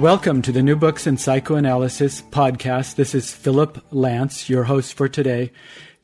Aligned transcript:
Welcome 0.00 0.42
to 0.42 0.52
the 0.52 0.62
New 0.62 0.76
Books 0.76 1.06
in 1.06 1.16
Psychoanalysis 1.16 2.20
podcast. 2.22 2.96
This 2.96 3.14
is 3.14 3.32
Philip 3.32 3.82
Lance, 3.90 4.50
your 4.50 4.64
host 4.64 4.94
for 4.94 5.08
today. 5.08 5.50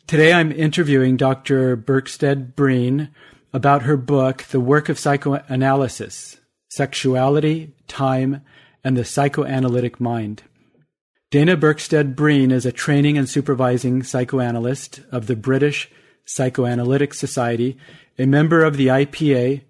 Today 0.07 0.33
I'm 0.33 0.53
interviewing 0.53 1.17
Dr. 1.17 1.77
Birksted 1.77 2.55
Breen 2.55 3.11
about 3.53 3.83
her 3.83 3.97
book, 3.99 4.45
The 4.45 4.61
Work 4.61 4.89
of 4.89 4.99
Psychoanalysis 4.99 6.41
Sexuality, 6.71 7.75
Time, 7.89 8.43
and 8.83 8.97
the 8.97 9.05
Psychoanalytic 9.05 10.01
Mind. 10.01 10.45
Dana 11.31 11.57
Birksted 11.57 12.17
Breen 12.17 12.51
is 12.53 12.65
a 12.65 12.73
training 12.73 13.19
and 13.19 13.29
supervising 13.29 14.03
psychoanalyst 14.03 15.01
of 15.13 15.27
the 15.27 15.37
British 15.37 15.91
Psychoanalytic 16.25 17.13
Society, 17.13 17.77
a 18.19 18.25
member 18.25 18.65
of 18.65 18.77
the 18.77 18.87
IPA, 18.87 19.63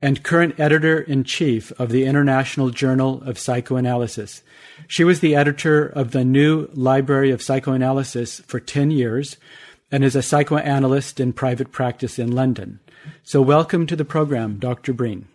and 0.00 0.22
current 0.22 0.58
editor 0.58 1.00
in 1.00 1.24
chief 1.24 1.72
of 1.72 1.90
the 1.90 2.04
International 2.04 2.70
Journal 2.70 3.22
of 3.24 3.38
Psychoanalysis. 3.38 4.42
She 4.86 5.04
was 5.04 5.20
the 5.20 5.34
editor 5.34 5.86
of 5.86 6.12
the 6.12 6.24
New 6.24 6.68
Library 6.72 7.30
of 7.30 7.42
Psychoanalysis 7.42 8.40
for 8.40 8.60
10 8.60 8.90
years 8.90 9.36
and 9.90 10.04
is 10.04 10.14
a 10.14 10.22
psychoanalyst 10.22 11.18
in 11.18 11.32
private 11.32 11.72
practice 11.72 12.18
in 12.18 12.30
London. 12.30 12.80
So, 13.22 13.40
welcome 13.40 13.86
to 13.86 13.96
the 13.96 14.04
program, 14.04 14.58
Dr. 14.58 14.92
Breen. 14.92 15.26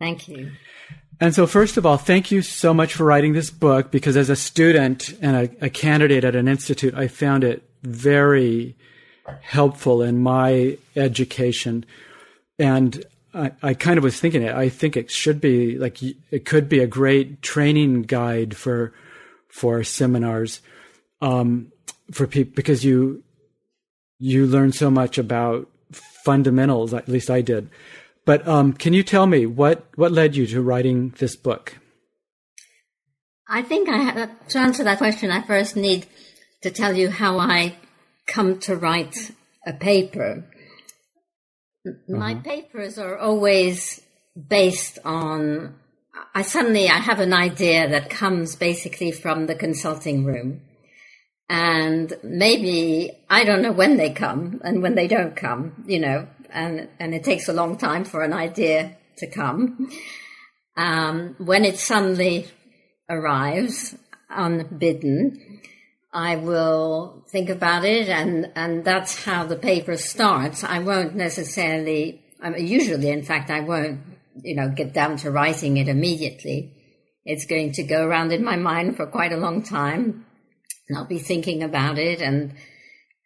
Thank 0.00 0.28
you. 0.28 0.52
And 1.20 1.34
so, 1.34 1.46
first 1.46 1.76
of 1.76 1.86
all, 1.86 1.96
thank 1.96 2.30
you 2.30 2.42
so 2.42 2.74
much 2.74 2.92
for 2.92 3.04
writing 3.04 3.32
this 3.32 3.50
book 3.50 3.90
because 3.90 4.16
as 4.16 4.28
a 4.28 4.36
student 4.36 5.16
and 5.22 5.36
a, 5.36 5.66
a 5.66 5.70
candidate 5.70 6.24
at 6.24 6.36
an 6.36 6.48
institute, 6.48 6.94
I 6.94 7.08
found 7.08 7.44
it 7.44 7.62
very 7.82 8.76
helpful 9.40 10.02
in 10.02 10.18
my 10.18 10.76
education. 10.94 11.84
And 12.58 13.04
I, 13.36 13.52
I 13.62 13.74
kind 13.74 13.98
of 13.98 14.04
was 14.04 14.18
thinking 14.18 14.42
it. 14.42 14.54
I 14.54 14.68
think 14.68 14.96
it 14.96 15.10
should 15.10 15.40
be 15.40 15.78
like 15.78 16.02
it 16.02 16.44
could 16.44 16.68
be 16.68 16.80
a 16.80 16.86
great 16.86 17.42
training 17.42 18.02
guide 18.02 18.56
for 18.56 18.92
for 19.48 19.84
seminars 19.84 20.60
um, 21.20 21.72
for 22.10 22.26
people 22.26 22.54
because 22.56 22.84
you 22.84 23.22
you 24.18 24.46
learn 24.46 24.72
so 24.72 24.90
much 24.90 25.18
about 25.18 25.68
fundamentals. 25.92 26.94
At 26.94 27.08
least 27.08 27.30
I 27.30 27.42
did. 27.42 27.68
But 28.24 28.46
um, 28.48 28.72
can 28.72 28.92
you 28.92 29.02
tell 29.02 29.26
me 29.26 29.44
what 29.46 29.86
what 29.96 30.12
led 30.12 30.34
you 30.34 30.46
to 30.46 30.62
writing 30.62 31.14
this 31.18 31.36
book? 31.36 31.78
I 33.48 33.62
think 33.62 33.88
I 33.88 33.98
have, 33.98 34.48
to 34.48 34.58
answer 34.58 34.82
that 34.82 34.98
question, 34.98 35.30
I 35.30 35.40
first 35.42 35.76
need 35.76 36.06
to 36.62 36.70
tell 36.70 36.96
you 36.96 37.10
how 37.10 37.38
I 37.38 37.76
come 38.26 38.58
to 38.60 38.74
write 38.74 39.30
a 39.64 39.72
paper. 39.72 40.44
My 42.08 42.32
uh-huh. 42.32 42.42
papers 42.42 42.98
are 42.98 43.18
always 43.18 44.00
based 44.48 44.98
on. 45.04 45.74
I 46.34 46.42
suddenly 46.42 46.88
I 46.88 46.98
have 46.98 47.20
an 47.20 47.32
idea 47.32 47.88
that 47.88 48.10
comes 48.10 48.56
basically 48.56 49.12
from 49.12 49.46
the 49.46 49.54
consulting 49.54 50.24
room, 50.24 50.62
and 51.48 52.12
maybe 52.22 53.10
I 53.28 53.44
don't 53.44 53.62
know 53.62 53.72
when 53.72 53.96
they 53.96 54.10
come 54.10 54.60
and 54.64 54.82
when 54.82 54.94
they 54.94 55.08
don't 55.08 55.36
come, 55.36 55.84
you 55.86 56.00
know, 56.00 56.26
and 56.50 56.88
and 56.98 57.14
it 57.14 57.24
takes 57.24 57.48
a 57.48 57.52
long 57.52 57.76
time 57.76 58.04
for 58.04 58.22
an 58.22 58.32
idea 58.32 58.96
to 59.18 59.26
come. 59.30 59.90
Um, 60.76 61.36
when 61.38 61.64
it 61.64 61.78
suddenly 61.78 62.48
arrives 63.08 63.96
unbidden, 64.28 65.40
I 66.16 66.36
will 66.36 67.22
think 67.28 67.50
about 67.50 67.84
it, 67.84 68.08
and, 68.08 68.50
and 68.56 68.82
that's 68.86 69.22
how 69.22 69.44
the 69.44 69.54
paper 69.54 69.98
starts. 69.98 70.64
I 70.64 70.78
won't 70.78 71.14
necessarily, 71.14 72.24
I 72.40 72.48
mean, 72.48 72.66
usually, 72.66 73.10
in 73.10 73.22
fact, 73.22 73.50
I 73.50 73.60
won't, 73.60 74.00
you 74.42 74.56
know, 74.56 74.70
get 74.70 74.94
down 74.94 75.18
to 75.18 75.30
writing 75.30 75.76
it 75.76 75.88
immediately. 75.88 76.72
It's 77.26 77.44
going 77.44 77.72
to 77.72 77.82
go 77.82 78.02
around 78.02 78.32
in 78.32 78.42
my 78.42 78.56
mind 78.56 78.96
for 78.96 79.06
quite 79.06 79.32
a 79.32 79.36
long 79.36 79.62
time, 79.62 80.24
and 80.88 80.96
I'll 80.96 81.04
be 81.04 81.18
thinking 81.18 81.62
about 81.62 81.98
it, 81.98 82.22
and 82.22 82.54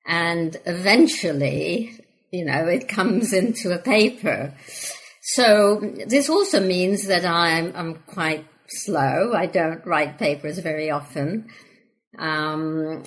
and 0.05 0.57
eventually, 0.67 1.97
you 2.33 2.45
know, 2.45 2.67
it 2.67 2.89
comes 2.89 3.33
into 3.33 3.73
a 3.73 3.79
paper. 3.79 4.53
So 5.23 5.81
this 6.09 6.29
also 6.29 6.59
means 6.59 7.07
that 7.07 7.25
I'm 7.25 7.73
I'm 7.77 7.95
quite 8.09 8.47
slow. 8.67 9.33
I 9.33 9.47
don't 9.47 9.87
write 9.87 10.19
papers 10.19 10.59
very 10.59 10.91
often 10.91 11.49
um, 12.19 13.05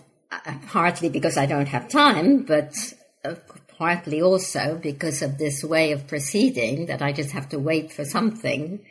partly 0.68 1.09
because 1.09 1.38
I 1.38 1.46
don't 1.46 1.68
have 1.68 1.90
time, 1.90 2.44
but 2.44 2.94
uh, 3.24 3.36
partly 3.78 4.22
also 4.22 4.80
because 4.81 5.22
of 5.22 5.38
this 5.38 5.64
way 5.64 5.91
of 5.91 6.08
proceeding 6.08 6.86
that 6.88 7.02
I 7.02 7.12
just 7.12 7.31
have 7.31 7.50
to 7.50 7.59
wait 7.59 7.91
for 7.91 8.06
something 8.06 8.86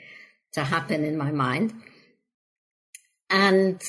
to 0.52 0.64
happen 0.64 1.04
in 1.04 1.16
my 1.16 1.30
mind. 1.30 1.72
And 3.30 3.80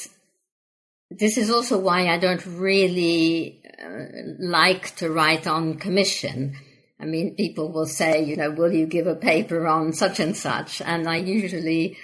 this 1.10 1.38
is 1.38 1.50
also 1.50 1.78
why 1.78 2.08
I 2.08 2.18
don't 2.18 2.46
really 2.46 3.62
uh, 3.84 4.06
like 4.40 4.96
to 4.98 5.12
write 5.12 5.48
on 5.48 5.78
commission. 5.78 6.56
I 7.00 7.06
mean, 7.06 7.36
people 7.36 7.72
will 7.72 7.86
say, 7.86 8.24
you 8.24 8.38
know, 8.38 8.52
will 8.52 8.72
you 8.72 8.86
give 8.86 9.08
a 9.08 9.16
paper 9.16 9.68
on 9.68 9.92
such 9.92 10.20
and 10.20 10.38
such? 10.38 10.82
And 10.82 11.08
I 11.08 11.18
usually, 11.18 11.98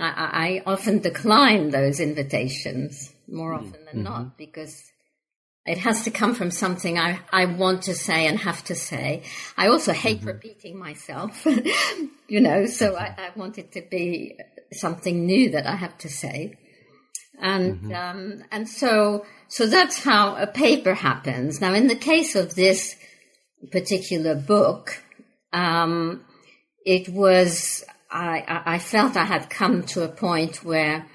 I, 0.00 0.62
I 0.62 0.62
often 0.64 1.00
decline 1.00 1.70
those 1.70 2.00
invitations 2.00 3.12
more 3.28 3.52
mm-hmm. 3.52 3.68
often 3.68 3.84
than 3.84 3.94
mm-hmm. 3.94 4.02
not 4.04 4.38
because 4.38 4.90
it 5.68 5.78
has 5.78 6.04
to 6.04 6.10
come 6.10 6.34
from 6.34 6.50
something 6.50 6.98
I, 6.98 7.20
I 7.30 7.44
want 7.44 7.82
to 7.82 7.94
say 7.94 8.26
and 8.26 8.38
have 8.38 8.64
to 8.64 8.74
say. 8.74 9.22
I 9.56 9.68
also 9.68 9.92
hate 9.92 10.20
mm-hmm. 10.20 10.28
repeating 10.28 10.78
myself, 10.78 11.46
you 12.28 12.40
know, 12.40 12.64
so 12.66 12.96
I, 12.96 13.14
I, 13.18 13.30
want 13.38 13.58
it 13.58 13.72
to 13.72 13.82
be 13.82 14.38
something 14.72 15.26
new 15.26 15.50
that 15.50 15.66
I 15.66 15.76
have 15.76 15.98
to 15.98 16.08
say. 16.08 16.54
And, 17.40 17.76
mm-hmm. 17.76 17.94
um, 17.94 18.44
and 18.50 18.68
so, 18.68 19.26
so 19.48 19.66
that's 19.66 20.02
how 20.02 20.36
a 20.36 20.46
paper 20.46 20.94
happens. 20.94 21.60
Now, 21.60 21.74
in 21.74 21.86
the 21.86 21.96
case 21.96 22.34
of 22.34 22.54
this 22.54 22.96
particular 23.70 24.34
book, 24.34 25.02
um, 25.52 26.24
it 26.84 27.10
was, 27.10 27.84
I, 28.10 28.62
I 28.64 28.78
felt 28.78 29.16
I 29.16 29.26
had 29.26 29.50
come 29.50 29.82
to 29.88 30.02
a 30.02 30.08
point 30.08 30.64
where 30.64 31.06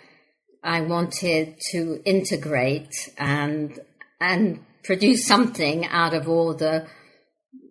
I 0.63 0.81
wanted 0.81 1.59
to 1.72 2.01
integrate 2.06 3.13
and 3.18 3.79
and 4.19 4.63
produce 4.84 5.25
something 5.25 5.85
out 5.85 6.13
of 6.13 6.29
all 6.29 6.53
the 6.53 6.88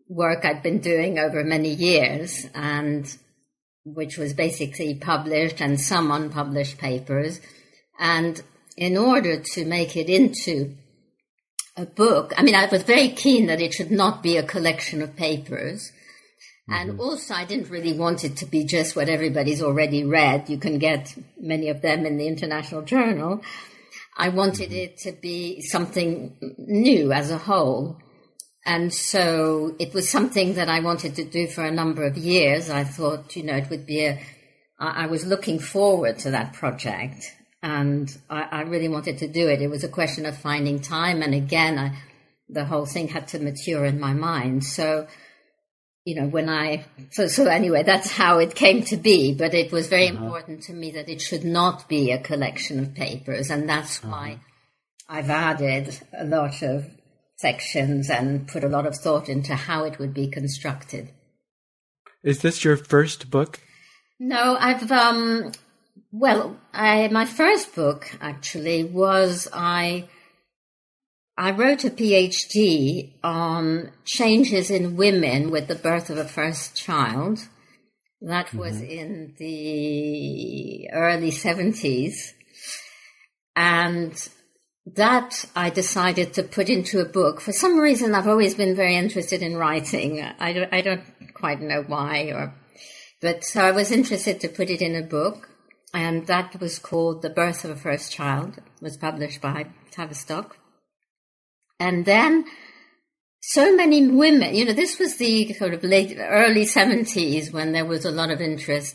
work 0.08 0.44
I'd 0.44 0.62
been 0.62 0.80
doing 0.80 1.18
over 1.18 1.42
many 1.42 1.70
years 1.70 2.46
and 2.54 3.16
which 3.84 4.18
was 4.18 4.34
basically 4.34 4.94
published 4.94 5.60
and 5.60 5.80
some 5.80 6.10
unpublished 6.10 6.78
papers. 6.78 7.40
And 7.98 8.42
in 8.76 8.96
order 8.96 9.42
to 9.54 9.64
make 9.64 9.96
it 9.96 10.08
into 10.08 10.76
a 11.76 11.86
book, 11.86 12.32
I 12.36 12.42
mean, 12.42 12.54
I 12.54 12.66
was 12.66 12.82
very 12.82 13.08
keen 13.08 13.46
that 13.46 13.60
it 13.60 13.72
should 13.72 13.90
not 13.90 14.22
be 14.22 14.36
a 14.36 14.42
collection 14.42 15.02
of 15.02 15.16
papers. 15.16 15.90
And 16.68 16.92
mm-hmm. 16.92 17.00
also, 17.00 17.34
I 17.34 17.44
didn't 17.44 17.70
really 17.70 17.92
want 17.92 18.24
it 18.24 18.36
to 18.38 18.46
be 18.46 18.64
just 18.64 18.94
what 18.94 19.08
everybody's 19.08 19.62
already 19.62 20.04
read. 20.04 20.48
You 20.48 20.58
can 20.58 20.78
get 20.78 21.14
many 21.38 21.68
of 21.68 21.82
them 21.82 22.06
in 22.06 22.18
the 22.18 22.26
International 22.26 22.82
Journal. 22.82 23.42
I 24.16 24.28
wanted 24.28 24.70
mm-hmm. 24.70 24.78
it 24.78 24.98
to 24.98 25.12
be 25.12 25.60
something 25.62 26.36
new 26.58 27.12
as 27.12 27.30
a 27.30 27.38
whole. 27.38 27.98
And 28.64 28.94
so 28.94 29.74
it 29.80 29.92
was 29.92 30.08
something 30.08 30.54
that 30.54 30.68
I 30.68 30.80
wanted 30.80 31.16
to 31.16 31.24
do 31.24 31.48
for 31.48 31.64
a 31.64 31.72
number 31.72 32.04
of 32.04 32.16
years. 32.16 32.70
I 32.70 32.84
thought, 32.84 33.34
you 33.34 33.42
know, 33.42 33.56
it 33.56 33.68
would 33.70 33.86
be 33.86 34.04
a, 34.04 34.20
I 34.78 35.06
was 35.06 35.26
looking 35.26 35.58
forward 35.58 36.18
to 36.20 36.30
that 36.30 36.52
project 36.52 37.24
and 37.62 38.16
I, 38.28 38.42
I 38.42 38.60
really 38.62 38.88
wanted 38.88 39.18
to 39.18 39.28
do 39.28 39.48
it. 39.48 39.62
It 39.62 39.68
was 39.68 39.84
a 39.84 39.88
question 39.88 40.26
of 40.26 40.36
finding 40.36 40.80
time. 40.80 41.22
And 41.22 41.34
again, 41.34 41.78
I, 41.78 41.98
the 42.48 42.64
whole 42.64 42.86
thing 42.86 43.08
had 43.08 43.28
to 43.28 43.38
mature 43.38 43.84
in 43.84 44.00
my 44.00 44.12
mind. 44.12 44.64
So, 44.64 45.06
you 46.04 46.20
know, 46.20 46.26
when 46.26 46.48
I, 46.48 46.84
so, 47.10 47.28
so 47.28 47.46
anyway, 47.46 47.84
that's 47.84 48.10
how 48.10 48.38
it 48.38 48.54
came 48.54 48.82
to 48.84 48.96
be, 48.96 49.34
but 49.34 49.54
it 49.54 49.70
was 49.70 49.88
very 49.88 50.08
uh-huh. 50.08 50.24
important 50.24 50.62
to 50.64 50.72
me 50.72 50.90
that 50.92 51.08
it 51.08 51.20
should 51.20 51.44
not 51.44 51.88
be 51.88 52.10
a 52.10 52.18
collection 52.18 52.80
of 52.80 52.94
papers. 52.94 53.50
And 53.50 53.68
that's 53.68 53.98
uh-huh. 53.98 54.08
why 54.08 54.40
I've 55.08 55.30
added 55.30 56.00
a 56.18 56.24
lot 56.24 56.62
of 56.62 56.86
sections 57.36 58.10
and 58.10 58.48
put 58.48 58.64
a 58.64 58.68
lot 58.68 58.86
of 58.86 58.96
thought 58.96 59.28
into 59.28 59.54
how 59.54 59.84
it 59.84 59.98
would 59.98 60.14
be 60.14 60.28
constructed. 60.28 61.10
Is 62.22 62.40
this 62.40 62.64
your 62.64 62.76
first 62.76 63.30
book? 63.30 63.60
No, 64.18 64.56
I've 64.58 64.90
um, 64.92 65.50
well, 66.12 66.56
I 66.72 67.08
my 67.08 67.24
first 67.24 67.74
book 67.74 68.16
actually 68.20 68.84
was 68.84 69.48
I 69.52 70.08
I 71.36 71.50
wrote 71.50 71.84
a 71.84 71.90
PhD 71.90 73.14
on 73.24 73.90
changes 74.04 74.70
in 74.70 74.96
women 74.96 75.50
with 75.50 75.66
the 75.66 75.74
birth 75.74 76.10
of 76.10 76.18
a 76.18 76.28
first 76.28 76.76
child. 76.76 77.48
That 78.20 78.52
was 78.52 78.76
mm-hmm. 78.76 78.90
in 78.90 79.34
the 79.38 80.90
early 80.92 81.30
70s. 81.30 82.32
And 83.56 84.28
that 84.84 85.44
I 85.56 85.70
decided 85.70 86.34
to 86.34 86.42
put 86.42 86.68
into 86.68 87.00
a 87.00 87.08
book. 87.08 87.40
For 87.40 87.52
some 87.52 87.78
reason, 87.78 88.14
I've 88.14 88.28
always 88.28 88.54
been 88.54 88.76
very 88.76 88.96
interested 88.96 89.42
in 89.42 89.56
writing. 89.56 90.22
I 90.22 90.52
don't, 90.52 90.72
I 90.72 90.82
don't 90.82 91.04
quite 91.34 91.60
know 91.60 91.82
why, 91.86 92.30
or, 92.32 92.54
but 93.20 93.44
so 93.44 93.62
I 93.62 93.70
was 93.70 93.90
interested 93.90 94.40
to 94.40 94.48
put 94.48 94.70
it 94.70 94.82
in 94.82 94.94
a 94.94 95.02
book. 95.02 95.48
And 95.94 96.26
that 96.26 96.58
was 96.60 96.78
called 96.78 97.22
The 97.22 97.30
Birth 97.30 97.64
of 97.64 97.70
a 97.70 97.76
First 97.76 98.12
Child. 98.12 98.58
It 98.58 98.64
was 98.82 98.96
published 98.96 99.40
by 99.40 99.66
Tavistock. 99.90 100.56
And 101.82 102.04
then 102.04 102.44
so 103.40 103.74
many 103.74 104.06
women, 104.06 104.54
you 104.54 104.64
know, 104.64 104.72
this 104.72 105.00
was 105.00 105.16
the 105.16 105.52
sort 105.54 105.74
of 105.74 105.82
late, 105.82 106.16
early 106.16 106.64
70s 106.64 107.52
when 107.52 107.72
there 107.72 107.84
was 107.84 108.04
a 108.04 108.12
lot 108.12 108.30
of 108.30 108.40
interest 108.40 108.94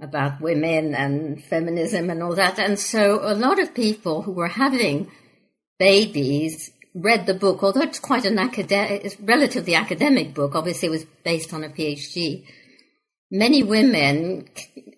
about 0.00 0.40
women 0.40 0.96
and 0.96 1.44
feminism 1.44 2.10
and 2.10 2.20
all 2.20 2.34
that. 2.34 2.58
And 2.58 2.76
so 2.76 3.20
a 3.22 3.34
lot 3.34 3.60
of 3.60 3.72
people 3.72 4.22
who 4.22 4.32
were 4.32 4.48
having 4.48 5.12
babies 5.78 6.72
read 6.92 7.26
the 7.26 7.34
book, 7.34 7.62
although 7.62 7.82
it's 7.82 8.00
quite 8.00 8.24
an 8.24 8.38
academic, 8.38 9.16
relatively 9.20 9.76
academic 9.76 10.34
book. 10.34 10.56
Obviously, 10.56 10.88
it 10.88 10.96
was 10.98 11.06
based 11.24 11.54
on 11.54 11.62
a 11.62 11.68
PhD. 11.68 12.44
Many 13.30 13.62
women, 13.62 14.48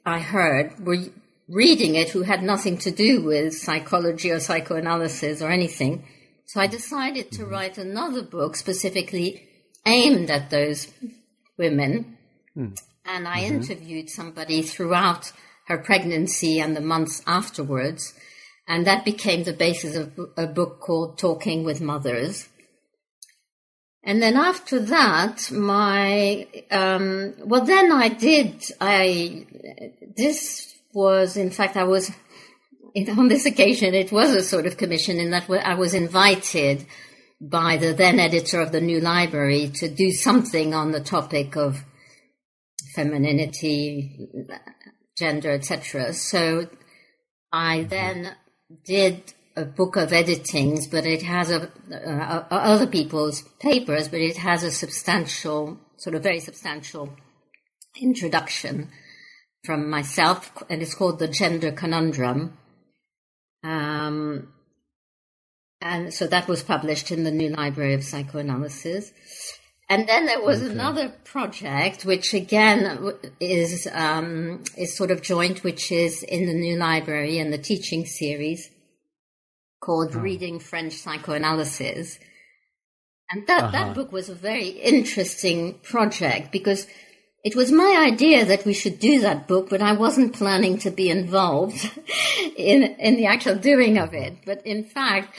I 0.07 0.21
heard, 0.21 0.87
were 0.87 1.05
reading 1.49 1.97
it 1.97 2.09
who 2.09 2.23
had 2.23 2.43
nothing 2.43 2.79
to 2.79 2.91
do 2.91 3.23
with 3.23 3.53
psychology 3.55 4.31
or 4.31 4.41
psychoanalysis 4.41 5.43
or 5.43 5.51
anything 5.51 6.03
so 6.47 6.61
I 6.61 6.67
decided 6.67 7.31
to 7.33 7.47
write 7.47 7.79
another 7.79 8.23
book 8.23 8.57
specifically 8.57 9.49
aimed 9.87 10.31
at 10.31 10.51
those 10.51 10.93
women. 11.59 12.17
Mm. 12.57 12.79
And 13.07 13.29
I 13.29 13.43
mm-hmm. 13.43 13.57
interviewed 13.57 14.11
somebody 14.11 14.63
throughout 14.63 15.33
her 15.67 15.79
pregnancy 15.79 16.61
and 16.61 16.77
the 16.77 16.81
months 16.81 17.23
afterwards. 17.27 18.15
And 18.67 18.87
that 18.87 19.05
became 19.05 19.45
the 19.45 19.53
basis 19.53 19.97
of 19.97 20.19
a 20.37 20.47
book 20.47 20.81
called 20.81 21.19
Talking 21.19 21.65
with 21.65 21.81
Mothers. 21.81 22.49
And 24.03 24.23
then 24.23 24.37
after 24.37 24.79
that, 24.81 25.51
my, 25.51 26.47
um, 26.71 27.35
well, 27.39 27.65
then 27.65 27.91
I 27.91 28.09
did, 28.09 28.63
I, 28.81 29.47
this 30.17 30.75
was, 30.93 31.37
in 31.37 31.51
fact, 31.51 31.77
I 31.77 31.85
was 31.85 32.11
on 32.97 33.29
this 33.29 33.47
occasion, 33.47 33.95
it 33.95 34.13
was 34.13 34.31
a 34.31 34.43
sort 34.43 34.67
of 34.67 34.77
commission 34.77 35.19
in 35.19 35.31
that 35.31 35.51
I 35.51 35.75
was 35.75 35.95
invited 35.95 36.87
by 37.41 37.77
the 37.77 37.93
then 37.93 38.21
editor 38.21 38.61
of 38.61 38.73
the 38.73 38.81
New 38.81 39.01
Library 39.01 39.69
to 39.77 39.89
do 39.89 40.13
something 40.13 40.73
on 40.75 40.93
the 40.93 41.01
topic 41.01 41.57
of 41.57 41.85
femininity, 42.95 44.29
gender, 45.19 45.51
etc. 45.51 46.13
So 46.13 46.69
I 47.53 47.83
then 47.83 48.37
did 48.85 49.35
a 49.57 49.65
book 49.65 49.97
of 49.97 50.11
editings, 50.11 50.91
but 50.91 51.07
it 51.07 51.23
has 51.23 51.51
a, 51.51 51.71
uh, 51.93 52.45
other 52.51 52.87
people's 52.87 53.43
papers, 53.61 54.09
but 54.09 54.21
it 54.21 54.37
has 54.37 54.63
a 54.63 54.71
substantial, 54.71 55.79
sort 55.97 56.17
of 56.17 56.23
very 56.23 56.41
substantial 56.41 57.17
introduction 58.01 58.91
from 59.65 59.89
myself, 59.89 60.63
and 60.69 60.83
it's 60.83 60.95
called 60.95 61.19
The 61.19 61.29
Gender 61.29 61.73
Conundrum. 61.73 62.57
Um, 63.65 64.53
and 65.81 66.15
so 66.15 66.27
that 66.27 66.47
was 66.49 66.63
published 66.63 67.11
in 67.11 67.25
the 67.25 67.31
New 67.31 67.51
Library 67.51 67.95
of 67.95 68.05
Psychoanalysis. 68.05 69.13
And 69.89 70.09
then 70.09 70.27
there 70.27 70.43
was 70.43 70.63
okay. 70.63 70.73
another 70.73 71.09
project, 71.25 72.05
which 72.05 72.33
again 72.33 73.13
is 73.39 73.87
um, 73.93 74.65
is 74.79 74.97
sort 74.97 75.11
of 75.11 75.21
joint, 75.21 75.63
which 75.63 75.93
is 75.93 76.23
in 76.23 76.47
the 76.47 76.55
New 76.55 76.77
Library 76.77 77.39
and 77.39 77.53
the 77.53 77.59
teaching 77.59 78.07
series 78.07 78.71
called 79.81 80.17
oh. 80.17 80.21
Reading 80.21 80.59
French 80.59 80.95
Psychoanalysis. 80.95 82.19
And 83.31 83.47
that, 83.47 83.65
uh-huh. 83.65 83.73
that 83.73 83.95
book 83.95 84.13
was 84.13 84.29
a 84.29 84.35
very 84.35 84.69
interesting 84.69 85.79
project 85.83 86.53
because 86.53 86.87
it 87.45 87.55
was 87.55 87.71
my 87.71 88.09
idea 88.11 88.47
that 88.47 88.65
we 88.65 88.73
should 88.73 88.99
do 88.99 89.21
that 89.21 89.47
book, 89.47 89.69
but 89.69 89.83
I 89.83 89.93
wasn't 89.93 90.33
planning 90.33 90.79
to 90.79 90.91
be 90.91 91.11
involved 91.11 91.77
in, 92.57 92.83
in 92.83 93.17
the 93.17 93.27
actual 93.27 93.57
doing 93.57 93.99
of 93.99 94.15
it. 94.15 94.39
But 94.47 94.67
in 94.67 94.83
fact, 94.83 95.37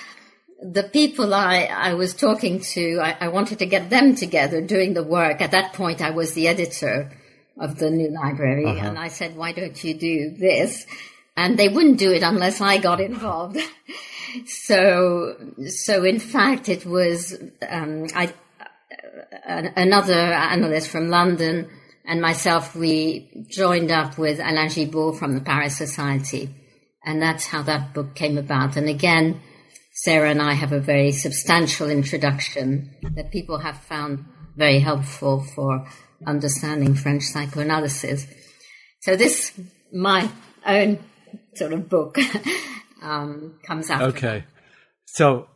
the 0.61 0.83
people 0.83 1.33
I, 1.33 1.63
I 1.63 1.95
was 1.95 2.13
talking 2.13 2.59
to, 2.59 2.99
I, 2.99 3.17
I 3.21 3.27
wanted 3.29 3.57
to 3.59 3.65
get 3.65 3.89
them 3.89 4.13
together 4.15 4.61
doing 4.61 4.93
the 4.93 5.03
work. 5.03 5.41
At 5.41 5.51
that 5.51 5.73
point, 5.73 5.99
I 5.99 6.11
was 6.11 6.33
the 6.33 6.47
editor 6.47 7.11
of 7.57 7.79
the 7.79 7.89
new 7.89 8.11
library, 8.11 8.65
uh-huh. 8.65 8.87
and 8.87 8.99
I 8.99 9.07
said, 9.07 9.35
why 9.35 9.51
don't 9.51 9.83
you 9.83 9.95
do 9.95 10.29
this? 10.29 10.85
And 11.35 11.57
they 11.57 11.69
wouldn't 11.69 11.97
do 11.97 12.11
it 12.11 12.21
unless 12.21 12.61
I 12.61 12.77
got 12.77 13.01
involved. 13.01 13.57
so, 14.45 15.35
so 15.69 16.03
in 16.03 16.19
fact, 16.19 16.69
it 16.69 16.85
was, 16.85 17.35
um, 17.67 18.05
I, 18.13 18.31
uh, 19.47 19.69
another 19.75 20.13
analyst 20.13 20.89
from 20.89 21.09
London 21.09 21.67
and 22.07 22.21
myself, 22.21 22.75
we 22.75 23.45
joined 23.49 23.91
up 23.91 24.17
with 24.17 24.39
Alain 24.39 24.69
Gibeault 24.69 25.17
from 25.17 25.33
the 25.33 25.41
Paris 25.41 25.77
Society. 25.77 26.49
And 27.03 27.21
that's 27.21 27.45
how 27.45 27.63
that 27.63 27.93
book 27.93 28.15
came 28.15 28.37
about. 28.37 28.77
And 28.77 28.89
again, 28.89 29.41
Sarah 29.93 30.29
and 30.29 30.41
I 30.41 30.53
have 30.53 30.71
a 30.71 30.79
very 30.79 31.11
substantial 31.11 31.89
introduction 31.89 32.95
that 33.15 33.31
people 33.31 33.59
have 33.59 33.77
found 33.77 34.25
very 34.55 34.79
helpful 34.79 35.43
for 35.55 35.87
understanding 36.27 36.95
French 36.95 37.23
psychoanalysis. 37.23 38.27
So 39.01 39.15
this, 39.15 39.59
my 39.93 40.29
own 40.65 40.99
sort 41.55 41.73
of 41.73 41.89
book, 41.89 42.17
um, 43.01 43.59
comes 43.65 43.89
out. 43.89 44.01
Okay. 44.01 44.43
So 45.05 45.47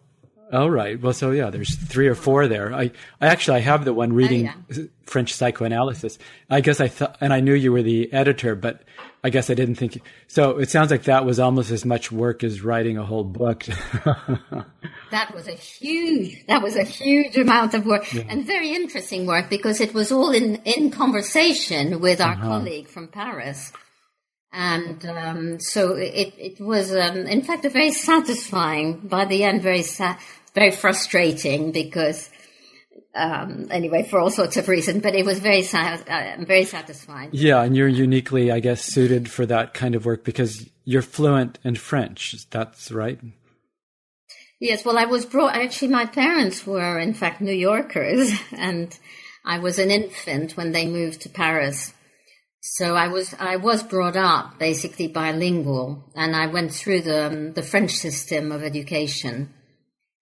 all 0.51 0.63
oh, 0.63 0.67
right. 0.67 0.99
Well, 0.99 1.13
so 1.13 1.31
yeah, 1.31 1.51
there's 1.51 1.75
three 1.75 2.07
or 2.07 2.15
four 2.15 2.47
there. 2.47 2.73
I, 2.73 2.91
I 3.21 3.27
actually 3.27 3.57
I 3.57 3.61
have 3.61 3.85
the 3.85 3.93
one 3.93 4.13
reading 4.13 4.49
oh, 4.49 4.53
yeah. 4.69 4.83
French 5.05 5.33
psychoanalysis. 5.33 6.17
I 6.49 6.61
guess 6.61 6.81
I 6.81 6.87
thought, 6.87 7.17
and 7.21 7.31
I 7.33 7.39
knew 7.39 7.53
you 7.53 7.71
were 7.71 7.83
the 7.83 8.11
editor, 8.11 8.55
but 8.55 8.81
I 9.23 9.29
guess 9.29 9.51
I 9.51 9.53
didn't 9.53 9.75
think. 9.75 10.01
So 10.27 10.57
it 10.57 10.69
sounds 10.69 10.89
like 10.89 11.03
that 11.03 11.23
was 11.23 11.39
almost 11.39 11.69
as 11.69 11.85
much 11.85 12.11
work 12.11 12.43
as 12.43 12.61
writing 12.61 12.97
a 12.97 13.05
whole 13.05 13.23
book. 13.23 13.63
that 15.11 15.35
was 15.35 15.47
a 15.47 15.53
huge, 15.53 16.45
that 16.47 16.63
was 16.63 16.75
a 16.75 16.83
huge 16.83 17.37
amount 17.37 17.75
of 17.75 17.85
work 17.85 18.11
yeah. 18.11 18.23
and 18.27 18.45
very 18.45 18.73
interesting 18.73 19.27
work 19.27 19.49
because 19.49 19.79
it 19.79 19.93
was 19.93 20.11
all 20.11 20.31
in 20.31 20.55
in 20.63 20.89
conversation 20.89 21.99
with 21.99 22.21
our 22.21 22.33
uh-huh. 22.33 22.47
colleague 22.47 22.87
from 22.87 23.07
Paris. 23.07 23.71
And 24.51 25.05
um, 25.05 25.59
so 25.59 25.93
it, 25.93 26.33
it 26.37 26.59
was, 26.59 26.91
um, 26.91 27.17
in 27.27 27.43
fact, 27.43 27.65
a 27.65 27.69
very 27.69 27.91
satisfying, 27.91 28.97
by 28.97 29.25
the 29.25 29.43
end, 29.43 29.61
very 29.61 29.83
sa- 29.83 30.17
very 30.53 30.71
frustrating 30.71 31.71
because 31.71 32.29
um, 33.15 33.67
anyway, 33.71 34.03
for 34.03 34.19
all 34.19 34.29
sorts 34.29 34.57
of 34.57 34.67
reasons, 34.67 35.01
but 35.01 35.15
it 35.15 35.25
was 35.25 35.39
very, 35.39 35.67
uh, 35.73 36.35
very 36.39 36.65
satisfying. 36.65 37.29
Yeah, 37.31 37.63
and 37.63 37.75
you're 37.75 37.87
uniquely, 37.87 38.51
I 38.51 38.59
guess, 38.59 38.83
suited 38.83 39.29
for 39.29 39.45
that 39.47 39.73
kind 39.73 39.95
of 39.95 40.05
work 40.05 40.23
because 40.23 40.69
you're 40.85 41.01
fluent 41.01 41.59
in 41.63 41.75
French. 41.75 42.35
That's 42.51 42.91
right. 42.91 43.19
Yes, 44.59 44.85
well, 44.85 44.97
I 44.97 45.05
was 45.05 45.25
brought. 45.25 45.55
Actually, 45.55 45.89
my 45.89 46.05
parents 46.05 46.67
were, 46.67 46.99
in 46.99 47.13
fact, 47.13 47.41
New 47.41 47.53
Yorkers, 47.53 48.31
and 48.51 48.97
I 49.45 49.59
was 49.59 49.79
an 49.79 49.89
infant 49.89 50.55
when 50.55 50.71
they 50.71 50.85
moved 50.85 51.21
to 51.21 51.29
Paris. 51.29 51.93
So 52.61 52.95
I 52.95 53.07
was 53.07 53.33
I 53.39 53.55
was 53.55 53.83
brought 53.83 54.17
up 54.17 54.59
basically 54.59 55.07
bilingual, 55.07 56.11
and 56.13 56.35
I 56.35 56.47
went 56.47 56.73
through 56.73 57.01
the 57.01 57.27
um, 57.27 57.53
the 57.53 57.63
French 57.63 57.91
system 57.91 58.51
of 58.51 58.63
education. 58.63 59.53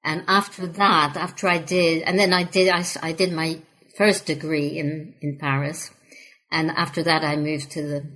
And 0.07 0.23
after 0.25 0.65
that, 0.65 1.17
after 1.17 1.49
I 1.49 1.57
did, 1.57 2.03
and 2.03 2.17
then 2.17 2.31
I 2.31 2.43
did, 2.43 2.69
I, 2.69 2.85
I 3.01 3.11
did 3.11 3.33
my 3.33 3.59
first 3.97 4.25
degree 4.25 4.79
in, 4.79 5.15
in 5.19 5.37
Paris. 5.37 5.91
And 6.49 6.71
after 6.71 7.03
that, 7.03 7.25
I 7.25 7.35
moved 7.35 7.71
to 7.71 7.81
the, 7.81 8.09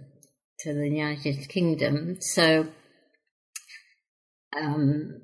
to 0.62 0.74
the 0.74 0.88
United 0.88 1.50
Kingdom. 1.50 2.21
So, 2.21 2.67
um, 4.57 5.19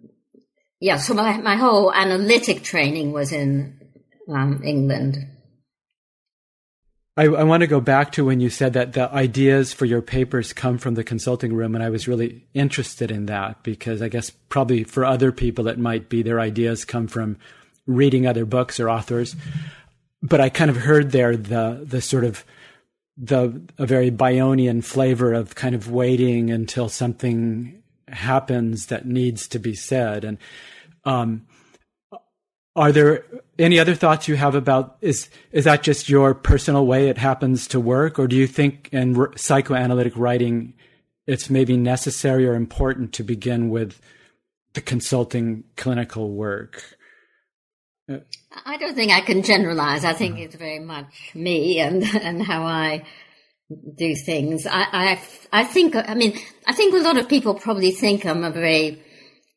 yeah, 0.82 0.98
so 0.98 1.14
my, 1.14 1.38
my 1.38 1.56
whole 1.56 1.94
analytic 1.94 2.64
training 2.64 3.14
was 3.14 3.32
in 3.32 3.80
um, 4.28 4.62
England. 4.66 5.20
I, 7.18 7.24
I, 7.24 7.44
want 7.44 7.62
to 7.62 7.68
go 7.68 7.82
back 7.82 8.12
to 8.14 8.26
when 8.26 8.40
you 8.40 8.52
said 8.52 8.74
that 8.74 8.94
the 8.94 9.12
ideas 9.12 9.74
for 9.74 9.86
your 9.86 10.04
papers 10.04 10.54
come 10.54 10.78
from 10.78 10.94
the 10.94 11.04
consulting 11.04 11.54
room, 11.54 11.74
and 11.74 11.84
I 11.84 11.90
was 11.90 12.08
really 12.08 12.46
interested 12.54 13.10
in 13.10 13.26
that 13.26 13.64
because 13.64 14.04
I 14.04 14.08
guess 14.08 14.30
probably 14.30 14.84
for 14.84 15.04
other 15.04 15.32
people 15.32 15.68
it 15.68 15.80
might 15.80 16.10
be 16.10 16.22
their 16.22 16.40
ideas 16.40 16.86
come 16.86 17.08
from 17.08 17.38
reading 17.88 18.28
other 18.28 18.46
books 18.46 18.80
or 18.80 18.88
authors. 18.88 19.36
But 20.22 20.42
I 20.42 20.50
kind 20.50 20.70
of 20.70 20.78
heard 20.78 21.12
there 21.12 21.36
the 21.36 21.84
the 21.84 22.02
sort 22.02 22.24
of 22.24 22.46
the 23.18 23.62
a 23.80 23.88
very 23.88 24.12
Bionian 24.12 24.84
flavor 24.84 25.34
of 25.34 25.56
kind 25.56 25.74
of 25.74 25.90
waiting 25.90 26.52
until 26.52 26.88
something 26.88 27.82
happens 28.08 28.88
that 28.88 29.08
needs 29.08 29.48
to 29.50 29.60
be 29.60 29.74
said. 29.74 30.24
And 30.24 30.38
um, 31.04 31.48
are 32.76 32.92
there 32.92 33.26
any 33.60 33.80
other 33.80 33.96
thoughts 33.96 34.28
you 34.28 34.36
have 34.36 34.56
about 34.56 34.98
is 35.02 35.30
is 35.52 35.66
that 35.66 35.84
just 35.84 36.10
your 36.10 36.34
personal 36.34 36.86
way 36.86 37.10
it 37.10 37.18
happens 37.18 37.68
to 37.68 37.80
work, 37.80 38.20
or 38.20 38.28
do 38.28 38.36
you 38.36 38.48
think 38.48 38.90
in 38.92 39.28
psychoanalytic 39.36 40.14
writing 40.16 40.74
it's 41.26 41.50
maybe 41.50 41.76
necessary 41.76 42.48
or 42.48 42.56
important 42.56 43.14
to 43.14 43.24
begin 43.24 43.70
with 43.70 44.00
the 44.74 44.82
consulting 44.82 45.64
clinical 45.76 46.32
work? 46.32 46.84
I 48.66 48.78
don't 48.78 48.96
think 48.96 49.12
I 49.12 49.22
can 49.22 49.44
generalize. 49.44 50.06
I 50.06 50.14
think 50.14 50.40
it's 50.40 50.56
very 50.56 50.80
much 50.80 51.32
me 51.36 51.80
and 51.80 52.04
and 52.04 52.42
how 52.42 52.64
I 52.64 53.04
do 53.70 54.16
things. 54.16 54.66
I, 54.66 54.88
I, 54.94 55.22
I 55.52 55.64
think, 55.66 55.96
I 55.96 56.14
mean, 56.14 56.38
I 56.66 56.74
think 56.74 56.94
a 56.94 57.00
lot 57.00 57.18
of 57.18 57.28
people 57.28 57.54
probably 57.54 57.92
think 57.92 58.26
I'm 58.26 58.44
a 58.44 58.52
very, 58.52 59.04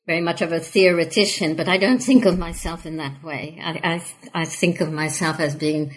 very 0.07 0.21
much 0.21 0.43
of 0.43 0.53
a 0.53 0.61
theoretician, 0.61 1.55
but 1.55 1.69
I 1.69 1.77
don't 1.77 2.03
think 2.03 2.25
of 2.25 2.39
myself 2.39 2.87
in 2.87 2.97
that 2.97 3.23
way. 3.23 3.61
I, 3.63 4.03
I, 4.35 4.43
I 4.43 4.45
think 4.45 4.81
of 4.81 4.93
myself 4.93 5.41
as 5.41 5.55
being, 5.55 5.95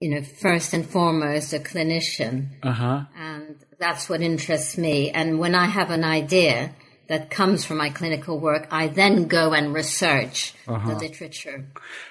you 0.00 0.10
know, 0.10 0.22
first 0.22 0.72
and 0.72 0.84
foremost 0.84 1.52
a 1.52 1.58
clinician. 1.58 2.48
Uh-huh. 2.62 3.04
And 3.16 3.56
that's 3.78 4.08
what 4.08 4.22
interests 4.22 4.76
me. 4.78 5.10
And 5.10 5.38
when 5.38 5.54
I 5.54 5.66
have 5.66 5.90
an 5.90 6.04
idea 6.04 6.74
that 7.08 7.30
comes 7.30 7.64
from 7.64 7.78
my 7.78 7.88
clinical 7.90 8.38
work, 8.38 8.66
I 8.70 8.88
then 8.88 9.28
go 9.28 9.52
and 9.52 9.72
research 9.72 10.54
uh-huh. 10.66 10.90
the 10.90 10.96
literature. 10.96 11.66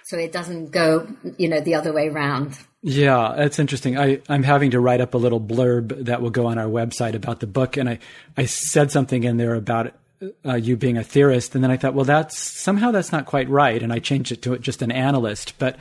So 0.05 0.17
it 0.17 0.31
doesn't 0.31 0.71
go, 0.71 1.07
you 1.37 1.49
know, 1.49 1.59
the 1.59 1.75
other 1.75 1.93
way 1.93 2.07
around. 2.07 2.57
Yeah, 2.81 3.33
that's 3.35 3.59
interesting. 3.59 3.97
I, 3.97 4.21
I'm 4.29 4.43
having 4.43 4.71
to 4.71 4.79
write 4.79 5.01
up 5.01 5.13
a 5.13 5.17
little 5.17 5.41
blurb 5.41 6.05
that 6.05 6.21
will 6.21 6.29
go 6.29 6.47
on 6.47 6.57
our 6.57 6.67
website 6.67 7.15
about 7.15 7.39
the 7.41 7.47
book, 7.47 7.75
and 7.75 7.89
I, 7.89 7.99
I 8.37 8.45
said 8.45 8.91
something 8.91 9.23
in 9.23 9.37
there 9.37 9.55
about 9.55 9.93
uh, 10.45 10.55
you 10.55 10.77
being 10.77 10.97
a 10.97 11.03
theorist, 11.03 11.55
and 11.55 11.63
then 11.63 11.71
I 11.71 11.77
thought, 11.77 11.93
well, 11.93 12.05
that's 12.05 12.37
somehow 12.37 12.91
that's 12.91 13.11
not 13.11 13.25
quite 13.25 13.49
right, 13.49 13.81
and 13.81 13.93
I 13.93 13.99
changed 13.99 14.31
it 14.31 14.41
to 14.43 14.57
just 14.57 14.81
an 14.81 14.91
analyst. 14.91 15.57
But 15.59 15.77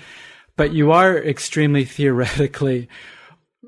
but 0.57 0.73
you 0.73 0.93
are 0.93 1.17
extremely 1.17 1.85
theoretically 1.97 2.89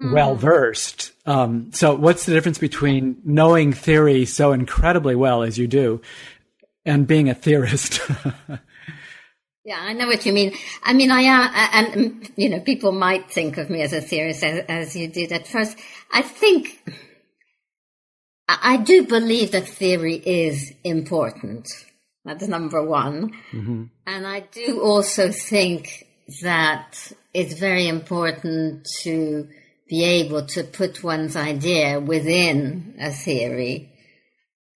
mm. 0.00 0.12
well 0.12 0.34
versed. 0.34 1.12
Um, 1.26 1.72
so, 1.72 1.94
what's 1.94 2.26
the 2.26 2.32
difference 2.32 2.58
between 2.58 3.20
knowing 3.24 3.72
theory 3.72 4.24
so 4.24 4.52
incredibly 4.52 5.14
well 5.14 5.42
as 5.42 5.58
you 5.58 5.66
do 5.66 6.00
and 6.84 7.06
being 7.06 7.28
a 7.28 7.34
theorist? 7.34 8.00
Yeah, 9.68 9.80
I 9.82 9.92
know 9.92 10.06
what 10.06 10.24
you 10.24 10.32
mean. 10.32 10.54
I 10.82 10.94
mean, 10.94 11.10
I 11.10 11.20
am, 11.20 11.50
and 11.74 12.30
you 12.36 12.48
know, 12.48 12.58
people 12.58 12.90
might 12.90 13.30
think 13.30 13.58
of 13.58 13.68
me 13.68 13.82
as 13.82 13.92
a 13.92 14.00
theorist 14.00 14.42
as, 14.42 14.64
as 14.66 14.96
you 14.96 15.08
did 15.08 15.30
at 15.30 15.46
first. 15.46 15.76
I 16.10 16.22
think 16.22 16.82
I 18.48 18.78
do 18.78 19.06
believe 19.06 19.52
that 19.52 19.68
theory 19.68 20.16
is 20.16 20.72
important. 20.82 21.68
That's 22.24 22.48
number 22.48 22.82
one. 22.82 23.32
Mm-hmm. 23.52 23.84
And 24.06 24.26
I 24.26 24.40
do 24.40 24.80
also 24.80 25.30
think 25.30 26.06
that 26.42 27.12
it's 27.34 27.54
very 27.54 27.88
important 27.88 28.86
to 29.02 29.48
be 29.88 30.04
able 30.04 30.46
to 30.46 30.64
put 30.64 31.02
one's 31.04 31.36
idea 31.36 32.00
within 32.00 32.96
a 33.00 33.10
theory 33.10 33.92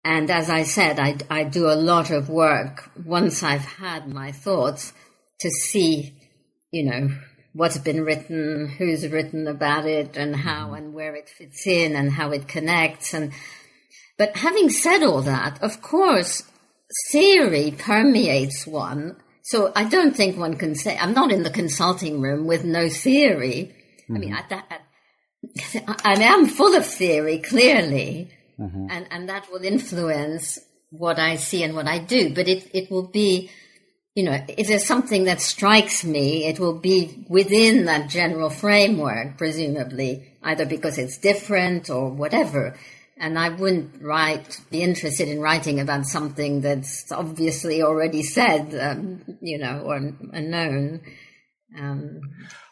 and 0.04 0.30
as 0.30 0.50
I 0.50 0.64
said, 0.64 0.98
I, 0.98 1.16
I 1.30 1.44
do 1.44 1.70
a 1.70 1.76
lot 1.76 2.10
of 2.10 2.28
work 2.28 2.90
once 3.04 3.42
I've 3.42 3.64
had 3.64 4.12
my 4.12 4.32
thoughts 4.32 4.92
to 5.40 5.50
see, 5.50 6.14
you 6.72 6.84
know, 6.84 7.10
what's 7.52 7.78
been 7.78 8.04
written, 8.04 8.68
who's 8.78 9.06
written 9.06 9.46
about 9.46 9.86
it, 9.86 10.16
and 10.16 10.34
how 10.34 10.66
mm-hmm. 10.66 10.74
and 10.74 10.94
where 10.94 11.14
it 11.14 11.28
fits 11.28 11.66
in 11.66 11.94
and 11.94 12.10
how 12.10 12.32
it 12.32 12.48
connects. 12.48 13.14
And 13.14 13.32
but 14.18 14.36
having 14.36 14.70
said 14.70 15.02
all 15.02 15.22
that, 15.22 15.62
of 15.62 15.82
course, 15.82 16.42
theory 17.10 17.74
permeates 17.76 18.66
one. 18.66 19.16
So 19.42 19.72
I 19.74 19.84
don't 19.84 20.16
think 20.16 20.36
one 20.36 20.56
can 20.56 20.74
say 20.74 20.96
I'm 20.96 21.14
not 21.14 21.32
in 21.32 21.42
the 21.42 21.50
consulting 21.50 22.20
room 22.20 22.46
with 22.46 22.64
no 22.64 22.88
theory. 22.88 23.74
Mm-hmm. 24.08 24.16
I 24.16 24.18
mean. 24.18 24.34
I, 24.34 24.44
I, 24.50 25.96
I 26.04 26.22
am 26.22 26.46
full 26.46 26.76
of 26.76 26.86
theory, 26.86 27.38
clearly 27.38 28.30
mm-hmm. 28.62 28.86
and 28.90 29.06
and 29.10 29.28
that 29.28 29.50
will 29.50 29.64
influence 29.64 30.58
what 30.90 31.18
I 31.18 31.36
see 31.36 31.62
and 31.62 31.74
what 31.74 31.88
I 31.88 31.98
do. 31.98 32.34
But 32.34 32.48
it 32.48 32.70
it 32.72 32.90
will 32.90 33.08
be, 33.08 33.50
you 34.14 34.24
know, 34.24 34.38
if 34.48 34.68
there's 34.68 34.86
something 34.86 35.24
that 35.24 35.40
strikes 35.40 36.04
me, 36.04 36.46
it 36.46 36.58
will 36.58 36.78
be 36.78 37.24
within 37.28 37.86
that 37.86 38.10
general 38.10 38.50
framework, 38.50 39.38
presumably, 39.38 40.32
either 40.42 40.66
because 40.66 40.98
it's 40.98 41.18
different 41.18 41.90
or 41.90 42.10
whatever. 42.10 42.76
And 43.22 43.38
I 43.38 43.50
wouldn't 43.50 44.02
write, 44.02 44.60
be 44.72 44.82
interested 44.82 45.28
in 45.28 45.40
writing 45.40 45.78
about 45.78 46.06
something 46.06 46.60
that's 46.60 47.12
obviously 47.12 47.80
already 47.80 48.24
said, 48.24 48.74
um, 48.74 49.38
you 49.40 49.58
know, 49.58 49.82
or, 49.86 50.00
known. 50.00 51.00
Um, 51.78 52.20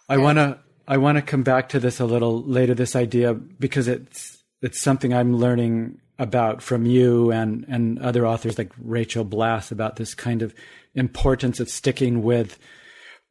I 0.08 0.16
want 0.16 0.38
to 0.38 0.58
I 0.88 0.96
want 0.96 1.18
to 1.18 1.22
come 1.22 1.44
back 1.44 1.68
to 1.68 1.78
this 1.78 2.00
a 2.00 2.04
little 2.04 2.42
later. 2.42 2.74
This 2.74 2.96
idea 2.96 3.32
because 3.32 3.86
it's 3.86 4.42
it's 4.60 4.80
something 4.80 5.14
I'm 5.14 5.36
learning 5.36 6.00
about 6.18 6.62
from 6.62 6.84
you 6.84 7.30
and, 7.30 7.64
and 7.68 7.98
other 8.00 8.26
authors 8.26 8.58
like 8.58 8.72
Rachel 8.76 9.24
Blass 9.24 9.70
about 9.70 9.96
this 9.96 10.14
kind 10.14 10.42
of 10.42 10.52
importance 10.94 11.60
of 11.60 11.70
sticking 11.70 12.22
with 12.22 12.58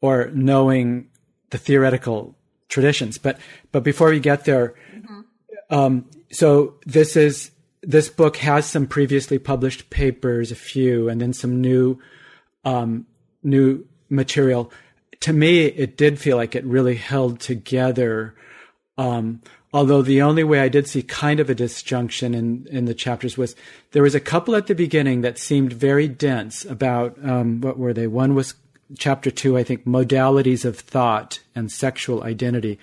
or 0.01 0.31
knowing 0.33 1.09
the 1.49 1.57
theoretical 1.57 2.35
traditions. 2.69 3.17
But 3.17 3.39
but 3.73 3.83
before 3.83 4.09
we 4.09 4.21
get 4.21 4.45
there, 4.45 4.75
mm-hmm. 4.95 5.19
Um, 5.69 6.05
so 6.31 6.75
this 6.85 7.15
is 7.15 7.51
this 7.81 8.09
book 8.09 8.37
has 8.37 8.65
some 8.65 8.87
previously 8.87 9.39
published 9.39 9.89
papers, 9.89 10.51
a 10.51 10.55
few, 10.55 11.09
and 11.09 11.21
then 11.21 11.33
some 11.33 11.61
new 11.61 11.99
um, 12.65 13.05
new 13.43 13.85
material. 14.09 14.71
To 15.21 15.33
me, 15.33 15.65
it 15.65 15.97
did 15.97 16.19
feel 16.19 16.37
like 16.37 16.55
it 16.55 16.63
really 16.65 16.95
held 16.95 17.39
together 17.39 18.35
um, 18.97 19.41
Although 19.71 20.01
the 20.01 20.21
only 20.21 20.43
way 20.43 20.61
I 20.61 20.69
did 20.69 20.87
see 20.87 21.03
kind 21.03 21.39
of 21.39 21.49
a 21.49 21.55
disjunction 21.55 22.33
in, 22.33 22.67
in 22.71 22.85
the 22.85 22.95
chapters 22.95 23.37
was 23.37 23.55
there 23.91 24.01
was 24.01 24.15
a 24.15 24.19
couple 24.19 24.55
at 24.55 24.65
the 24.65 24.73
beginning 24.73 25.21
that 25.21 25.37
seemed 25.37 25.73
very 25.73 26.07
dense 26.07 26.65
about 26.65 27.17
um, 27.23 27.61
what 27.61 27.77
were 27.77 27.93
they? 27.93 28.07
One 28.07 28.33
was 28.33 28.55
chapter 28.97 29.29
two, 29.29 29.57
I 29.57 29.63
think, 29.63 29.85
modalities 29.85 30.65
of 30.65 30.79
thought 30.79 31.39
and 31.53 31.71
sexual 31.71 32.23
identity. 32.23 32.79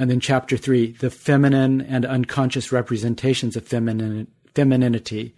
And 0.00 0.10
then 0.10 0.18
chapter 0.18 0.56
three, 0.56 0.92
the 0.92 1.10
feminine 1.10 1.82
and 1.82 2.06
unconscious 2.06 2.72
representations 2.72 3.54
of 3.54 3.68
feminine, 3.68 4.28
femininity. 4.54 5.34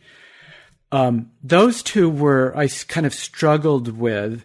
Um, 0.93 1.33
those 1.43 1.83
two 1.83 2.09
were, 2.09 2.57
I 2.57 2.69
kind 2.69 3.05
of 3.05 3.13
struggled 3.13 3.99
with. 3.99 4.45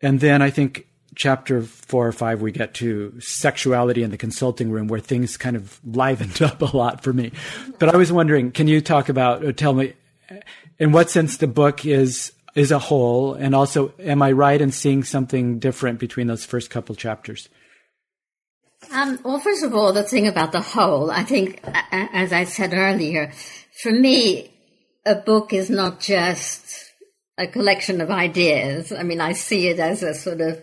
And 0.00 0.18
then 0.18 0.42
I 0.42 0.50
think 0.50 0.88
chapter 1.14 1.62
four 1.62 2.08
or 2.08 2.10
five, 2.10 2.42
we 2.42 2.50
get 2.50 2.74
to 2.74 3.14
sexuality 3.20 4.02
in 4.02 4.10
the 4.10 4.18
consulting 4.18 4.72
room, 4.72 4.88
where 4.88 4.98
things 4.98 5.36
kind 5.36 5.54
of 5.54 5.78
livened 5.86 6.42
up 6.42 6.60
a 6.60 6.76
lot 6.76 7.04
for 7.04 7.12
me. 7.12 7.30
But 7.78 7.94
I 7.94 7.96
was 7.96 8.10
wondering, 8.10 8.50
can 8.50 8.66
you 8.66 8.80
talk 8.80 9.08
about, 9.08 9.44
or 9.44 9.52
tell 9.52 9.74
me, 9.74 9.92
in 10.80 10.90
what 10.90 11.08
sense 11.08 11.36
the 11.36 11.46
book 11.46 11.86
is 11.86 12.32
is 12.56 12.72
a 12.72 12.80
whole, 12.80 13.34
and 13.34 13.54
also, 13.54 13.94
am 14.00 14.22
I 14.22 14.32
right 14.32 14.60
in 14.60 14.72
seeing 14.72 15.04
something 15.04 15.60
different 15.60 16.00
between 16.00 16.26
those 16.26 16.44
first 16.44 16.68
couple 16.68 16.96
chapters? 16.96 17.48
Um, 18.90 19.18
well, 19.24 19.38
first 19.38 19.64
of 19.64 19.74
all, 19.74 19.92
the 19.92 20.02
thing 20.02 20.26
about 20.26 20.52
the 20.52 20.60
whole, 20.60 21.10
I 21.10 21.22
think, 21.22 21.60
as 21.64 22.32
I 22.32 22.44
said 22.44 22.74
earlier, 22.74 23.32
for 23.82 23.92
me, 23.92 24.50
a 25.06 25.14
book 25.14 25.52
is 25.52 25.70
not 25.70 26.00
just 26.00 26.92
a 27.38 27.46
collection 27.46 28.00
of 28.00 28.10
ideas. 28.10 28.92
I 28.92 29.02
mean, 29.02 29.20
I 29.20 29.32
see 29.32 29.68
it 29.68 29.78
as 29.78 30.02
a 30.02 30.14
sort 30.14 30.40
of 30.40 30.62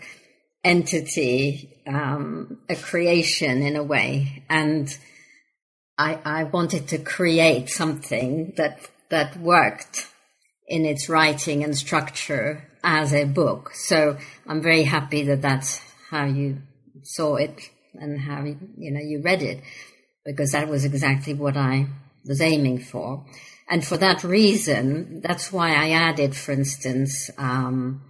entity, 0.64 1.82
um, 1.88 2.60
a 2.70 2.76
creation 2.76 3.62
in 3.62 3.76
a 3.76 3.84
way. 3.84 4.44
And 4.50 4.96
I, 5.98 6.20
I 6.24 6.44
wanted 6.44 6.88
to 6.90 6.98
create 7.00 7.70
something 7.70 8.54
that, 8.58 8.80
that 9.10 9.38
worked 9.38 10.08
in 10.68 10.86
its 10.86 11.10
writing 11.10 11.64
and 11.64 11.76
structure 11.76 12.70
as 12.84 13.14
a 13.14 13.26
book. 13.26 13.72
So 13.74 14.18
I'm 14.48 14.62
very 14.62 14.84
happy 14.84 15.24
that 15.24 15.42
that's 15.42 15.82
how 16.10 16.26
you 16.26 16.62
saw 17.04 17.36
it 17.36 17.70
and 17.94 18.20
how 18.20 18.44
you, 18.44 18.92
know 18.92 19.00
you 19.00 19.22
read 19.22 19.42
it 19.42 19.62
because 20.26 20.52
that 20.52 20.68
was 20.68 20.86
exactly 20.86 21.34
what 21.34 21.58
I 21.58 21.88
was 22.26 22.42
aiming 22.42 22.80
for. 22.80 23.26
And 23.70 23.86
for 23.86 23.98
that 23.98 24.24
reason, 24.24 25.22
that's 25.22 25.54
why 25.54 25.74
I 25.74 25.92
added, 25.92 26.36
for 26.36 26.52
instance, 26.52 27.30
um, 27.38 28.02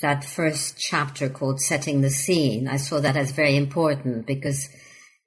that 0.00 0.24
first 0.24 0.78
chapter 0.78 1.28
called 1.28 1.60
Setting 1.60 2.00
the 2.00 2.10
Scene, 2.10 2.68
I 2.68 2.76
saw 2.76 3.00
that 3.00 3.16
as 3.16 3.32
very 3.32 3.56
important 3.56 4.26
because 4.26 4.68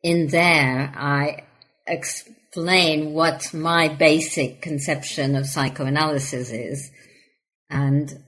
in 0.02 0.28
there 0.28 0.94
I 0.96 1.44
explain 1.86 3.14
what 3.14 3.54
my 3.54 3.90
basic 3.90 4.62
conception 4.62 5.36
of 5.36 5.48
psychoanalysis 5.48 6.52
is. 6.52 6.92
And 7.70 8.24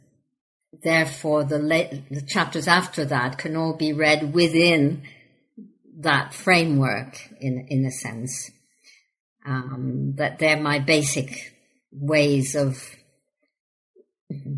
therefore 0.84 1.44
the, 1.44 1.60
la- 1.60 1.98
the 2.12 2.26
chapters 2.28 2.68
after 2.68 3.06
that 3.06 3.38
can 3.38 3.56
all 3.56 3.76
be 3.76 3.94
read 3.94 4.34
within 4.34 5.04
that 6.00 6.34
framework 6.34 7.18
in 7.40 7.68
in 7.70 7.86
a 7.86 7.92
sense. 7.92 8.52
Um, 9.46 10.16
that 10.16 10.40
they're 10.40 10.60
my 10.60 10.80
basic 10.80 11.54
ways 11.92 12.56
of 12.56 12.96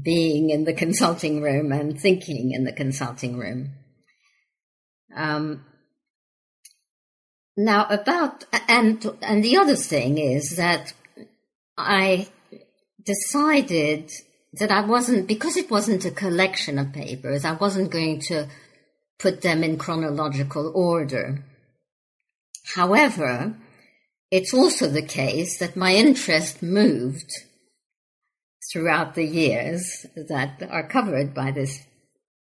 being 0.01 0.49
in 0.49 0.63
the 0.63 0.73
consulting 0.73 1.41
room 1.41 1.71
and 1.71 1.99
thinking 1.99 2.51
in 2.51 2.63
the 2.63 2.71
consulting 2.71 3.37
room. 3.37 3.73
Um, 5.15 5.65
now 7.57 7.87
about 7.89 8.45
and 8.69 9.05
and 9.21 9.43
the 9.43 9.57
other 9.57 9.75
thing 9.75 10.17
is 10.17 10.55
that 10.57 10.93
I 11.77 12.27
decided 13.03 14.11
that 14.53 14.71
I 14.71 14.81
wasn't 14.81 15.27
because 15.27 15.57
it 15.57 15.69
wasn't 15.69 16.05
a 16.05 16.11
collection 16.11 16.77
of 16.79 16.93
papers. 16.93 17.45
I 17.45 17.53
wasn't 17.53 17.91
going 17.91 18.21
to 18.27 18.47
put 19.19 19.41
them 19.41 19.63
in 19.63 19.77
chronological 19.77 20.71
order. 20.75 21.43
However, 22.75 23.55
it's 24.29 24.53
also 24.53 24.87
the 24.87 25.01
case 25.01 25.57
that 25.59 25.75
my 25.75 25.95
interest 25.95 26.61
moved 26.61 27.31
throughout 28.71 29.15
the 29.15 29.25
years 29.25 30.05
that 30.15 30.61
are 30.69 30.87
covered 30.87 31.33
by 31.33 31.51
this 31.51 31.83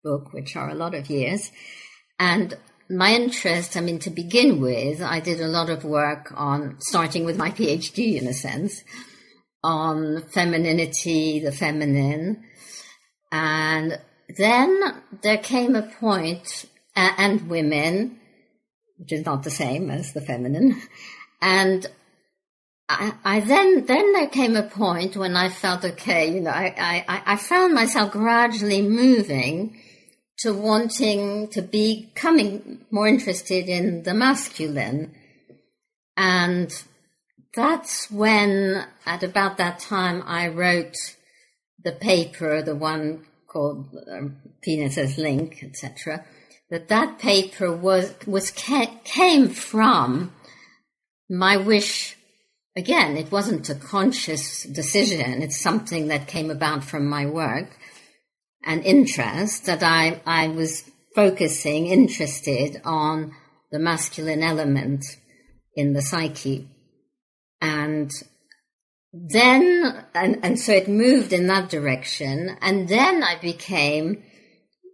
book, 0.03 0.33
which 0.33 0.57
are 0.57 0.71
a 0.71 0.75
lot 0.75 0.95
of 0.95 1.11
years. 1.11 1.51
And 2.19 2.55
my 2.89 3.13
interest, 3.13 3.77
I 3.77 3.81
mean, 3.81 3.99
to 4.01 4.11
begin 4.11 4.61
with, 4.61 5.03
I 5.03 5.21
did 5.21 5.41
a 5.41 5.49
lot 5.49 5.71
of 5.71 5.85
work 5.85 6.33
on, 6.37 6.77
starting 6.81 7.25
with 7.25 7.37
my 7.37 7.51
PhD 7.51 8.21
in 8.21 8.27
a 8.27 8.35
sense, 8.35 8.83
on 9.63 10.23
femininity, 10.33 11.41
the 11.41 11.53
feminine. 11.53 12.45
And 13.33 13.99
then 14.37 15.03
there 15.23 15.39
came 15.39 15.77
a 15.77 15.83
point, 15.83 16.67
uh, 16.97 17.13
and 17.19 17.49
women, 17.49 18.19
which 18.99 19.13
is 19.13 19.25
not 19.25 19.43
the 19.43 19.51
same 19.51 19.91
as 19.91 20.13
the 20.13 20.21
feminine. 20.21 20.81
And 21.41 21.87
I, 22.89 23.13
I, 23.25 23.41
then 23.41 23.87
then 23.87 24.13
there 24.13 24.29
came 24.29 24.57
a 24.57 24.63
point 24.63 25.17
when 25.17 25.37
I 25.37 25.49
felt 25.49 25.85
okay, 25.85 26.33
you 26.33 26.41
know, 26.41 26.51
I, 26.51 27.05
I, 27.09 27.23
I 27.27 27.37
found 27.37 27.75
myself 27.75 28.13
gradually 28.13 28.83
moving 28.83 29.81
to 30.39 30.53
wanting 30.53 31.49
to 31.49 31.63
be 31.63 32.11
becoming 32.15 32.85
more 32.91 33.07
interested 33.07 33.69
in 33.69 34.03
the 34.03 34.15
masculine. 34.15 35.15
And 36.17 36.71
that's 37.55 38.11
when 38.11 38.85
at 39.07 39.23
about 39.23 39.57
that 39.59 39.79
time 39.79 40.23
I 40.27 40.49
wrote 40.49 40.97
the 41.83 41.93
paper, 41.93 42.63
the 42.63 42.77
one 42.77 43.25
called 43.55 43.97
uh, 43.97 44.29
Penis 44.61 44.99
as 44.99 45.17
Link, 45.17 45.63
etc. 45.63 46.27
That 46.69 46.89
that 46.89 47.19
paper 47.19 47.75
was 47.75 48.15
was 48.27 48.51
came 48.51 49.49
from 49.49 50.33
my 51.31 51.57
wish 51.57 52.17
again, 52.77 53.17
it 53.17 53.31
wasn't 53.31 53.71
a 53.71 53.75
conscious 53.75 54.65
decision. 54.65 55.43
It's 55.43 55.61
something 55.61 56.09
that 56.09 56.29
came 56.29 56.51
about 56.51 56.85
from 56.85 57.09
my 57.09 57.27
work 57.27 57.79
and 58.65 58.85
interest 58.85 59.67
that 59.67 59.83
I, 59.83 60.21
I 60.27 60.49
was 60.49 60.91
focusing, 61.15 61.87
interested 61.87 62.81
on 62.85 63.33
the 63.71 63.79
masculine 63.79 64.43
element 64.43 65.05
in 65.75 65.93
the 65.93 66.03
psyche. 66.03 66.69
And 67.61 68.11
then, 69.17 70.05
and, 70.15 70.45
and 70.45 70.59
so 70.59 70.73
it 70.73 70.89
moved 70.89 71.33
in 71.33 71.47
that 71.47 71.71
direction. 71.71 72.57
And 72.61 72.89
then 72.89 73.23
I 73.23 73.39
became 73.41 74.23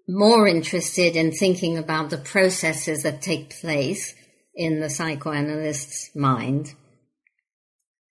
more 0.06 0.46
interested 0.46 1.16
in 1.16 1.32
thinking 1.32 1.78
about 1.78 2.10
the 2.10 2.18
processes 2.18 3.02
that 3.04 3.22
take 3.22 3.58
place 3.60 4.14
in 4.54 4.80
the 4.80 4.90
psychoanalyst's 4.90 6.10
mind 6.14 6.74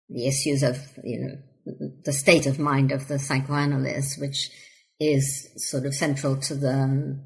the 0.10 0.28
issues 0.28 0.63
of, 0.63 0.78
you 1.04 1.20
know, 1.20 1.74
the 2.04 2.13
state 2.13 2.48
of 2.48 2.60
mind 2.60 2.92
of 2.92 3.08
the 3.08 3.20
psychoanalyst, 3.20 4.19
which 4.19 4.50
is 5.00 5.50
sort 5.56 5.86
of 5.86 5.93
central 5.93 6.36
to 6.36 6.56
the, 6.56 7.24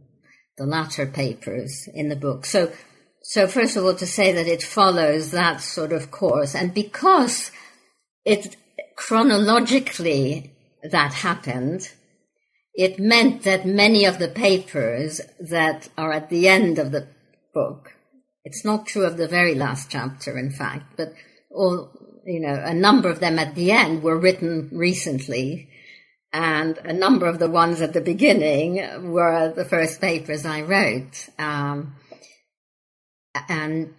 the 0.58 0.66
latter 0.66 1.06
papers 1.06 1.88
in 1.94 2.10
the 2.10 2.16
book. 2.16 2.46
So, 2.46 2.72
so 3.22 3.48
first 3.48 3.78
of 3.78 3.86
all, 3.86 3.96
to 3.96 4.06
say 4.06 4.34
that 4.34 4.48
it 4.48 4.62
follows 4.62 5.32
that 5.32 5.62
sort 5.62 5.94
of 5.94 6.12
course, 6.12 6.56
and 6.56 6.74
because 6.74 7.52
it 8.26 8.58
chronologically 8.96 10.52
that 10.84 11.14
happened, 11.14 11.90
it 12.74 13.00
meant 13.00 13.44
that 13.44 13.66
many 13.66 14.06
of 14.06 14.20
the 14.20 14.28
papers 14.28 15.22
that 15.40 15.90
are 15.98 16.12
at 16.12 16.30
the 16.30 16.48
end 16.48 16.80
of 16.80 16.92
the 16.92 17.08
book, 17.54 17.94
it's 18.44 18.66
not 18.66 18.88
true 18.88 19.06
of 19.06 19.18
the 19.18 19.28
very 19.28 19.56
last 19.56 19.90
chapter, 19.90 20.38
in 20.38 20.52
fact, 20.52 20.98
but 20.98 21.14
all 21.52 21.92
you 22.26 22.40
know, 22.40 22.62
a 22.64 22.74
number 22.74 23.10
of 23.10 23.20
them 23.20 23.38
at 23.38 23.56
the 23.56 23.72
end 23.72 24.02
were 24.02 24.18
written 24.18 24.70
recently, 24.72 25.70
and 26.32 26.78
a 26.80 26.94
number 26.94 27.28
of 27.28 27.40
the 27.40 27.50
ones 27.50 27.82
at 27.82 27.94
the 27.94 28.02
beginning 28.02 29.12
were 29.12 29.54
the 29.54 29.66
first 29.66 30.02
papers 30.02 30.46
I 30.46 30.62
wrote. 30.62 31.30
Um, 31.38 31.96
and 33.50 33.94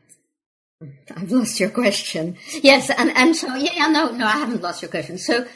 I've 1.16 1.30
lost 1.30 1.60
your 1.60 1.70
question. 1.70 2.36
Yes, 2.62 2.90
and, 2.90 3.10
and 3.16 3.34
so 3.36 3.54
yeah, 3.54 3.86
no, 3.86 4.10
no, 4.10 4.26
I 4.26 4.32
haven't 4.32 4.62
lost 4.62 4.82
your 4.82 4.90
question. 4.90 5.18
So, 5.18 5.46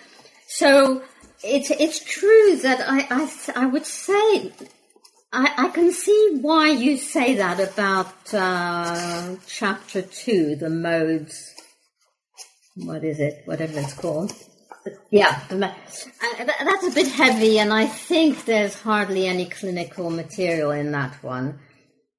so 0.46 1.02
it's 1.42 1.70
it's 1.70 2.04
true 2.04 2.56
that 2.56 2.80
I 2.80 3.06
I, 3.10 3.62
I 3.64 3.66
would 3.66 3.86
say 3.86 4.52
I, 5.32 5.52
I 5.56 5.68
can 5.68 5.92
see 5.92 6.38
why 6.40 6.70
you 6.70 6.96
say 6.96 7.34
that 7.36 7.60
about 7.60 8.34
uh, 8.34 9.36
chapter 9.46 10.02
two, 10.02 10.56
the 10.56 10.70
modes 10.70 11.54
what 12.84 13.04
is 13.04 13.18
it, 13.20 13.42
whatever 13.44 13.78
it's 13.78 13.94
called. 13.94 14.32
Yeah, 15.10 15.38
that's 15.50 16.06
a 16.86 16.90
bit 16.94 17.08
heavy, 17.08 17.58
and 17.58 17.72
I 17.72 17.86
think 17.86 18.44
there's 18.44 18.74
hardly 18.80 19.26
any 19.26 19.46
clinical 19.46 20.10
material 20.10 20.70
in 20.70 20.92
that 20.92 21.22
one. 21.22 21.58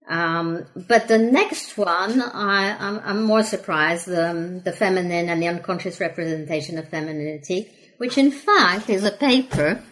Um, 0.09 0.65
but 0.75 1.07
the 1.07 1.19
next 1.19 1.77
one, 1.77 2.19
I, 2.19 3.11
am 3.11 3.23
more 3.23 3.43
surprised 3.43 4.07
the, 4.07 4.59
the 4.65 4.71
feminine 4.71 5.29
and 5.29 5.41
the 5.41 5.47
unconscious 5.47 5.99
representation 5.99 6.79
of 6.79 6.89
femininity, 6.89 7.71
which 7.97 8.17
in 8.17 8.31
fact 8.31 8.89
is 8.89 9.03
a 9.03 9.11
paper. 9.11 9.83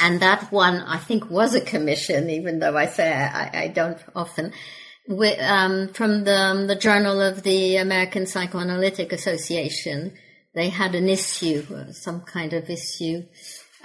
And 0.00 0.20
that 0.20 0.50
one, 0.50 0.76
I 0.76 0.96
think, 0.96 1.30
was 1.30 1.54
a 1.54 1.60
commission, 1.60 2.30
even 2.30 2.58
though 2.60 2.76
I 2.76 2.86
say 2.86 3.12
I, 3.12 3.64
I 3.64 3.68
don't 3.68 3.98
often 4.16 4.52
with, 5.06 5.38
um, 5.40 5.88
from 5.88 6.24
the, 6.24 6.64
the 6.66 6.74
Journal 6.74 7.20
of 7.20 7.42
the 7.42 7.76
American 7.76 8.26
Psychoanalytic 8.26 9.12
Association. 9.12 10.14
They 10.54 10.70
had 10.70 10.94
an 10.94 11.10
issue, 11.10 11.66
uh, 11.70 11.92
some 11.92 12.22
kind 12.22 12.54
of 12.54 12.70
issue, 12.70 13.24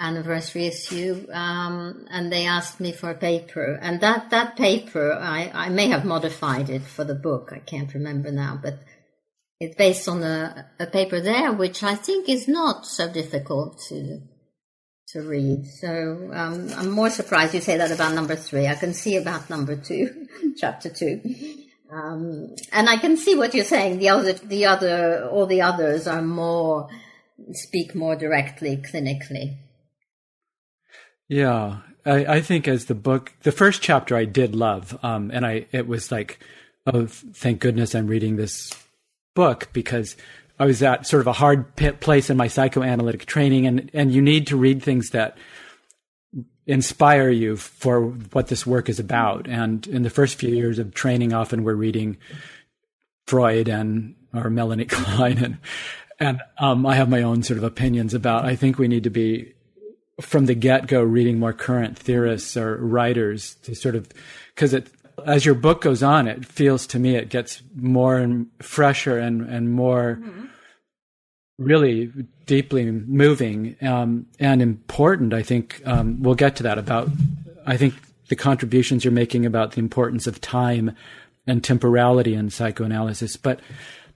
anniversary 0.02 0.66
issue, 0.66 1.28
um, 1.32 2.06
and 2.10 2.32
they 2.32 2.46
asked 2.46 2.80
me 2.80 2.92
for 2.92 3.12
a 3.12 3.16
paper. 3.16 3.80
And 3.82 4.02
that, 4.02 4.32
that 4.32 4.58
paper, 4.58 5.14
I, 5.14 5.52
I 5.54 5.70
may 5.70 5.88
have 5.90 6.04
modified 6.04 6.70
it 6.70 6.82
for 6.82 7.04
the 7.04 7.16
book. 7.16 7.52
I 7.54 7.60
can't 7.60 7.94
remember 7.94 8.32
now, 8.32 8.60
but 8.62 8.80
it's 9.60 9.76
based 9.76 10.08
on 10.10 10.24
a, 10.24 10.70
a 10.80 10.88
paper 10.88 11.22
there, 11.22 11.54
which 11.54 11.84
I 11.84 11.96
think 11.96 12.28
is 12.28 12.48
not 12.48 12.86
so 12.86 13.12
difficult 13.12 13.80
to 13.90 14.22
to 15.08 15.22
read. 15.24 15.66
So 15.66 16.30
um, 16.32 16.70
I'm 16.78 16.90
more 16.90 17.10
surprised 17.10 17.54
you 17.54 17.60
say 17.60 17.76
that 17.76 17.92
about 17.92 18.14
number 18.14 18.36
three. 18.36 18.68
I 18.68 18.76
can 18.76 18.94
see 18.94 19.18
about 19.18 19.50
number 19.50 19.76
two, 19.76 20.28
chapter 20.58 20.90
two. 20.90 21.20
Um, 21.92 22.56
and 22.72 22.88
I 22.88 22.96
can 22.96 23.18
see 23.18 23.36
what 23.36 23.54
you're 23.54 23.66
saying. 23.66 24.00
The 24.00 24.08
other, 24.08 24.32
the 24.32 24.68
other, 24.68 25.28
all 25.30 25.48
the 25.48 25.64
others 25.64 26.08
are 26.08 26.22
more 26.22 26.88
speak 27.54 27.96
more 27.96 28.16
directly 28.16 28.78
clinically. 28.78 29.58
Yeah, 31.32 31.78
I, 32.06 32.26
I 32.26 32.42
think 32.42 32.68
as 32.68 32.88
the 32.88 32.94
book, 32.94 33.32
the 33.44 33.54
first 33.54 33.82
chapter 33.82 34.18
I 34.18 34.26
did 34.26 34.54
love, 34.54 35.00
um, 35.02 35.32
and 35.34 35.46
I 35.46 35.66
it 35.72 35.88
was 35.88 36.12
like, 36.12 36.46
oh, 36.86 37.06
thank 37.06 37.62
goodness 37.62 37.96
I'm 37.96 38.08
reading 38.08 38.36
this 38.36 38.74
book 39.34 39.70
because 39.72 40.18
I 40.60 40.66
was 40.66 40.84
at 40.84 41.08
sort 41.08 41.22
of 41.22 41.28
a 41.28 41.32
hard 41.32 41.74
place 42.02 42.30
in 42.30 42.36
my 42.36 42.50
psychoanalytic 42.50 43.28
training, 43.28 43.66
and 43.66 43.90
and 43.94 44.12
you 44.14 44.22
need 44.22 44.46
to 44.48 44.58
read 44.58 44.84
things 44.84 45.12
that 45.12 45.38
inspire 46.68 47.30
you 47.30 47.56
for 47.56 48.02
what 48.02 48.48
this 48.48 48.68
work 48.68 48.90
is 48.90 49.00
about. 49.00 49.48
And 49.48 49.88
in 49.88 50.04
the 50.04 50.10
first 50.10 50.36
few 50.36 50.54
years 50.54 50.80
of 50.80 50.94
training, 50.94 51.32
often 51.32 51.64
we're 51.64 51.76
reading 51.76 52.18
Freud 53.26 53.70
and 53.70 54.16
or 54.34 54.50
Melanie 54.50 54.84
Klein, 54.90 55.38
and 55.38 55.58
and 56.20 56.42
um, 56.58 56.86
I 56.86 56.96
have 56.96 57.08
my 57.08 57.22
own 57.22 57.42
sort 57.42 57.58
of 57.58 57.64
opinions 57.64 58.14
about. 58.14 58.44
I 58.44 58.58
think 58.58 58.78
we 58.78 58.90
need 58.90 59.06
to 59.06 59.10
be 59.10 59.54
from 60.22 60.46
the 60.46 60.56
get 60.56 60.88
go 60.88 61.02
reading 61.02 61.40
more 61.40 61.54
current 61.54 61.98
theorists 61.98 62.56
or 62.56 62.78
writers 62.78 63.56
to 63.64 63.76
sort 63.76 63.96
of 63.96 64.08
because 64.56 64.74
it 64.74 64.90
as 65.26 65.46
your 65.46 65.54
book 65.54 65.82
goes 65.82 66.02
on, 66.02 66.28
it 66.28 66.46
feels 66.46 66.88
to 66.88 67.00
me 67.00 67.16
it 67.16 67.30
gets 67.30 67.62
more 67.76 68.18
and 68.18 68.48
fresher 68.62 69.18
and 69.18 69.42
and 69.42 69.72
more 69.72 70.20
mm-hmm 70.22 70.46
really 71.62 72.12
deeply 72.46 72.90
moving 72.92 73.76
um, 73.82 74.26
and 74.40 74.62
important. 74.62 75.34
I 75.34 75.44
think 75.44 75.82
um, 75.86 76.22
we'll 76.22 76.36
get 76.36 76.56
to 76.58 76.64
that 76.64 76.78
about. 76.78 77.10
I 77.66 77.78
think 77.78 77.94
the 78.28 78.36
contributions 78.36 79.06
you're 79.06 79.12
making 79.12 79.46
about 79.46 79.74
the 79.74 79.80
importance 79.80 80.28
of 80.28 80.42
time 80.42 80.96
and 81.46 81.64
temporality 81.64 82.34
in 82.34 82.50
psychoanalysis. 82.50 83.38
But 83.38 83.60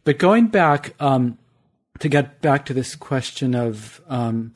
but 0.03 0.17
going 0.17 0.47
back 0.47 0.95
um, 0.99 1.37
to 1.99 2.09
get 2.09 2.41
back 2.41 2.65
to 2.65 2.73
this 2.73 2.95
question 2.95 3.55
of 3.55 4.01
um, 4.07 4.53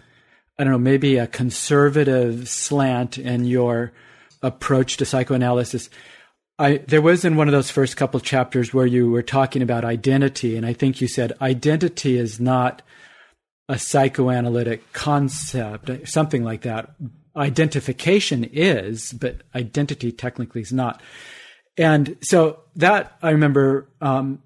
I 0.59 0.65
don't 0.65 0.73
know 0.73 0.77
maybe 0.77 1.15
a 1.15 1.25
conservative 1.25 2.49
slant 2.49 3.17
in 3.17 3.45
your 3.45 3.93
approach 4.41 4.97
to 4.97 5.05
psychoanalysis. 5.05 5.89
I, 6.59 6.77
there 6.85 7.01
was 7.01 7.23
in 7.23 7.37
one 7.37 7.47
of 7.47 7.53
those 7.53 7.71
first 7.71 7.95
couple 7.95 8.19
chapters 8.19 8.73
where 8.73 8.85
you 8.85 9.09
were 9.09 9.23
talking 9.23 9.61
about 9.61 9.85
identity, 9.85 10.57
and 10.57 10.65
I 10.65 10.73
think 10.73 10.99
you 10.99 11.07
said 11.07 11.31
identity 11.41 12.17
is 12.17 12.41
not 12.41 12.81
a 13.69 13.79
psychoanalytic 13.79 14.91
concept, 14.91 15.89
something 16.09 16.43
like 16.43 16.63
that. 16.63 16.93
Identification 17.37 18.43
is, 18.43 19.13
but 19.13 19.43
identity 19.55 20.11
technically 20.11 20.61
is 20.61 20.73
not. 20.73 21.01
And 21.77 22.17
so 22.21 22.59
that 22.75 23.17
I 23.21 23.29
remember 23.29 23.87
um, 24.01 24.43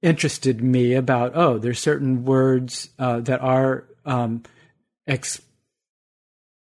interested 0.00 0.60
me 0.60 0.94
about, 0.94 1.36
oh, 1.36 1.58
there's 1.58 1.78
certain 1.78 2.24
words 2.24 2.88
uh, 2.98 3.20
that 3.20 3.40
are 3.40 3.84
um, 4.04 4.42
ex- 5.06 5.40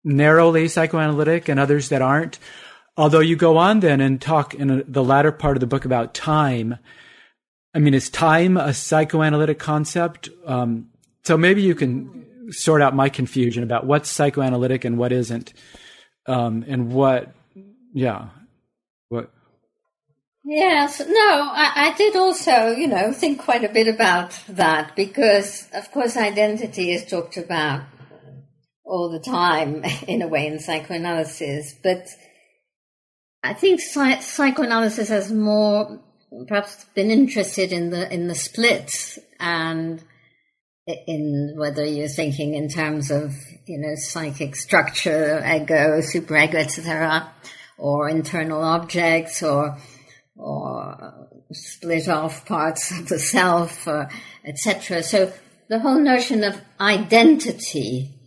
narrowly 0.09 0.69
psychoanalytic 0.69 1.49
and 1.49 1.61
others 1.61 1.91
that 1.91 2.03
aren't. 2.03 2.39
Although 2.97 3.21
you 3.21 3.37
go 3.37 3.59
on 3.59 3.81
then 3.81 4.01
and 4.01 4.21
talk 4.21 4.55
in 4.55 4.85
the 4.89 5.05
latter 5.05 5.31
part 5.31 5.57
of 5.57 5.61
the 5.61 5.67
book 5.67 5.85
about 5.85 6.15
time. 6.15 6.79
I 7.75 7.79
mean, 7.79 7.95
is 7.95 8.11
time 8.11 8.57
a 8.57 8.75
psychoanalytic 8.75 9.59
concept? 9.61 10.29
Um, 10.45 10.89
so 11.23 11.37
maybe 11.37 11.63
you 11.63 11.75
can 11.75 12.51
sort 12.51 12.83
out 12.83 12.97
my 12.97 13.09
confusion 13.09 13.63
about 13.63 13.87
what's 13.87 14.11
psychoanalytic 14.11 14.85
and 14.85 14.99
what 14.99 15.13
isn't, 15.13 15.53
um, 16.27 16.65
and 16.67 16.91
what, 16.91 17.35
yeah, 17.93 18.29
what. 19.11 19.31
Yes, 20.45 21.01
no, 21.01 21.07
I, 21.07 21.73
I, 21.75 21.95
did 21.99 22.17
also, 22.17 22.71
you 22.71 22.87
know, 22.87 23.13
think 23.13 23.41
quite 23.41 23.65
a 23.65 23.69
bit 23.69 23.87
about 23.87 24.41
that 24.49 24.97
because, 24.97 25.69
of 25.75 25.91
course, 25.93 26.17
identity 26.17 26.91
is 26.91 27.05
talked 27.05 27.37
about 27.37 27.83
all 28.89 29.11
the 29.11 29.21
time 29.21 29.85
in 30.09 30.23
a 30.23 30.29
way 30.29 30.47
in 30.47 30.59
psychoanalysis, 30.59 31.75
but 31.83 32.09
I 33.43 33.55
think 33.55 33.81
psych- 33.81 34.23
psychoanalysis 34.23 35.09
has 35.11 35.31
more 35.31 36.01
perhaps 36.49 36.85
been 36.95 37.11
interested 37.11 37.73
in 37.73 37.91
the 37.91 38.13
in 38.13 38.27
the 38.27 38.35
splits 38.35 39.19
and 39.39 40.03
in 40.87 41.55
whether 41.57 41.85
you're 41.85 42.09
thinking 42.09 42.55
in 42.55 42.69
terms 42.69 43.11
of 43.11 43.35
you 43.67 43.79
know 43.79 43.95
psychic 43.95 44.57
structure, 44.57 45.39
ego, 45.39 46.01
superego, 46.01 46.55
etc., 46.55 47.33
or 47.77 48.09
internal 48.09 48.63
objects, 48.63 49.43
or 49.43 49.79
or 50.37 51.29
split 51.53 52.09
off 52.09 52.47
parts 52.47 52.91
of 52.91 53.09
the 53.09 53.19
self, 53.19 53.87
etc. 54.45 55.03
So 55.03 55.33
the 55.69 55.79
whole 55.79 56.01
notion 56.01 56.43
of 56.43 56.61
identity 56.81 58.18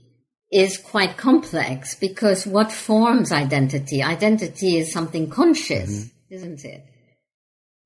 is 0.51 0.77
quite 0.77 1.15
complex 1.17 1.95
because 1.95 2.45
what 2.45 2.71
forms 2.71 3.31
identity? 3.31 4.03
Identity 4.03 4.77
is 4.77 4.91
something 4.91 5.29
conscious, 5.29 6.05
mm-hmm. 6.05 6.33
isn't 6.35 6.65
it? 6.65 6.85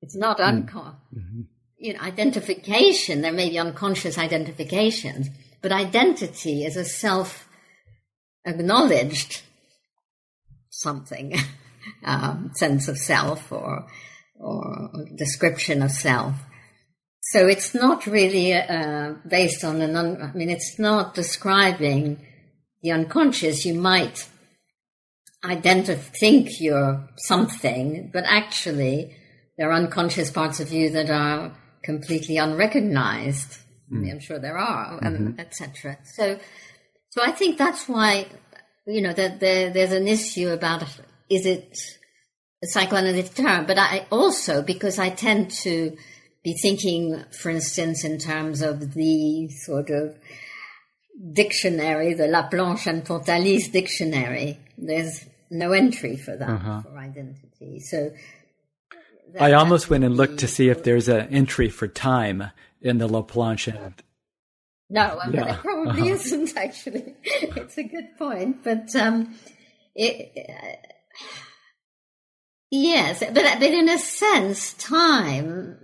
It's 0.02 0.16
not 0.16 0.38
mm. 0.38 0.46
unconscious. 0.46 1.00
Mm-hmm. 1.16 1.40
You 1.78 1.92
know, 1.92 2.00
identification, 2.00 3.20
there 3.20 3.32
may 3.32 3.50
be 3.50 3.58
unconscious 3.58 4.18
identifications, 4.18 5.28
but 5.62 5.72
identity 5.72 6.64
is 6.64 6.76
a 6.76 6.84
self 6.84 7.48
acknowledged 8.44 9.42
something, 10.70 11.34
um, 12.04 12.50
sense 12.56 12.88
of 12.88 12.98
self 12.98 13.52
or, 13.52 13.86
or 14.40 14.90
description 15.16 15.82
of 15.82 15.90
self. 15.90 16.34
So 17.20 17.46
it's 17.46 17.74
not 17.74 18.06
really 18.06 18.54
uh, 18.54 19.14
based 19.28 19.64
on 19.64 19.80
an, 19.82 19.96
un- 19.96 20.22
I 20.22 20.36
mean, 20.36 20.48
it's 20.48 20.78
not 20.78 21.14
describing 21.14 22.24
the 22.82 22.92
unconscious, 22.92 23.64
you 23.64 23.74
might 23.74 24.28
identify, 25.44 26.00
think 26.00 26.60
you're 26.60 27.08
something, 27.16 28.10
but 28.12 28.24
actually 28.26 29.16
there 29.56 29.70
are 29.70 29.74
unconscious 29.74 30.30
parts 30.30 30.60
of 30.60 30.72
you 30.72 30.90
that 30.90 31.10
are 31.10 31.56
completely 31.82 32.36
unrecognized. 32.36 33.58
Mm. 33.92 34.10
I'm 34.10 34.20
sure 34.20 34.38
there 34.38 34.58
are, 34.58 35.00
mm-hmm. 35.00 35.38
etc. 35.38 35.98
So, 36.14 36.38
so 37.10 37.22
I 37.22 37.30
think 37.32 37.58
that's 37.58 37.88
why, 37.88 38.26
you 38.86 39.00
know, 39.00 39.12
that 39.12 39.40
there, 39.40 39.70
there's 39.70 39.92
an 39.92 40.08
issue 40.08 40.48
about 40.48 40.82
is 41.30 41.46
it 41.46 41.78
a 42.62 42.66
psychoanalytic 42.66 43.34
term, 43.34 43.66
but 43.66 43.78
I 43.78 44.06
also, 44.10 44.62
because 44.62 44.98
I 44.98 45.10
tend 45.10 45.50
to 45.62 45.96
be 46.42 46.56
thinking, 46.62 47.24
for 47.40 47.50
instance, 47.50 48.04
in 48.04 48.18
terms 48.18 48.62
of 48.62 48.94
the 48.94 49.48
sort 49.48 49.90
of 49.90 50.16
dictionary, 51.32 52.14
the 52.14 52.24
Laplanche 52.24 52.86
and 52.86 53.04
Pontalis 53.04 53.70
dictionary, 53.70 54.58
there's 54.76 55.24
no 55.50 55.72
entry 55.72 56.16
for 56.16 56.36
that 56.36 56.48
uh-huh. 56.48 56.82
for 56.82 56.98
identity. 56.98 57.80
So 57.80 58.12
I 59.38 59.52
almost 59.52 59.90
went 59.90 60.04
and 60.04 60.16
looked 60.16 60.38
to 60.40 60.48
see 60.48 60.68
if 60.68 60.82
there's 60.82 61.08
an 61.08 61.28
entry 61.28 61.68
for 61.68 61.88
time 61.88 62.50
in 62.80 62.98
the 62.98 63.08
Laplanche. 63.08 63.74
And... 63.74 63.94
No, 64.90 65.18
yeah. 65.30 65.30
there 65.30 65.58
probably 65.62 66.02
uh-huh. 66.02 66.14
isn't 66.14 66.56
actually. 66.56 67.14
it's 67.24 67.78
a 67.78 67.84
good 67.84 68.16
point, 68.18 68.62
but 68.62 68.94
um, 68.96 69.34
it, 69.94 70.32
uh, 70.48 70.92
yes, 72.70 73.20
but 73.20 73.34
but 73.34 73.62
in 73.62 73.88
a 73.88 73.98
sense, 73.98 74.74
time. 74.74 75.78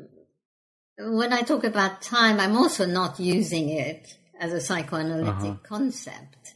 When 0.99 1.33
I 1.33 1.41
talk 1.41 1.65
about 1.65 2.03
time, 2.03 2.39
I'm 2.39 2.57
also 2.57 2.87
not 2.87 3.19
using 3.19 3.71
it 3.71 4.15
as 4.43 4.53
a 4.53 4.61
psychoanalytic 4.61 5.29
uh-huh. 5.29 5.55
concept. 5.63 6.55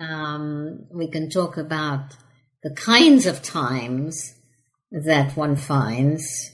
Um, 0.00 0.86
we 0.90 1.08
can 1.08 1.28
talk 1.28 1.58
about 1.58 2.16
the 2.62 2.74
kinds 2.74 3.26
of 3.26 3.42
times 3.42 4.34
that 4.90 5.36
one 5.36 5.56
finds 5.56 6.50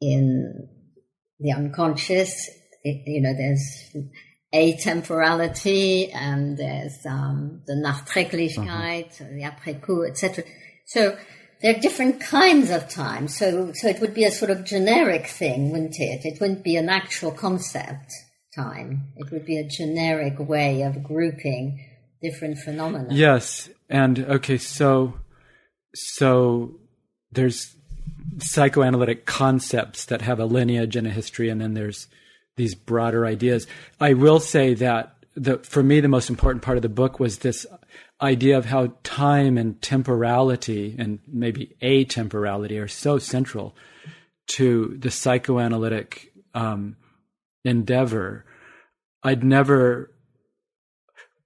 in 0.00 0.68
the 1.40 1.52
unconscious. 1.52 2.48
It, 2.84 3.02
you 3.06 3.22
know, 3.22 3.32
there's 3.32 3.96
atemporality 4.54 6.14
and 6.14 6.58
there's 6.58 6.98
um, 7.06 7.62
the 7.66 7.74
Nachträglichkeit, 7.74 9.20
uh-huh. 9.20 9.30
the 9.30 9.44
après-coup, 9.44 10.04
etc. 10.06 10.44
So 10.86 11.16
there 11.62 11.74
are 11.74 11.80
different 11.80 12.20
kinds 12.20 12.70
of 12.70 12.90
time. 12.90 13.26
So, 13.26 13.72
so 13.72 13.88
it 13.88 14.02
would 14.02 14.12
be 14.12 14.24
a 14.24 14.30
sort 14.30 14.50
of 14.50 14.64
generic 14.64 15.28
thing, 15.28 15.70
wouldn't 15.70 15.98
it? 15.98 16.26
It 16.26 16.40
wouldn't 16.42 16.62
be 16.62 16.76
an 16.76 16.90
actual 16.90 17.32
concept 17.32 18.12
time. 18.58 19.08
It 19.16 19.30
would 19.30 19.46
be 19.46 19.58
a 19.58 19.68
generic 19.68 20.38
way 20.38 20.82
of 20.82 21.02
grouping 21.02 21.84
different 22.20 22.58
phenomena. 22.58 23.08
Yes, 23.10 23.70
and 23.88 24.18
okay, 24.18 24.58
so 24.58 25.14
so 25.94 26.74
there's 27.32 27.76
psychoanalytic 28.38 29.26
concepts 29.26 30.04
that 30.06 30.22
have 30.22 30.40
a 30.40 30.44
lineage 30.44 30.96
and 30.96 31.06
a 31.06 31.10
history, 31.10 31.48
and 31.48 31.60
then 31.60 31.74
there's 31.74 32.08
these 32.56 32.74
broader 32.74 33.24
ideas. 33.24 33.66
I 34.00 34.14
will 34.14 34.40
say 34.40 34.74
that 34.74 35.14
the, 35.34 35.58
for 35.58 35.82
me, 35.82 36.00
the 36.00 36.08
most 36.08 36.28
important 36.28 36.62
part 36.62 36.76
of 36.76 36.82
the 36.82 36.88
book 36.88 37.20
was 37.20 37.38
this 37.38 37.66
idea 38.20 38.58
of 38.58 38.64
how 38.64 38.92
time 39.04 39.56
and 39.56 39.80
temporality 39.80 40.96
and 40.98 41.20
maybe 41.28 41.76
atemporality 41.80 42.82
are 42.82 42.88
so 42.88 43.18
central 43.18 43.76
to 44.48 44.96
the 44.98 45.10
psychoanalytic 45.10 46.32
um, 46.54 46.96
endeavor, 47.64 48.44
I'd 49.28 49.44
never 49.44 50.10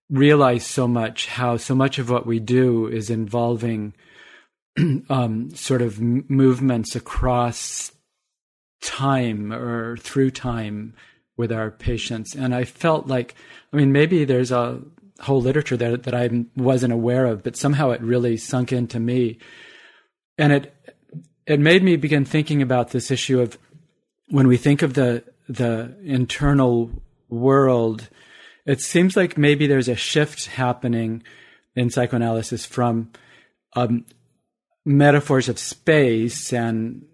realized 0.09 0.68
so 0.68 0.87
much 0.87 1.27
how 1.27 1.57
so 1.57 1.75
much 1.75 1.99
of 1.99 2.09
what 2.09 2.27
we 2.27 2.38
do 2.38 2.87
is 2.87 3.11
involving 3.11 3.95
um, 5.11 5.51
sort 5.55 5.83
of 5.83 6.01
movements 6.01 6.95
across 6.95 7.90
time 8.83 9.53
or 9.53 9.97
through 9.97 10.31
time 10.31 10.95
with 11.37 11.51
our 11.51 11.73
patients. 11.73 12.37
And 12.37 12.55
I 12.55 12.64
felt 12.64 13.09
like, 13.09 13.35
I 13.73 13.77
mean, 13.77 13.90
maybe 13.90 14.25
there's 14.25 14.53
a 14.53 14.81
whole 15.18 15.40
literature 15.40 15.77
that, 15.77 16.05
that 16.05 16.14
I 16.14 16.31
wasn't 16.55 16.92
aware 16.92 17.27
of, 17.27 17.42
but 17.42 17.57
somehow 17.57 17.90
it 17.90 18.01
really 18.01 18.37
sunk 18.37 18.73
into 18.73 19.01
me. 19.01 19.38
And 20.38 20.53
it, 20.53 20.75
it 21.47 21.59
made 21.59 21.83
me 21.83 21.97
begin 21.97 22.25
thinking 22.25 22.62
about 22.62 22.90
this 22.90 23.11
issue 23.11 23.40
of 23.40 23.59
when 24.29 24.47
we 24.47 24.57
think 24.57 24.83
of 24.83 24.95
the 24.95 25.25
the 25.49 25.95
internal 26.05 26.90
world, 27.33 28.09
it 28.66 28.81
seems 28.81 29.16
like 29.16 29.37
maybe 29.37 29.66
there's 29.66 29.88
a 29.88 29.97
shift 29.97 30.47
happening 30.47 31.23
in 31.75 31.90
psychoanalysis 31.90 32.64
from 32.64 33.11
um, 33.75 34.05
metaphors 34.85 35.49
of 35.49 35.59
space 35.59 36.53
and 36.53 37.05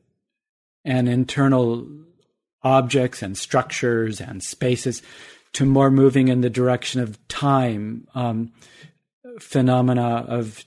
and 0.84 1.08
internal 1.08 1.86
objects 2.62 3.22
and 3.22 3.36
structures 3.36 4.20
and 4.20 4.42
spaces 4.42 5.02
to 5.52 5.64
more 5.64 5.90
moving 5.90 6.28
in 6.28 6.40
the 6.40 6.50
direction 6.50 7.00
of 7.00 7.26
time, 7.28 8.06
um, 8.14 8.52
phenomena 9.38 10.24
of 10.28 10.64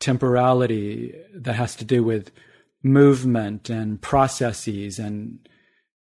temporality 0.00 1.14
that 1.34 1.54
has 1.54 1.76
to 1.76 1.84
do 1.84 2.02
with 2.02 2.30
movement 2.82 3.70
and 3.70 4.00
processes 4.00 4.98
and 4.98 5.38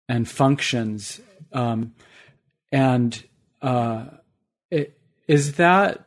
and 0.09 0.29
functions. 0.29 1.21
Um, 1.53 1.95
and 2.73 3.23
uh, 3.63 4.07
it, 4.71 4.99
is 5.27 5.55
that, 5.55 6.07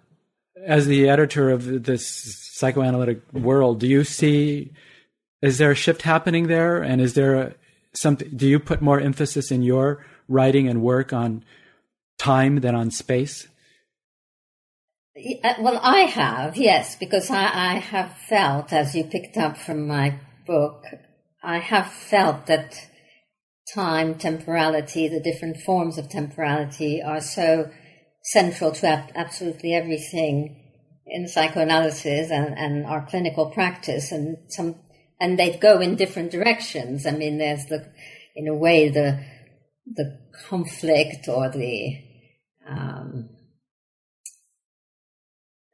as 0.65 0.87
the 0.87 1.09
editor 1.09 1.49
of 1.49 1.83
this 1.83 2.07
psychoanalytic 2.53 3.21
world, 3.33 3.79
do 3.79 3.87
you 3.87 4.03
see? 4.03 4.71
Is 5.41 5.57
there 5.57 5.71
a 5.71 5.75
shift 5.75 6.03
happening 6.03 6.47
there, 6.47 6.81
and 6.81 7.01
is 7.01 7.13
there 7.15 7.35
a, 7.35 7.55
something? 7.93 8.29
Do 8.35 8.47
you 8.47 8.59
put 8.59 8.81
more 8.81 8.99
emphasis 8.99 9.51
in 9.51 9.61
your 9.61 10.05
writing 10.27 10.67
and 10.67 10.81
work 10.81 11.11
on 11.11 11.43
time 12.17 12.61
than 12.61 12.75
on 12.75 12.91
space? 12.91 13.47
Well, 15.59 15.79
I 15.83 16.01
have, 16.01 16.57
yes, 16.57 16.95
because 16.95 17.29
I, 17.29 17.43
I, 17.43 17.73
have 17.75 18.17
felt, 18.17 18.73
as 18.73 18.95
you 18.95 19.03
picked 19.03 19.37
up 19.37 19.57
from 19.57 19.87
my 19.87 20.19
book, 20.47 20.85
I 21.43 21.59
have 21.59 21.91
felt 21.91 22.47
that 22.47 22.89
time, 23.73 24.15
temporality, 24.15 25.07
the 25.07 25.19
different 25.19 25.57
forms 25.57 25.97
of 25.97 26.09
temporality 26.09 27.01
are 27.01 27.21
so 27.21 27.69
central 28.23 28.71
to 28.71 28.87
absolutely 29.15 29.73
everything 29.73 30.59
in 31.05 31.27
psychoanalysis 31.27 32.31
and, 32.31 32.57
and 32.57 32.85
our 32.85 33.05
clinical 33.05 33.49
practice 33.51 34.11
and 34.11 34.37
some 34.49 34.75
and 35.19 35.37
they 35.37 35.57
go 35.57 35.79
in 35.79 35.95
different 35.95 36.31
directions. 36.31 37.05
I 37.05 37.11
mean 37.11 37.37
there's 37.37 37.65
the 37.65 37.91
in 38.35 38.47
a 38.47 38.55
way 38.55 38.89
the 38.89 39.23
the 39.85 40.19
conflict 40.47 41.27
or 41.27 41.49
the 41.49 41.97
um, 42.67 43.29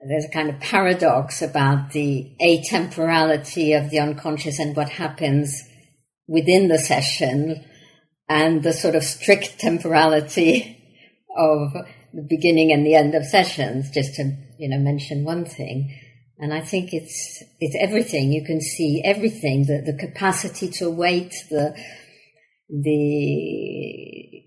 there's 0.07 0.25
a 0.25 0.29
kind 0.29 0.49
of 0.49 0.59
paradox 0.59 1.41
about 1.41 1.91
the 1.91 2.35
atemporality 2.41 3.77
of 3.77 3.89
the 3.89 3.99
unconscious 3.99 4.57
and 4.57 4.75
what 4.75 4.89
happens 4.89 5.61
within 6.27 6.67
the 6.67 6.79
session 6.79 7.65
and 8.29 8.61
the 8.61 8.71
sort 8.71 8.93
of 8.93 9.03
strict 9.03 9.59
temporality 9.59 10.77
of 11.35 11.73
the 12.13 12.21
beginning 12.21 12.71
and 12.71 12.85
the 12.85 12.93
end 12.93 13.15
of 13.15 13.25
sessions, 13.25 13.89
just 13.89 14.15
to, 14.15 14.37
you 14.59 14.69
know, 14.69 14.77
mention 14.77 15.23
one 15.23 15.45
thing. 15.45 15.99
And 16.37 16.53
I 16.53 16.61
think 16.61 16.93
it's, 16.93 17.43
it's 17.59 17.75
everything. 17.79 18.31
You 18.31 18.45
can 18.45 18.61
see 18.61 19.01
everything, 19.03 19.65
the, 19.65 19.81
the 19.83 19.97
capacity 19.97 20.69
to 20.73 20.89
wait, 20.89 21.33
the, 21.49 21.75
the, 22.69 24.43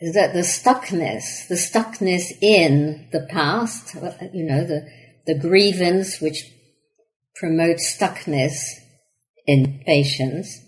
the, 0.00 0.30
the 0.32 0.40
stuckness, 0.40 1.46
the 1.46 1.56
stuckness 1.56 2.32
in 2.40 3.08
the 3.12 3.26
past, 3.30 3.94
you 4.32 4.44
know, 4.44 4.64
the, 4.64 4.88
the 5.26 5.38
grievance 5.38 6.20
which 6.20 6.50
promotes 7.36 7.96
stuckness 7.96 8.54
in 9.46 9.82
patients. 9.86 10.58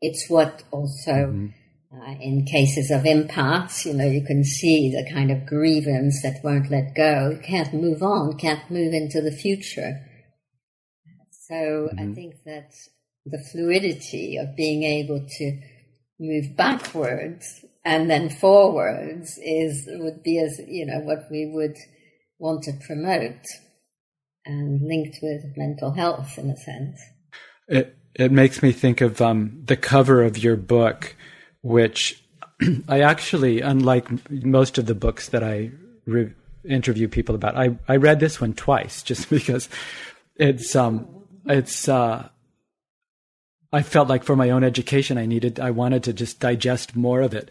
It's 0.00 0.28
what 0.28 0.62
also 0.72 1.12
mm-hmm 1.12 1.46
uh, 1.94 2.14
in 2.20 2.44
cases 2.44 2.90
of 2.90 3.06
impasse, 3.06 3.86
you 3.86 3.94
know, 3.94 4.06
you 4.06 4.22
can 4.22 4.44
see 4.44 4.90
the 4.90 5.08
kind 5.12 5.30
of 5.30 5.46
grievance 5.46 6.20
that 6.22 6.42
won't 6.42 6.70
let 6.70 6.94
go. 6.94 7.38
can't 7.42 7.72
move 7.74 8.02
on, 8.02 8.36
can't 8.36 8.70
move 8.70 8.92
into 8.92 9.20
the 9.20 9.32
future. 9.32 10.00
So 11.30 11.54
mm-hmm. 11.54 11.98
I 11.98 12.14
think 12.14 12.34
that 12.46 12.72
the 13.26 13.38
fluidity 13.52 14.36
of 14.36 14.56
being 14.56 14.82
able 14.82 15.26
to 15.38 15.60
move 16.18 16.56
backwards 16.56 17.64
and 17.84 18.10
then 18.10 18.30
forwards 18.30 19.38
is 19.42 19.86
would 19.88 20.22
be 20.22 20.38
as 20.38 20.60
you 20.66 20.86
know 20.86 21.00
what 21.00 21.26
we 21.30 21.50
would 21.52 21.76
want 22.38 22.62
to 22.64 22.72
promote 22.86 23.44
and 24.46 24.80
linked 24.86 25.18
with 25.22 25.42
mental 25.56 25.92
health 25.92 26.38
in 26.38 26.50
a 26.50 26.56
sense. 26.56 27.00
It 27.68 27.96
it 28.14 28.32
makes 28.32 28.62
me 28.62 28.72
think 28.72 29.00
of 29.00 29.20
um, 29.20 29.62
the 29.64 29.76
cover 29.76 30.22
of 30.22 30.38
your 30.38 30.56
book 30.56 31.16
which 31.64 32.22
I 32.88 33.00
actually, 33.00 33.62
unlike 33.62 34.30
most 34.30 34.76
of 34.78 34.86
the 34.86 34.94
books 34.94 35.30
that 35.30 35.42
I 35.42 35.70
re- 36.06 36.32
interview 36.68 37.08
people 37.08 37.34
about, 37.34 37.56
I, 37.56 37.76
I 37.88 37.96
read 37.96 38.20
this 38.20 38.40
one 38.40 38.52
twice 38.52 39.02
just 39.10 39.30
because 39.30 39.68
it's 40.36 40.76
um 40.76 41.08
it's 41.46 41.88
uh 41.88 42.28
I 43.72 43.82
felt 43.82 44.08
like 44.08 44.24
for 44.24 44.36
my 44.36 44.50
own 44.50 44.62
education 44.62 45.16
I 45.18 45.26
needed 45.26 45.58
I 45.58 45.70
wanted 45.70 46.04
to 46.04 46.12
just 46.12 46.38
digest 46.38 46.94
more 46.94 47.22
of 47.22 47.34
it. 47.34 47.50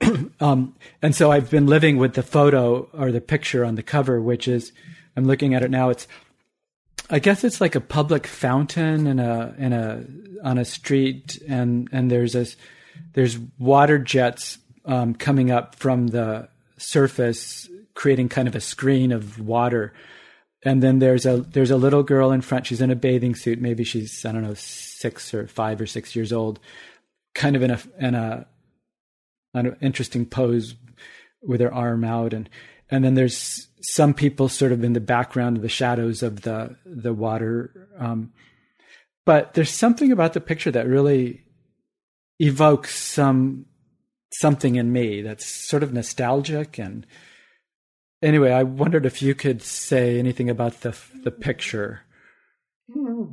um, 0.40 0.74
and 1.02 1.14
so 1.14 1.30
I've 1.30 1.50
been 1.50 1.66
living 1.66 1.98
with 1.98 2.14
the 2.14 2.22
photo 2.22 2.88
or 2.94 3.12
the 3.12 3.20
picture 3.20 3.64
on 3.64 3.74
the 3.74 3.82
cover, 3.82 4.20
which 4.20 4.48
is 4.48 4.72
I'm 5.16 5.26
looking 5.26 5.54
at 5.54 5.62
it 5.62 5.70
now. 5.70 5.90
It's 5.90 6.08
I 7.10 7.18
guess 7.18 7.44
it's 7.44 7.60
like 7.60 7.74
a 7.74 7.80
public 7.80 8.26
fountain 8.26 9.06
in 9.06 9.18
a 9.18 9.54
in 9.58 9.74
a 9.74 10.04
on 10.42 10.56
a 10.56 10.64
street, 10.64 11.42
and 11.46 11.90
and 11.92 12.10
there's 12.10 12.32
this 12.32 12.56
there's 13.12 13.38
water 13.58 13.98
jets 13.98 14.58
um, 14.84 15.14
coming 15.14 15.50
up 15.50 15.74
from 15.74 16.08
the 16.08 16.48
surface, 16.76 17.68
creating 17.94 18.28
kind 18.28 18.48
of 18.48 18.54
a 18.54 18.60
screen 18.60 19.12
of 19.12 19.38
water. 19.38 19.92
And 20.62 20.82
then 20.82 20.98
there's 20.98 21.24
a 21.24 21.38
there's 21.38 21.70
a 21.70 21.76
little 21.76 22.02
girl 22.02 22.32
in 22.32 22.42
front. 22.42 22.66
She's 22.66 22.82
in 22.82 22.90
a 22.90 22.96
bathing 22.96 23.34
suit. 23.34 23.60
Maybe 23.60 23.84
she's 23.84 24.24
I 24.24 24.32
don't 24.32 24.42
know 24.42 24.54
six 24.54 25.32
or 25.32 25.46
five 25.46 25.80
or 25.80 25.86
six 25.86 26.14
years 26.14 26.32
old, 26.32 26.60
kind 27.34 27.56
of 27.56 27.62
in 27.62 27.70
a 27.70 27.80
in 27.98 28.14
a 28.14 28.46
an 29.54 29.76
interesting 29.80 30.26
pose 30.26 30.74
with 31.42 31.60
her 31.60 31.72
arm 31.72 32.04
out 32.04 32.32
and 32.32 32.48
and 32.90 33.04
then 33.04 33.14
there's 33.14 33.68
some 33.80 34.12
people 34.12 34.48
sort 34.48 34.72
of 34.72 34.84
in 34.84 34.92
the 34.92 35.00
background 35.00 35.56
of 35.56 35.62
the 35.62 35.68
shadows 35.68 36.22
of 36.22 36.42
the 36.42 36.76
the 36.84 37.12
water 37.12 37.88
um, 37.98 38.32
but 39.24 39.54
there's 39.54 39.70
something 39.70 40.12
about 40.12 40.32
the 40.32 40.40
picture 40.40 40.70
that 40.70 40.86
really 40.86 41.42
evokes 42.40 42.98
some 42.98 43.66
something 44.32 44.76
in 44.76 44.92
me 44.92 45.22
that's 45.22 45.46
sort 45.46 45.82
of 45.82 45.92
nostalgic 45.92 46.78
and 46.78 47.06
anyway 48.22 48.50
i 48.50 48.62
wondered 48.62 49.04
if 49.04 49.20
you 49.20 49.34
could 49.34 49.62
say 49.62 50.18
anything 50.18 50.48
about 50.48 50.80
the 50.80 50.96
the 51.22 51.30
picture 51.30 52.00
hmm. 52.92 53.24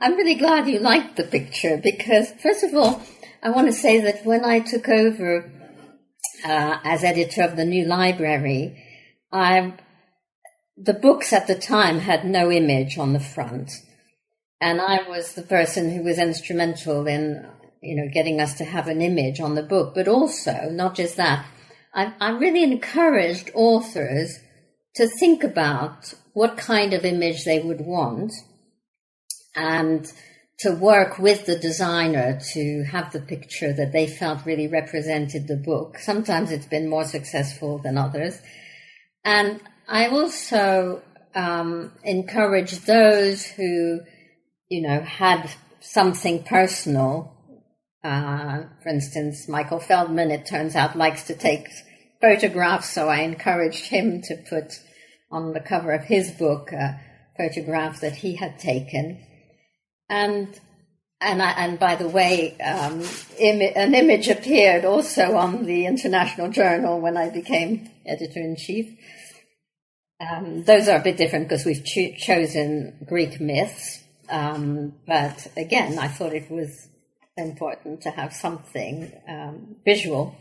i'm 0.00 0.14
really 0.14 0.34
glad 0.34 0.66
you 0.66 0.78
liked 0.78 1.16
the 1.16 1.24
picture 1.24 1.76
because 1.76 2.32
first 2.42 2.64
of 2.64 2.74
all 2.74 3.02
i 3.42 3.50
want 3.50 3.66
to 3.66 3.72
say 3.72 4.00
that 4.00 4.24
when 4.24 4.44
i 4.44 4.60
took 4.60 4.88
over 4.88 5.52
uh, 6.44 6.78
as 6.84 7.04
editor 7.04 7.42
of 7.42 7.56
the 7.56 7.64
new 7.64 7.84
library 7.84 8.82
i 9.30 9.74
the 10.76 10.94
books 10.94 11.32
at 11.32 11.46
the 11.48 11.58
time 11.58 11.98
had 11.98 12.24
no 12.24 12.50
image 12.50 12.96
on 12.96 13.12
the 13.12 13.20
front 13.20 13.70
and 14.60 14.80
i 14.80 15.06
was 15.08 15.34
the 15.34 15.42
person 15.42 15.90
who 15.90 16.02
was 16.02 16.18
instrumental 16.18 17.06
in 17.06 17.44
you 17.80 17.96
know, 17.96 18.10
getting 18.12 18.40
us 18.40 18.54
to 18.54 18.64
have 18.64 18.88
an 18.88 19.00
image 19.00 19.40
on 19.40 19.54
the 19.54 19.62
book, 19.62 19.94
but 19.94 20.08
also 20.08 20.68
not 20.70 20.94
just 20.94 21.16
that. 21.16 21.46
I, 21.94 22.12
I 22.20 22.30
really 22.30 22.62
encouraged 22.62 23.50
authors 23.54 24.38
to 24.96 25.06
think 25.06 25.44
about 25.44 26.14
what 26.32 26.56
kind 26.56 26.92
of 26.92 27.04
image 27.04 27.44
they 27.44 27.60
would 27.60 27.80
want 27.80 28.32
and 29.54 30.12
to 30.60 30.72
work 30.72 31.18
with 31.18 31.46
the 31.46 31.56
designer 31.56 32.40
to 32.52 32.82
have 32.84 33.12
the 33.12 33.20
picture 33.20 33.72
that 33.72 33.92
they 33.92 34.06
felt 34.06 34.44
really 34.44 34.66
represented 34.66 35.46
the 35.46 35.56
book. 35.56 35.98
Sometimes 35.98 36.50
it's 36.50 36.66
been 36.66 36.88
more 36.88 37.04
successful 37.04 37.78
than 37.78 37.96
others. 37.96 38.40
And 39.24 39.60
I 39.86 40.08
also 40.08 41.02
um, 41.34 41.92
encourage 42.02 42.80
those 42.80 43.46
who, 43.46 44.00
you 44.68 44.82
know, 44.82 45.00
had 45.00 45.48
something 45.80 46.42
personal 46.42 47.37
uh, 48.08 48.64
for 48.82 48.88
instance, 48.88 49.48
Michael 49.48 49.80
Feldman, 49.80 50.30
it 50.30 50.46
turns 50.46 50.74
out, 50.74 50.96
likes 50.96 51.24
to 51.24 51.34
take 51.34 51.68
photographs, 52.22 52.90
so 52.90 53.08
I 53.08 53.20
encouraged 53.20 53.86
him 53.86 54.22
to 54.22 54.36
put 54.48 54.80
on 55.30 55.52
the 55.52 55.60
cover 55.60 55.92
of 55.92 56.04
his 56.04 56.30
book 56.30 56.72
a 56.72 56.98
photograph 57.36 58.00
that 58.00 58.16
he 58.16 58.36
had 58.36 58.58
taken. 58.58 59.24
And 60.08 60.58
and, 61.20 61.42
I, 61.42 61.50
and 61.50 61.80
by 61.80 61.96
the 61.96 62.08
way, 62.08 62.56
um, 62.60 63.04
Im- 63.38 63.72
an 63.74 63.92
image 63.94 64.28
appeared 64.28 64.84
also 64.84 65.36
on 65.36 65.66
the 65.66 65.84
International 65.84 66.48
Journal 66.48 67.00
when 67.00 67.16
I 67.16 67.28
became 67.28 67.90
editor 68.06 68.40
in 68.40 68.54
chief. 68.56 68.96
Um, 70.20 70.62
those 70.62 70.88
are 70.88 70.98
a 70.98 71.02
bit 71.02 71.16
different 71.16 71.48
because 71.48 71.66
we've 71.66 71.84
cho- 71.84 72.14
chosen 72.16 73.04
Greek 73.06 73.40
myths, 73.40 74.02
um, 74.30 74.94
but 75.06 75.48
again, 75.56 75.98
I 75.98 76.08
thought 76.08 76.34
it 76.34 76.50
was 76.50 76.87
important 77.38 78.02
to 78.02 78.10
have 78.10 78.32
something 78.32 79.12
um, 79.28 79.76
visual. 79.84 80.36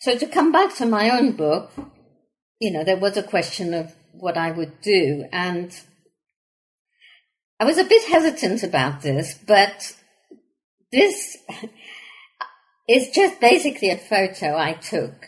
So 0.00 0.18
to 0.18 0.26
come 0.26 0.52
back 0.52 0.74
to 0.76 0.86
my 0.86 1.10
own 1.10 1.32
book, 1.36 1.70
you 2.60 2.70
know, 2.70 2.84
there 2.84 2.98
was 2.98 3.16
a 3.16 3.22
question 3.22 3.72
of 3.72 3.94
what 4.12 4.36
I 4.36 4.50
would 4.50 4.80
do, 4.80 5.24
and 5.32 5.74
I 7.58 7.64
was 7.64 7.78
a 7.78 7.84
bit 7.84 8.06
hesitant 8.08 8.62
about 8.62 9.02
this, 9.02 9.38
but 9.46 9.96
this 10.92 11.36
is 12.88 13.10
just 13.10 13.40
basically 13.40 13.90
a 13.90 13.96
photo 13.96 14.56
I 14.56 14.74
took 14.74 15.26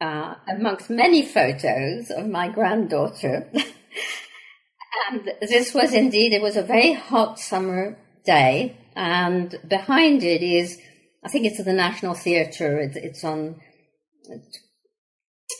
uh, 0.00 0.34
amongst 0.48 0.90
many 0.90 1.24
photos 1.24 2.10
of 2.10 2.26
my 2.26 2.48
granddaughter. 2.48 3.50
and 5.10 5.32
this 5.40 5.74
was 5.74 5.92
indeed, 5.92 6.32
it 6.32 6.42
was 6.42 6.56
a 6.56 6.62
very 6.62 6.92
hot 6.92 7.38
summer 7.38 7.98
day 8.24 8.76
and 8.96 9.58
behind 9.66 10.22
it 10.22 10.42
is, 10.42 10.78
I 11.24 11.28
think 11.28 11.46
it's 11.46 11.60
at 11.60 11.66
the 11.66 11.72
National 11.72 12.14
Theatre. 12.14 12.78
It's, 12.78 12.96
it's 12.96 13.24
on 13.24 13.60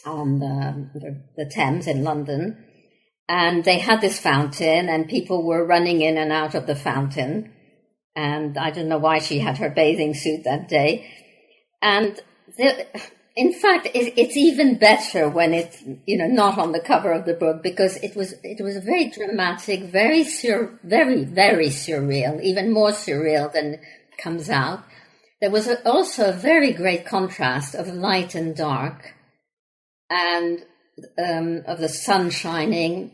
on 0.06 0.38
the, 0.38 0.98
the, 0.98 1.22
the 1.36 1.50
Thames 1.50 1.86
in 1.86 2.04
London, 2.04 2.64
and 3.28 3.64
they 3.64 3.78
had 3.78 4.00
this 4.00 4.18
fountain, 4.18 4.88
and 4.88 5.08
people 5.08 5.44
were 5.44 5.66
running 5.66 6.00
in 6.00 6.16
and 6.16 6.32
out 6.32 6.54
of 6.54 6.66
the 6.66 6.76
fountain. 6.76 7.52
And 8.16 8.58
I 8.58 8.70
don't 8.70 8.88
know 8.88 8.98
why 8.98 9.18
she 9.18 9.38
had 9.38 9.58
her 9.58 9.70
bathing 9.70 10.14
suit 10.14 10.44
that 10.44 10.68
day. 10.68 11.10
And 11.80 12.20
the, 12.56 12.86
in 13.40 13.54
fact, 13.54 13.86
it, 13.94 14.12
it's 14.18 14.36
even 14.36 14.76
better 14.76 15.26
when 15.26 15.54
it's 15.54 15.82
you 16.06 16.18
know 16.18 16.26
not 16.26 16.58
on 16.58 16.72
the 16.72 16.86
cover 16.92 17.10
of 17.10 17.24
the 17.24 17.32
book 17.32 17.62
because 17.62 17.96
it 17.96 18.14
was 18.14 18.34
it 18.44 18.62
was 18.62 18.76
very 18.84 19.08
dramatic, 19.08 19.84
very 19.84 20.24
sur, 20.24 20.78
very 20.84 21.24
very 21.24 21.68
surreal, 21.68 22.42
even 22.42 22.70
more 22.70 22.90
surreal 22.90 23.50
than 23.50 23.80
comes 24.18 24.50
out. 24.50 24.84
There 25.40 25.50
was 25.50 25.68
a, 25.68 25.82
also 25.88 26.28
a 26.28 26.32
very 26.50 26.72
great 26.74 27.06
contrast 27.06 27.74
of 27.74 27.88
light 27.88 28.34
and 28.34 28.54
dark, 28.54 29.14
and 30.10 30.58
um, 31.18 31.62
of 31.66 31.78
the 31.78 31.88
sun 31.88 32.28
shining, 32.28 33.10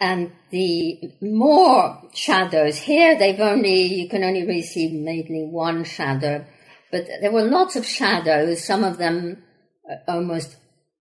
and 0.00 0.32
the 0.50 1.12
more 1.20 2.02
shadows. 2.12 2.78
Here, 2.78 3.16
they've 3.16 3.38
only 3.38 3.94
you 3.94 4.08
can 4.08 4.24
only 4.24 4.44
really 4.44 4.62
see 4.62 4.88
maybe 4.88 5.44
one 5.44 5.84
shadow 5.84 6.44
but 6.90 7.06
there 7.20 7.32
were 7.32 7.44
lots 7.44 7.76
of 7.76 7.86
shadows, 7.86 8.64
some 8.64 8.84
of 8.84 8.98
them 8.98 9.42
uh, 9.90 9.96
almost 10.08 10.56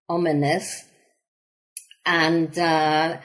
ominous, 0.08 0.86
and 2.06 2.58
uh, 2.58 3.17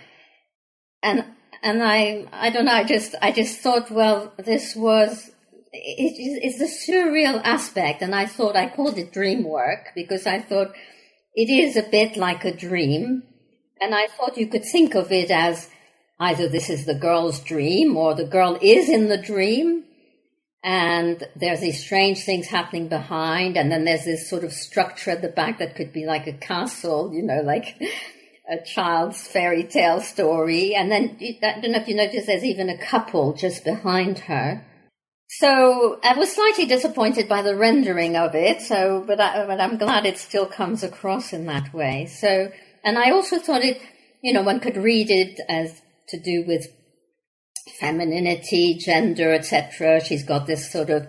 and 1.02 1.24
and 1.62 1.82
I 1.82 2.26
I 2.32 2.50
don't 2.50 2.64
know. 2.64 2.72
I 2.72 2.84
just 2.84 3.14
I 3.20 3.32
just 3.32 3.60
thought, 3.60 3.90
well, 3.90 4.32
this 4.38 4.74
was 4.74 5.30
it, 5.72 6.40
it's 6.42 6.58
the 6.58 6.92
surreal 6.92 7.40
aspect, 7.44 8.02
and 8.02 8.14
I 8.14 8.26
thought 8.26 8.56
I 8.56 8.68
called 8.68 8.98
it 8.98 9.12
dream 9.12 9.44
work 9.44 9.90
because 9.94 10.26
I 10.26 10.40
thought 10.40 10.72
it 11.34 11.50
is 11.50 11.76
a 11.76 11.88
bit 11.88 12.16
like 12.16 12.44
a 12.44 12.56
dream, 12.56 13.24
and 13.80 13.94
I 13.94 14.06
thought 14.06 14.38
you 14.38 14.46
could 14.46 14.64
think 14.64 14.94
of 14.94 15.12
it 15.12 15.30
as 15.30 15.68
either 16.20 16.48
this 16.48 16.70
is 16.70 16.86
the 16.86 16.94
girl's 16.94 17.40
dream 17.40 17.96
or 17.96 18.14
the 18.14 18.24
girl 18.24 18.58
is 18.62 18.88
in 18.88 19.08
the 19.08 19.18
dream 19.18 19.84
and 20.64 21.22
there's 21.36 21.60
these 21.60 21.84
strange 21.84 22.24
things 22.24 22.46
happening 22.46 22.88
behind, 22.88 23.58
and 23.58 23.70
then 23.70 23.84
there's 23.84 24.06
this 24.06 24.30
sort 24.30 24.44
of 24.44 24.52
structure 24.52 25.10
at 25.10 25.20
the 25.20 25.28
back 25.28 25.58
that 25.58 25.76
could 25.76 25.92
be 25.92 26.06
like 26.06 26.26
a 26.26 26.32
castle, 26.32 27.12
you 27.12 27.22
know, 27.22 27.42
like 27.42 27.76
a 28.50 28.64
child's 28.64 29.26
fairy 29.26 29.64
tale 29.64 30.00
story. 30.00 30.74
And 30.74 30.90
then 30.90 31.18
I 31.20 31.60
don't 31.60 31.72
know 31.72 31.80
if 31.80 31.86
you 31.86 31.94
notice, 31.94 32.24
there's 32.24 32.44
even 32.44 32.70
a 32.70 32.78
couple 32.78 33.34
just 33.34 33.62
behind 33.62 34.20
her. 34.20 34.64
So 35.28 36.00
I 36.02 36.16
was 36.16 36.34
slightly 36.34 36.64
disappointed 36.64 37.28
by 37.28 37.42
the 37.42 37.56
rendering 37.56 38.16
of 38.16 38.34
it. 38.34 38.62
So, 38.62 39.04
but, 39.06 39.20
I, 39.20 39.46
but 39.46 39.60
I'm 39.60 39.76
glad 39.76 40.06
it 40.06 40.16
still 40.16 40.46
comes 40.46 40.82
across 40.82 41.34
in 41.34 41.44
that 41.44 41.74
way. 41.74 42.06
So, 42.06 42.50
and 42.82 42.98
I 42.98 43.10
also 43.10 43.38
thought 43.38 43.62
it, 43.62 43.82
you 44.22 44.32
know, 44.32 44.42
one 44.42 44.60
could 44.60 44.78
read 44.78 45.10
it 45.10 45.40
as 45.46 45.82
to 46.08 46.18
do 46.18 46.44
with 46.46 46.68
femininity, 47.78 48.78
gender, 48.78 49.32
etc. 49.32 50.02
She's 50.04 50.24
got 50.24 50.46
this 50.46 50.70
sort 50.70 50.90
of 50.90 51.06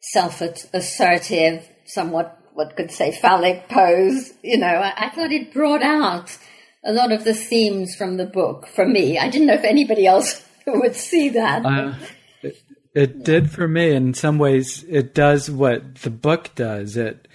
self-assertive, 0.00 1.68
somewhat 1.86 2.38
what 2.54 2.76
could 2.76 2.90
say 2.90 3.12
phallic 3.12 3.68
pose. 3.68 4.32
You 4.42 4.58
know, 4.58 4.66
I, 4.66 5.06
I, 5.06 5.10
thought 5.10 5.32
it 5.32 5.52
brought 5.52 5.82
out 5.82 6.36
a 6.84 6.92
lot 6.92 7.12
of 7.12 7.24
the 7.24 7.34
themes 7.34 7.94
from 7.94 8.16
the 8.16 8.26
book 8.26 8.66
for 8.66 8.86
me. 8.86 9.18
I 9.18 9.28
didn't 9.28 9.46
know 9.46 9.54
if 9.54 9.64
anybody 9.64 10.06
else 10.06 10.44
would 10.66 10.96
see 10.96 11.28
that. 11.30 11.64
Uh, 11.64 11.94
it, 12.42 12.62
it 12.94 13.24
did 13.24 13.50
for 13.50 13.68
me. 13.68 13.92
In 13.92 14.14
some 14.14 14.38
ways, 14.38 14.84
it 14.88 15.14
does 15.14 15.50
what 15.50 15.96
the 15.96 16.10
book 16.10 16.50
does. 16.54 16.96
It 16.96 17.28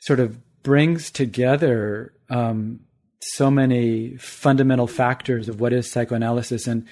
sort 0.00 0.20
of 0.20 0.38
brings 0.62 1.10
together 1.10 2.12
um, 2.30 2.80
so 3.20 3.50
many 3.50 4.16
fundamental 4.16 4.86
factors 4.86 5.48
of 5.48 5.60
what 5.60 5.72
is 5.72 5.90
psychoanalysis 5.90 6.66
and 6.66 6.86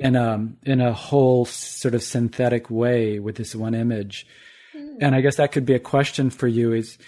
in 0.00 0.16
a 0.16 0.48
in 0.64 0.80
a 0.80 0.92
whole 0.92 1.44
sort 1.44 1.94
of 1.94 2.02
synthetic 2.02 2.70
way 2.70 3.18
with 3.18 3.36
this 3.36 3.54
one 3.54 3.74
image. 3.74 4.26
Mm. 4.76 4.96
And 5.00 5.14
I 5.14 5.20
guess 5.20 5.36
that 5.36 5.52
could 5.52 5.66
be 5.66 5.74
a 5.74 5.80
question 5.80 6.30
for 6.30 6.48
you 6.48 6.72
is 6.72 6.98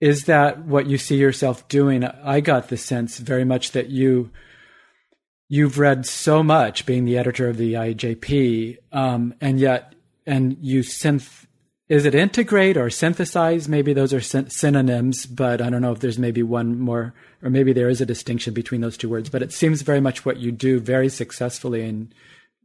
is 0.00 0.24
that 0.24 0.64
what 0.64 0.86
you 0.86 0.96
see 0.96 1.16
yourself 1.16 1.66
doing? 1.68 2.04
I 2.04 2.40
got 2.40 2.68
the 2.68 2.76
sense 2.76 3.18
very 3.18 3.44
much 3.44 3.72
that 3.72 3.88
you 3.88 4.30
you've 5.48 5.78
read 5.78 6.06
so 6.06 6.42
much 6.42 6.86
being 6.86 7.04
the 7.04 7.18
editor 7.18 7.48
of 7.48 7.56
the 7.56 7.74
IJP 7.74 8.78
um, 8.92 9.34
and 9.40 9.58
yet 9.58 9.94
and 10.26 10.56
you 10.60 10.80
synth 10.80 11.46
is 11.88 12.04
it 12.04 12.14
integrate 12.14 12.76
or 12.76 12.90
synthesize? 12.90 13.68
Maybe 13.68 13.94
those 13.94 14.12
are 14.12 14.20
syn- 14.20 14.50
synonyms, 14.50 15.24
but 15.24 15.62
I 15.62 15.70
don't 15.70 15.80
know 15.80 15.92
if 15.92 16.00
there's 16.00 16.18
maybe 16.18 16.42
one 16.42 16.78
more, 16.78 17.14
or 17.42 17.48
maybe 17.48 17.72
there 17.72 17.88
is 17.88 18.00
a 18.00 18.06
distinction 18.06 18.52
between 18.52 18.82
those 18.82 18.98
two 18.98 19.08
words. 19.08 19.30
But 19.30 19.42
it 19.42 19.52
seems 19.52 19.82
very 19.82 20.00
much 20.00 20.24
what 20.24 20.36
you 20.36 20.52
do 20.52 20.80
very 20.80 21.08
successfully 21.08 21.82
in 21.82 22.12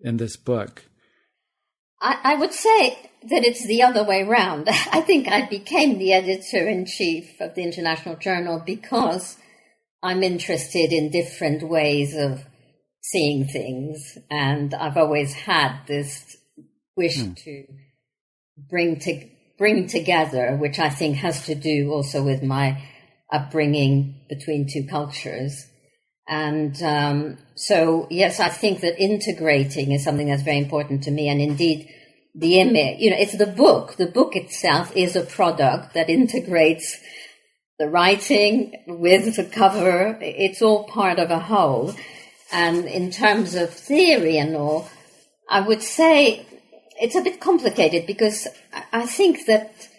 in 0.01 0.17
this 0.17 0.35
book. 0.35 0.83
I, 2.01 2.19
I 2.23 2.35
would 2.35 2.51
say 2.51 3.11
that 3.29 3.45
it's 3.45 3.65
the 3.65 3.81
other 3.83 4.03
way 4.03 4.23
around. 4.23 4.67
I 4.91 4.99
think 4.99 5.29
I 5.29 5.47
became 5.47 5.97
the 5.97 6.11
editor 6.11 6.67
in 6.67 6.85
chief 6.85 7.39
of 7.39 7.55
the 7.55 7.63
International 7.63 8.17
Journal 8.17 8.61
because 8.65 9.37
I'm 10.03 10.21
interested 10.21 10.91
in 10.91 11.11
different 11.11 11.63
ways 11.63 12.13
of 12.13 12.43
seeing 13.01 13.47
things, 13.47 14.17
and 14.29 14.73
I've 14.73 14.97
always 14.97 15.33
had 15.33 15.79
this 15.87 16.35
wish 16.97 17.21
hmm. 17.21 17.33
to 17.33 17.65
bring 18.57 18.99
to 19.01 19.27
bring 19.57 19.87
together, 19.87 20.55
which 20.55 20.79
I 20.79 20.89
think 20.89 21.17
has 21.17 21.45
to 21.45 21.55
do 21.55 21.91
also 21.91 22.23
with 22.23 22.43
my 22.43 22.81
upbringing 23.31 24.21
between 24.29 24.67
two 24.71 24.85
cultures. 24.85 25.67
And 26.27 26.81
um, 26.81 27.37
so, 27.55 28.07
yes, 28.09 28.39
I 28.39 28.49
think 28.49 28.81
that 28.81 29.01
integrating 29.01 29.91
is 29.91 30.03
something 30.03 30.27
that's 30.27 30.43
very 30.43 30.57
important 30.57 31.03
to 31.03 31.11
me. 31.11 31.27
And 31.29 31.41
indeed, 31.41 31.89
the 32.35 32.59
image, 32.59 32.99
you 32.99 33.11
know, 33.11 33.17
it's 33.19 33.37
the 33.37 33.47
book. 33.47 33.95
The 33.95 34.07
book 34.07 34.35
itself 34.35 34.95
is 34.95 35.15
a 35.15 35.21
product 35.21 35.93
that 35.93 36.09
integrates 36.09 36.97
the 37.77 37.89
writing 37.89 38.73
with 38.87 39.35
the 39.35 39.43
cover. 39.43 40.17
It's 40.21 40.61
all 40.61 40.85
part 40.85 41.19
of 41.19 41.29
a 41.29 41.39
whole. 41.39 41.93
And 42.51 42.85
in 42.85 43.11
terms 43.11 43.55
of 43.55 43.71
theory 43.71 44.37
and 44.37 44.55
all, 44.55 44.89
I 45.49 45.61
would 45.61 45.81
say 45.81 46.45
it's 46.99 47.15
a 47.15 47.21
bit 47.21 47.39
complicated 47.39 48.05
because 48.05 48.47
I 48.91 49.05
think 49.05 49.45
that 49.47 49.89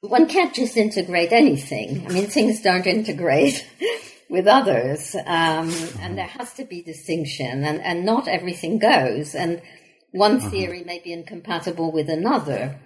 one 0.00 0.28
can't 0.28 0.54
just 0.54 0.76
integrate 0.76 1.32
anything. 1.32 2.06
I 2.06 2.12
mean, 2.12 2.26
things 2.26 2.62
don't 2.62 2.86
integrate 2.86 3.66
with 4.30 4.46
others, 4.46 5.14
um, 5.26 5.72
and 6.00 6.16
there 6.16 6.26
has 6.26 6.52
to 6.54 6.64
be 6.64 6.82
distinction, 6.82 7.64
and, 7.64 7.80
and 7.80 8.04
not 8.04 8.28
everything 8.28 8.78
goes. 8.78 9.34
And 9.34 9.60
one 10.12 10.36
uh-huh. 10.36 10.50
theory 10.50 10.84
may 10.84 11.00
be 11.00 11.12
incompatible 11.12 11.92
with 11.92 12.08
another. 12.08 12.78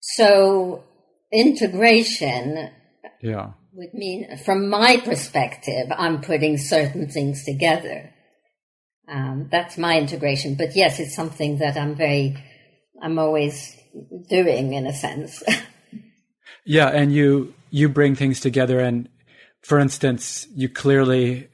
So 0.00 0.84
integration 1.32 2.70
yeah. 3.20 3.52
would 3.72 3.94
mean, 3.94 4.36
from 4.38 4.68
my 4.68 4.96
perspective, 4.98 5.92
I'm 5.96 6.20
putting 6.20 6.58
certain 6.58 7.08
things 7.08 7.44
together. 7.44 8.12
Um, 9.08 9.48
that's 9.50 9.78
my 9.78 9.98
integration. 9.98 10.54
But 10.56 10.74
yes, 10.74 10.98
it's 10.98 11.14
something 11.14 11.58
that 11.58 11.76
I'm 11.76 11.94
very 11.94 12.36
I'm 13.02 13.18
always 13.18 13.76
doing 14.30 14.72
in 14.72 14.86
a 14.86 14.94
sense. 14.94 15.42
yeah, 16.64 16.88
and 16.88 17.12
you 17.12 17.52
you 17.70 17.88
bring 17.88 18.14
things 18.14 18.40
together 18.40 18.80
and 18.80 19.08
for 19.62 19.78
instance, 19.78 20.46
you 20.54 20.68
clearly 20.68 21.48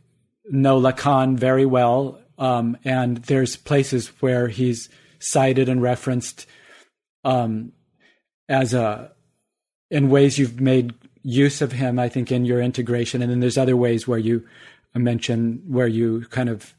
know 0.50 0.80
Lacan 0.80 1.36
very 1.36 1.66
well, 1.66 2.20
um, 2.38 2.76
and 2.84 3.18
there's 3.18 3.56
places 3.56 4.08
where 4.20 4.48
he's 4.48 4.88
cited 5.18 5.68
and 5.68 5.82
referenced 5.82 6.46
um, 7.24 7.72
as 8.48 8.72
a 8.72 9.12
in 9.90 10.08
ways 10.10 10.38
you've 10.38 10.60
made 10.60 10.94
use 11.22 11.60
of 11.60 11.72
him. 11.72 11.98
I 11.98 12.08
think 12.08 12.32
in 12.32 12.44
your 12.46 12.60
integration, 12.60 13.20
and 13.20 13.30
then 13.30 13.40
there's 13.40 13.58
other 13.58 13.76
ways 13.76 14.08
where 14.08 14.18
you 14.18 14.46
mention 14.94 15.62
where 15.66 15.86
you 15.86 16.26
kind 16.30 16.48
of 16.48 16.74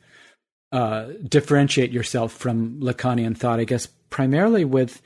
uh, 0.72 1.10
differentiate 1.28 1.92
yourself 1.92 2.34
from 2.34 2.80
Lacanian 2.82 3.38
thought. 3.38 3.60
I 3.60 3.66
guess 3.66 3.88
primarily 4.20 4.66
with 4.66 5.02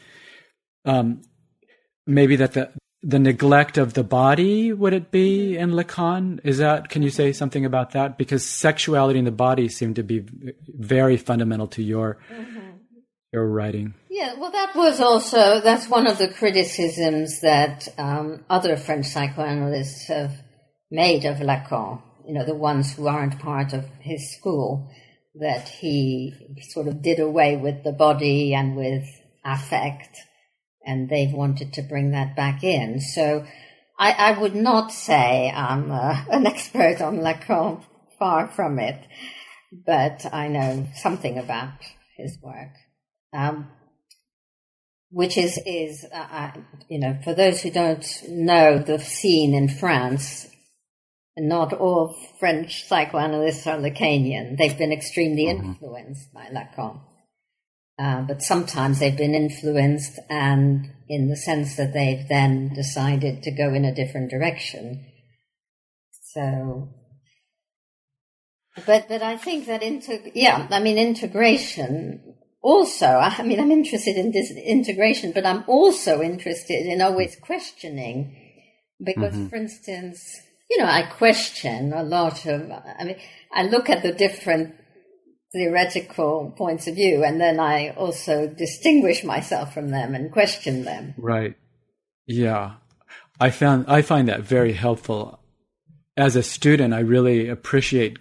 um, 0.86 1.22
maybe 2.08 2.36
that 2.36 2.54
the 2.54 2.72
the 3.04 3.20
neglect 3.20 3.78
of 3.78 3.94
the 3.94 4.04
body 4.04 4.74
would 4.74 4.92
it 4.94 5.12
be 5.12 5.56
in 5.56 5.70
Lacan? 5.74 6.40
Is 6.44 6.58
that 6.58 6.90
can 6.90 7.04
you 7.04 7.12
say 7.12 7.32
something 7.32 7.64
about 7.64 7.92
that? 7.92 8.18
Because 8.18 8.44
sexuality 8.44 9.20
and 9.20 9.28
the 9.28 9.40
body 9.48 9.70
seem 9.70 9.94
to 9.94 10.04
be 10.04 10.26
very 10.68 11.18
fundamental 11.18 11.68
to 11.68 11.84
your 11.84 12.18
mm-hmm. 12.32 12.78
your 13.32 13.48
writing. 13.48 13.94
Yeah, 14.10 14.34
well, 14.40 14.50
that 14.50 14.76
was 14.76 15.00
also 15.00 15.62
that's 15.62 15.88
one 15.88 16.08
of 16.08 16.18
the 16.18 16.30
criticisms 16.30 17.42
that 17.42 17.88
um, 18.00 18.44
other 18.50 18.78
French 18.78 19.06
psychoanalysts 19.06 20.08
have 20.08 20.34
made 20.90 21.26
of 21.26 21.38
Lacan. 21.38 22.02
You 22.26 22.34
know, 22.34 22.46
the 22.46 22.56
ones 22.56 22.96
who 22.96 23.08
aren't 23.08 23.38
part 23.38 23.74
of 23.74 23.86
his 24.00 24.34
school 24.36 24.90
that 25.36 25.68
he 25.68 26.62
sort 26.70 26.88
of 26.88 27.02
did 27.02 27.20
away 27.20 27.58
with 27.58 27.84
the 27.84 27.92
body 27.92 28.54
and 28.54 28.76
with 28.76 29.06
affect, 29.44 30.18
and 30.86 31.10
they've 31.10 31.34
wanted 31.34 31.74
to 31.74 31.82
bring 31.82 32.12
that 32.12 32.36
back 32.36 32.64
in. 32.64 33.02
So 33.02 33.46
I, 33.98 34.12
I 34.12 34.40
would 34.40 34.56
not 34.56 34.92
say 34.92 35.52
I'm 35.54 35.92
uh, 35.92 36.24
an 36.32 36.46
expert 36.46 37.02
on 37.02 37.20
Lacan, 37.20 37.84
far 38.20 38.48
from 38.48 38.80
it, 38.80 39.00
but 39.86 40.26
I 40.32 40.48
know 40.48 40.88
something 40.96 41.38
about 41.38 41.80
his 42.18 42.38
work. 42.42 42.74
Um, 43.34 43.70
which 45.14 45.38
is 45.38 45.60
is 45.66 46.06
uh, 46.12 46.52
you 46.90 47.00
know 47.00 47.18
for 47.24 47.34
those 47.36 47.62
who 47.62 47.70
don't 47.70 48.06
know 48.28 48.80
the 48.80 49.00
scene 49.00 49.54
in 49.54 49.70
France, 49.70 50.48
not 51.38 51.74
all 51.74 52.16
French 52.40 52.86
psychoanalysts 52.88 53.66
are 53.68 53.78
Lacanian. 53.78 54.58
They've 54.58 54.78
been 54.78 54.92
extremely 54.92 55.46
mm-hmm. 55.46 55.70
influenced 55.70 56.34
by 56.34 56.48
Lacan, 56.48 57.02
uh, 58.00 58.22
but 58.22 58.42
sometimes 58.42 59.00
they've 59.00 59.18
been 59.18 59.36
influenced, 59.36 60.20
and 60.30 60.92
in 61.08 61.30
the 61.30 61.38
sense 61.38 61.76
that 61.78 61.94
they've 61.94 62.28
then 62.28 62.74
decided 62.74 63.44
to 63.44 63.52
go 63.52 63.74
in 63.74 63.86
a 63.86 63.96
different 63.96 64.30
direction. 64.30 65.06
So 66.34 66.90
but 68.86 69.08
but 69.08 69.22
I 69.22 69.38
think 69.38 69.68
that 69.68 69.84
into 69.84 70.32
yeah, 70.34 70.68
I 70.72 70.80
mean 70.80 70.98
integration 70.98 72.34
also, 72.64 73.06
I 73.06 73.44
mean, 73.44 73.60
I'm 73.60 73.72
interested 73.72 74.16
in 74.16 74.32
this 74.32 74.50
integration, 74.50 75.34
but 75.34 75.46
I'm 75.46 75.66
also 75.68 76.22
interested 76.22 76.86
in 76.88 77.02
always 77.02 77.36
questioning 77.36 78.36
because, 79.04 79.34
mm-hmm. 79.34 79.48
for 79.48 79.58
instance, 79.58 80.40
you 80.74 80.80
know, 80.80 80.90
I 80.90 81.04
question 81.04 81.94
a 81.94 82.02
lot 82.02 82.48
of, 82.48 82.72
I 82.72 83.04
mean, 83.04 83.18
I 83.54 83.64
look 83.64 83.92
at 83.92 84.02
the 84.02 84.12
different 84.12 84.74
theoretical 85.52 86.52
points 86.58 86.88
of 86.88 86.96
view 86.96 87.24
and 87.24 87.40
then 87.40 87.60
I 87.60 87.90
also 87.90 88.48
distinguish 88.48 89.24
myself 89.24 89.72
from 89.72 89.90
them 89.90 90.16
and 90.16 90.32
question 90.32 90.84
them. 90.84 91.14
Right. 91.16 91.56
Yeah. 92.26 92.74
I 93.40 93.52
found, 93.52 93.86
I 93.88 94.02
find 94.02 94.28
that 94.30 94.42
very 94.42 94.74
helpful. 94.74 95.40
As 96.18 96.36
a 96.36 96.42
student, 96.42 96.94
I 96.94 97.02
really 97.02 97.50
appreciate 97.50 98.18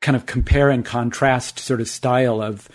kind 0.00 0.16
of 0.16 0.26
compare 0.26 0.70
and 0.70 0.84
contrast 0.84 1.60
sort 1.60 1.80
of 1.80 1.88
style 1.88 2.42
of, 2.42 2.68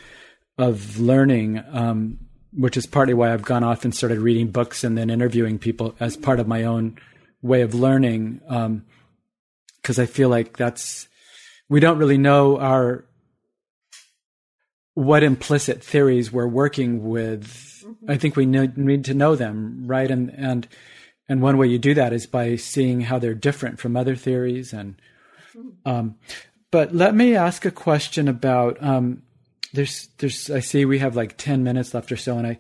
of 0.58 0.98
learning, 0.98 1.62
um, 1.72 2.20
which 2.54 2.78
is 2.78 2.86
partly 2.86 3.14
why 3.14 3.34
I've 3.34 3.42
gone 3.42 3.66
off 3.66 3.84
and 3.84 3.94
started 3.94 4.20
reading 4.20 4.48
books 4.48 4.86
and 4.86 4.98
then 4.98 5.10
interviewing 5.10 5.60
people 5.60 5.94
as 6.00 6.16
part 6.16 6.40
of 6.40 6.48
my 6.48 6.64
own 6.64 6.98
way 7.42 7.62
of 7.62 7.74
learning. 7.74 8.40
Because 9.82 10.00
I 10.00 10.06
feel 10.06 10.30
like 10.30 10.58
that's 10.58 11.08
we 11.70 11.80
don't 11.80 11.98
really 11.98 12.18
know 12.18 12.60
our 12.60 13.06
what 14.94 15.24
implicit 15.24 15.84
theories 15.84 16.32
we're 16.32 16.48
working 16.48 17.08
with. 17.08 17.48
Mm-hmm. 17.86 18.12
I 18.12 18.18
think 18.18 18.36
we 18.36 18.46
need 18.46 19.06
to 19.06 19.14
know 19.14 19.36
them, 19.36 19.84
right? 19.88 20.10
And 20.10 20.30
and 20.36 20.68
and 21.28 21.42
one 21.42 21.58
way 21.58 21.68
you 21.68 21.78
do 21.78 21.94
that 21.94 22.12
is 22.12 22.26
by 22.26 22.56
seeing 22.56 23.02
how 23.02 23.20
they're 23.20 23.34
different 23.34 23.80
from 23.80 23.96
other 23.96 24.16
theories. 24.16 24.74
And 24.74 24.96
mm-hmm. 25.56 25.90
um, 25.90 26.16
but 26.72 26.94
let 26.94 27.16
me 27.16 27.36
ask 27.36 27.66
a 27.66 27.72
question 27.72 28.28
about 28.28 28.82
um, 28.84 29.24
there's 29.74 30.10
there's 30.18 30.50
I 30.50 30.60
see 30.60 30.86
we 30.86 31.00
have 31.00 31.16
like 31.16 31.38
10 31.38 31.64
minutes 31.64 31.94
left 31.94 32.12
or 32.12 32.18
so 32.18 32.38
and 32.38 32.48
I 32.48 32.58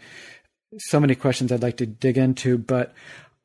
so 0.78 1.00
many 1.00 1.16
questions 1.16 1.52
I'd 1.52 1.64
like 1.64 1.78
to 1.78 1.86
dig 1.86 2.18
into 2.18 2.58
but 2.58 2.94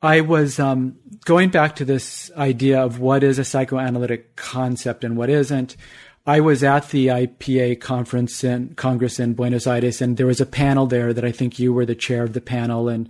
I 0.05 0.21
was 0.21 0.59
um, 0.59 0.97
going 1.25 1.49
back 1.49 1.77
to 1.77 1.85
this 1.85 2.29
idea 2.37 2.79
of 2.79 2.99
what 2.99 3.23
is 3.23 3.39
a 3.39 3.43
psychoanalytic 3.43 4.35
concept 4.35 5.03
and 5.03 5.17
what 5.17 5.31
isn't. 5.31 5.75
I 6.27 6.41
was 6.41 6.63
at 6.63 6.89
the 6.89 7.07
IPA 7.07 7.81
conference 7.81 8.43
in 8.43 8.75
Congress 8.75 9.19
in 9.19 9.33
Buenos 9.33 9.65
Aires, 9.65 10.01
and 10.01 10.15
there 10.15 10.27
was 10.27 10.39
a 10.39 10.45
panel 10.45 10.85
there 10.85 11.11
that 11.11 11.25
I 11.25 11.31
think 11.31 11.57
you 11.57 11.73
were 11.73 11.87
the 11.87 11.95
chair 11.95 12.21
of 12.21 12.33
the 12.33 12.41
panel, 12.41 12.87
and 12.87 13.09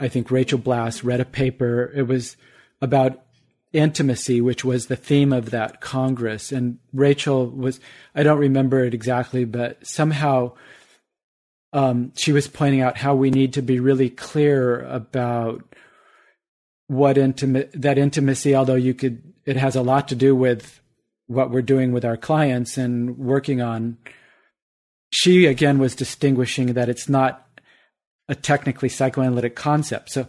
I 0.00 0.08
think 0.08 0.32
Rachel 0.32 0.58
Blass 0.58 1.04
read 1.04 1.20
a 1.20 1.24
paper. 1.24 1.92
It 1.94 2.08
was 2.08 2.36
about 2.82 3.22
intimacy, 3.72 4.40
which 4.40 4.64
was 4.64 4.86
the 4.86 4.96
theme 4.96 5.32
of 5.32 5.50
that 5.50 5.80
Congress. 5.80 6.50
And 6.50 6.78
Rachel 6.92 7.46
was, 7.46 7.78
I 8.16 8.24
don't 8.24 8.38
remember 8.38 8.84
it 8.84 8.94
exactly, 8.94 9.44
but 9.44 9.86
somehow 9.86 10.54
um, 11.72 12.12
she 12.16 12.32
was 12.32 12.48
pointing 12.48 12.80
out 12.80 12.96
how 12.96 13.14
we 13.14 13.30
need 13.30 13.52
to 13.52 13.62
be 13.62 13.78
really 13.78 14.10
clear 14.10 14.82
about 14.82 15.69
what 16.90 17.16
intimate 17.16 17.70
that 17.74 17.98
intimacy, 17.98 18.54
although 18.54 18.74
you 18.74 18.94
could, 18.94 19.22
it 19.44 19.56
has 19.56 19.76
a 19.76 19.82
lot 19.82 20.08
to 20.08 20.14
do 20.14 20.34
with 20.34 20.80
what 21.26 21.50
we're 21.50 21.62
doing 21.62 21.92
with 21.92 22.04
our 22.04 22.16
clients 22.16 22.76
and 22.76 23.16
working 23.16 23.60
on. 23.60 23.96
She 25.12 25.46
again 25.46 25.78
was 25.78 25.94
distinguishing 25.94 26.74
that 26.74 26.88
it's 26.88 27.08
not 27.08 27.46
a 28.28 28.34
technically 28.34 28.88
psychoanalytic 28.88 29.56
concept. 29.56 30.10
So 30.10 30.26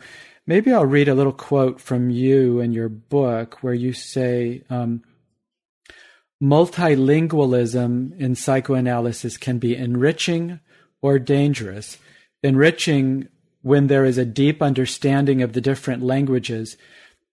Maybe 0.47 0.73
I'll 0.73 0.85
read 0.85 1.07
a 1.07 1.13
little 1.13 1.33
quote 1.33 1.79
from 1.79 2.09
you 2.09 2.59
in 2.59 2.71
your 2.71 2.89
book 2.89 3.59
where 3.61 3.75
you 3.75 3.93
say 3.93 4.63
um, 4.69 5.03
multilingualism 6.41 8.19
in 8.19 8.35
psychoanalysis 8.35 9.37
can 9.37 9.59
be 9.59 9.75
enriching 9.75 10.59
or 11.01 11.19
dangerous. 11.19 11.99
Enriching 12.41 13.27
when 13.61 13.87
there 13.87 14.05
is 14.05 14.17
a 14.17 14.25
deep 14.25 14.61
understanding 14.61 15.41
of 15.41 15.53
the 15.53 15.61
different 15.61 16.03
languages, 16.03 16.77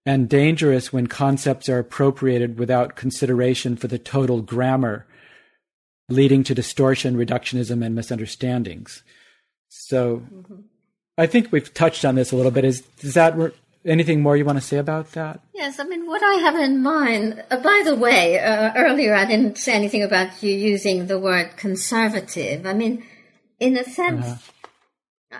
and 0.05 0.29
dangerous 0.29 0.93
when 0.93 1.07
concepts 1.07 1.69
are 1.69 1.79
appropriated 1.79 2.57
without 2.57 2.95
consideration 2.95 3.75
for 3.75 3.87
the 3.87 3.99
total 3.99 4.41
grammar, 4.41 5.05
leading 6.07 6.43
to 6.43 6.55
distortion, 6.55 7.15
reductionism, 7.15 7.85
and 7.85 7.95
misunderstandings. 7.95 9.03
So, 9.67 10.23
mm-hmm. 10.33 10.61
I 11.17 11.27
think 11.27 11.51
we've 11.51 11.73
touched 11.73 12.05
on 12.05 12.15
this 12.15 12.31
a 12.31 12.35
little 12.35 12.51
bit. 12.51 12.63
Is 12.63 12.83
is 13.01 13.13
that 13.15 13.35
anything 13.85 14.21
more 14.21 14.37
you 14.37 14.45
want 14.45 14.57
to 14.57 14.65
say 14.65 14.77
about 14.77 15.11
that? 15.11 15.41
Yes, 15.53 15.79
I 15.79 15.83
mean 15.83 16.07
what 16.07 16.23
I 16.23 16.35
have 16.35 16.55
in 16.55 16.81
mind. 16.81 17.43
Uh, 17.51 17.57
by 17.57 17.81
the 17.83 17.95
way, 17.95 18.39
uh, 18.39 18.71
earlier 18.75 19.13
I 19.13 19.25
didn't 19.25 19.57
say 19.57 19.73
anything 19.73 20.01
about 20.01 20.41
you 20.41 20.55
using 20.55 21.07
the 21.07 21.19
word 21.19 21.57
conservative. 21.57 22.65
I 22.65 22.73
mean, 22.73 23.03
in 23.59 23.77
a 23.77 23.83
sense. 23.83 24.25
Uh-huh. 24.25 24.37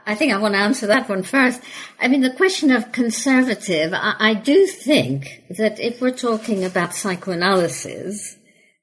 I 0.05 0.15
think 0.15 0.31
I 0.31 0.37
want 0.37 0.53
to 0.53 0.59
answer 0.59 0.87
that 0.87 1.09
one 1.09 1.23
first. 1.23 1.61
I 1.99 2.07
mean, 2.07 2.21
the 2.21 2.29
question 2.29 2.71
of 2.71 2.91
conservative, 2.91 3.93
I, 3.93 4.15
I 4.19 4.33
do 4.35 4.67
think 4.67 5.43
that 5.57 5.79
if 5.79 5.99
we're 5.99 6.11
talking 6.11 6.63
about 6.63 6.93
psychoanalysis, 6.93 8.37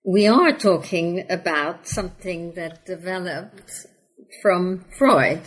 we 0.04 0.26
are 0.26 0.52
talking 0.52 1.24
about 1.30 1.86
something 1.86 2.52
that 2.54 2.86
developed 2.86 3.86
from 4.42 4.84
Freud 4.98 5.42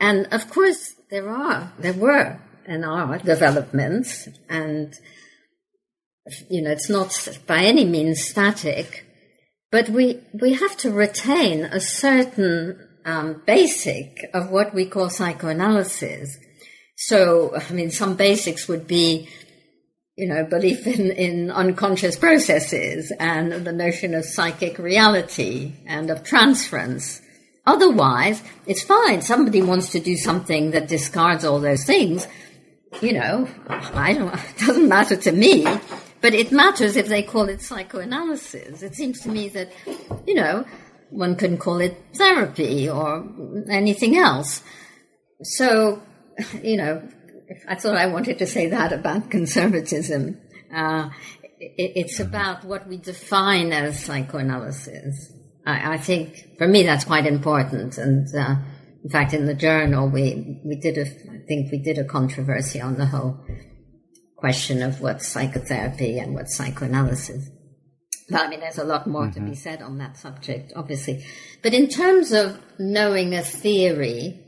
and 0.00 0.26
of 0.32 0.48
course, 0.50 0.94
there 1.10 1.28
are, 1.28 1.72
there 1.78 1.92
were 1.92 2.40
and 2.66 2.84
are 2.84 3.18
developments, 3.18 4.28
and 4.48 4.94
you 6.50 6.62
know, 6.62 6.70
it's 6.70 6.90
not 6.90 7.38
by 7.46 7.64
any 7.64 7.84
means 7.84 8.22
static, 8.22 9.06
but 9.72 9.88
we 9.88 10.20
we 10.40 10.54
have 10.54 10.76
to 10.78 10.90
retain 10.90 11.64
a 11.64 11.80
certain 11.80 12.87
um, 13.08 13.42
basic 13.46 14.30
of 14.34 14.50
what 14.50 14.74
we 14.74 14.86
call 14.86 15.10
psychoanalysis. 15.10 16.38
So, 16.96 17.56
I 17.56 17.72
mean, 17.72 17.90
some 17.90 18.16
basics 18.16 18.68
would 18.68 18.86
be, 18.86 19.28
you 20.16 20.26
know, 20.28 20.44
belief 20.44 20.86
in, 20.86 21.10
in 21.12 21.50
unconscious 21.50 22.16
processes 22.16 23.12
and 23.18 23.64
the 23.64 23.72
notion 23.72 24.14
of 24.14 24.24
psychic 24.24 24.78
reality 24.78 25.72
and 25.86 26.10
of 26.10 26.24
transference 26.24 27.22
Otherwise, 27.68 28.42
it's 28.66 28.82
fine. 28.82 29.20
Somebody 29.20 29.60
wants 29.60 29.90
to 29.90 30.00
do 30.00 30.16
something 30.16 30.70
that 30.70 30.88
discards 30.88 31.44
all 31.44 31.60
those 31.60 31.84
things. 31.84 32.26
You 33.02 33.12
know, 33.12 33.46
I 33.68 34.14
don't, 34.14 34.34
it 34.50 34.58
doesn't 34.58 34.88
matter 34.88 35.16
to 35.16 35.32
me, 35.32 35.66
but 36.22 36.32
it 36.32 36.50
matters 36.50 36.96
if 36.96 37.08
they 37.08 37.22
call 37.22 37.50
it 37.50 37.60
psychoanalysis. 37.60 38.82
It 38.82 38.94
seems 38.94 39.20
to 39.20 39.28
me 39.28 39.50
that, 39.50 39.70
you 40.26 40.34
know, 40.34 40.64
one 41.10 41.36
can 41.36 41.58
call 41.58 41.80
it 41.80 41.96
therapy 42.14 42.88
or 42.88 43.26
anything 43.70 44.16
else. 44.16 44.62
So, 45.42 46.02
you 46.62 46.76
know, 46.76 47.08
I 47.68 47.76
thought 47.76 47.96
I 47.96 48.06
wanted 48.06 48.38
to 48.38 48.46
say 48.46 48.68
that 48.68 48.92
about 48.92 49.30
conservatism. 49.30 50.40
Uh, 50.74 51.10
it, 51.58 51.92
it's 51.96 52.20
about 52.20 52.64
what 52.64 52.86
we 52.88 52.98
define 52.98 53.72
as 53.72 54.04
psychoanalysis. 54.04 55.32
I, 55.66 55.94
I 55.94 55.98
think 55.98 56.58
for 56.58 56.68
me 56.68 56.82
that's 56.82 57.04
quite 57.04 57.26
important. 57.26 57.98
And 57.98 58.26
uh, 58.34 58.56
in 59.04 59.10
fact, 59.10 59.34
in 59.34 59.46
the 59.46 59.54
journal, 59.54 60.08
we 60.08 60.60
we 60.64 60.76
did 60.76 60.98
a 60.98 61.06
I 61.06 61.44
think 61.46 61.72
we 61.72 61.78
did 61.78 61.98
a 61.98 62.04
controversy 62.04 62.80
on 62.80 62.96
the 62.96 63.06
whole 63.06 63.38
question 64.36 64.82
of 64.82 65.00
what's 65.00 65.26
psychotherapy 65.26 66.18
and 66.18 66.34
what's 66.34 66.56
psychoanalysis. 66.56 67.48
I 68.32 68.48
mean, 68.48 68.60
there's 68.60 68.78
a 68.78 68.84
lot 68.84 69.06
more 69.06 69.22
mm-hmm. 69.22 69.32
to 69.32 69.40
be 69.40 69.46
mm-hmm. 69.46 69.54
said 69.54 69.82
on 69.82 69.98
that 69.98 70.16
subject, 70.16 70.72
obviously. 70.76 71.24
But 71.62 71.74
in 71.74 71.88
terms 71.88 72.32
of 72.32 72.60
knowing 72.78 73.34
a 73.34 73.42
theory, 73.42 74.38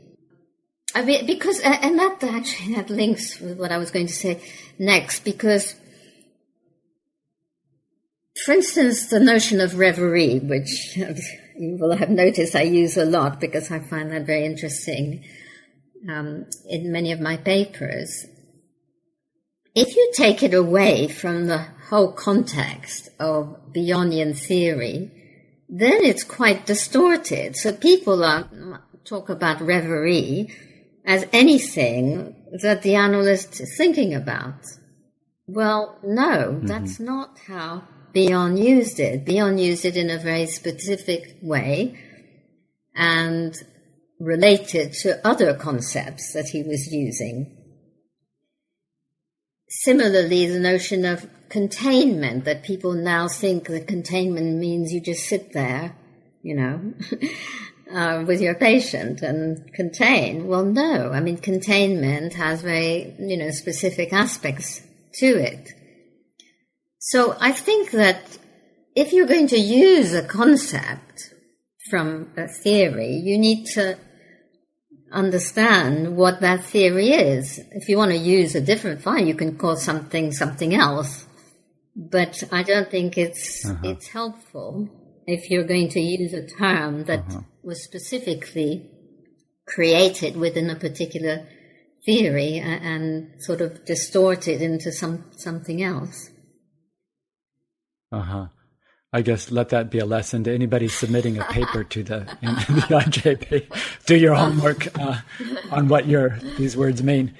I 0.93 1.03
mean, 1.03 1.25
because, 1.25 1.59
and 1.61 1.97
that 1.97 2.23
actually, 2.23 2.75
that 2.75 2.89
links 2.89 3.39
with 3.39 3.57
what 3.57 3.71
I 3.71 3.77
was 3.77 3.91
going 3.91 4.07
to 4.07 4.13
say 4.13 4.41
next, 4.77 5.23
because 5.23 5.75
for 8.45 8.53
instance, 8.53 9.09
the 9.09 9.19
notion 9.19 9.61
of 9.61 9.77
reverie, 9.77 10.39
which 10.39 10.95
you 10.95 11.77
will 11.79 11.95
have 11.95 12.09
noticed 12.09 12.55
I 12.55 12.63
use 12.63 12.97
a 12.97 13.05
lot 13.05 13.39
because 13.39 13.71
I 13.71 13.79
find 13.79 14.11
that 14.11 14.25
very 14.25 14.45
interesting 14.45 15.23
um, 16.09 16.45
in 16.67 16.91
many 16.91 17.11
of 17.11 17.19
my 17.19 17.37
papers. 17.37 18.25
If 19.73 19.95
you 19.95 20.11
take 20.13 20.43
it 20.43 20.53
away 20.53 21.07
from 21.07 21.47
the 21.47 21.65
whole 21.89 22.11
context 22.11 23.09
of 23.19 23.57
Bionian 23.73 24.37
theory, 24.37 25.11
then 25.69 26.03
it's 26.03 26.25
quite 26.25 26.65
distorted. 26.65 27.55
So 27.55 27.71
people 27.71 28.23
are, 28.23 28.49
talk 29.05 29.29
about 29.29 29.61
reverie 29.61 30.53
as 31.05 31.25
anything 31.31 32.35
that 32.61 32.81
the 32.81 32.95
analyst 32.95 33.61
is 33.61 33.75
thinking 33.77 34.13
about. 34.13 34.65
Well, 35.47 35.97
no, 36.03 36.53
mm-hmm. 36.53 36.65
that's 36.65 36.99
not 36.99 37.37
how 37.47 37.83
Bion 38.13 38.57
used 38.57 38.99
it. 38.99 39.25
Bion 39.25 39.57
used 39.57 39.85
it 39.85 39.95
in 39.95 40.09
a 40.09 40.17
very 40.17 40.47
specific 40.47 41.37
way 41.41 41.97
and 42.93 43.55
related 44.19 44.93
to 44.93 45.25
other 45.25 45.53
concepts 45.53 46.33
that 46.33 46.49
he 46.49 46.61
was 46.61 46.91
using. 46.91 47.57
Similarly, 49.73 50.47
the 50.47 50.59
notion 50.59 51.05
of 51.05 51.29
containment 51.47 52.43
that 52.43 52.61
people 52.61 52.91
now 52.91 53.29
think 53.29 53.67
that 53.67 53.87
containment 53.87 54.57
means 54.57 54.91
you 54.91 54.99
just 54.99 55.29
sit 55.29 55.53
there, 55.53 55.95
you 56.41 56.55
know, 56.55 56.93
uh, 57.93 58.25
with 58.27 58.41
your 58.41 58.55
patient 58.55 59.21
and 59.21 59.73
contain. 59.73 60.47
Well, 60.47 60.65
no. 60.65 61.11
I 61.13 61.21
mean, 61.21 61.37
containment 61.37 62.33
has 62.33 62.61
very, 62.61 63.15
you 63.17 63.37
know, 63.37 63.49
specific 63.51 64.11
aspects 64.11 64.81
to 65.19 65.25
it. 65.25 65.69
So 66.99 67.37
I 67.39 67.53
think 67.53 67.91
that 67.91 68.37
if 68.93 69.13
you're 69.13 69.25
going 69.25 69.47
to 69.47 69.57
use 69.57 70.13
a 70.13 70.27
concept 70.27 71.33
from 71.89 72.29
a 72.35 72.49
theory, 72.49 73.13
you 73.13 73.37
need 73.37 73.67
to 73.67 73.97
understand 75.11 76.15
what 76.15 76.41
that 76.41 76.63
theory 76.63 77.09
is. 77.09 77.59
If 77.71 77.89
you 77.89 77.97
want 77.97 78.11
to 78.11 78.17
use 78.17 78.55
a 78.55 78.61
different 78.61 79.01
fine, 79.01 79.27
you 79.27 79.35
can 79.35 79.57
call 79.57 79.75
something 79.75 80.31
something 80.31 80.73
else. 80.73 81.25
But 81.95 82.43
I 82.51 82.63
don't 82.63 82.89
think 82.89 83.17
it's 83.17 83.65
uh-huh. 83.65 83.81
it's 83.83 84.07
helpful 84.07 84.89
if 85.27 85.49
you're 85.49 85.67
going 85.67 85.89
to 85.89 85.99
use 85.99 86.33
a 86.33 86.47
term 86.47 87.05
that 87.05 87.19
uh-huh. 87.19 87.41
was 87.63 87.83
specifically 87.83 88.89
created 89.67 90.35
within 90.37 90.69
a 90.69 90.75
particular 90.75 91.47
theory 92.05 92.57
and, 92.57 92.83
and 92.83 93.43
sort 93.43 93.61
of 93.61 93.85
distort 93.85 94.47
it 94.47 94.61
into 94.61 94.91
some 94.91 95.25
something 95.31 95.83
else. 95.83 96.29
Uh 98.11 98.21
huh. 98.21 98.47
I 99.13 99.21
guess 99.21 99.51
let 99.51 99.69
that 99.69 99.89
be 99.89 99.99
a 99.99 100.05
lesson 100.05 100.45
to 100.45 100.53
anybody 100.53 100.87
submitting 100.87 101.37
a 101.37 101.43
paper 101.45 101.83
to 101.83 102.03
the, 102.03 102.19
the 102.41 102.47
IJP. 102.89 104.05
Do 104.05 104.15
your 104.15 104.35
homework 104.35 104.87
uh, 104.97 105.19
on 105.71 105.89
what 105.89 106.07
your 106.07 106.39
these 106.57 106.77
words 106.77 107.03
mean. 107.03 107.33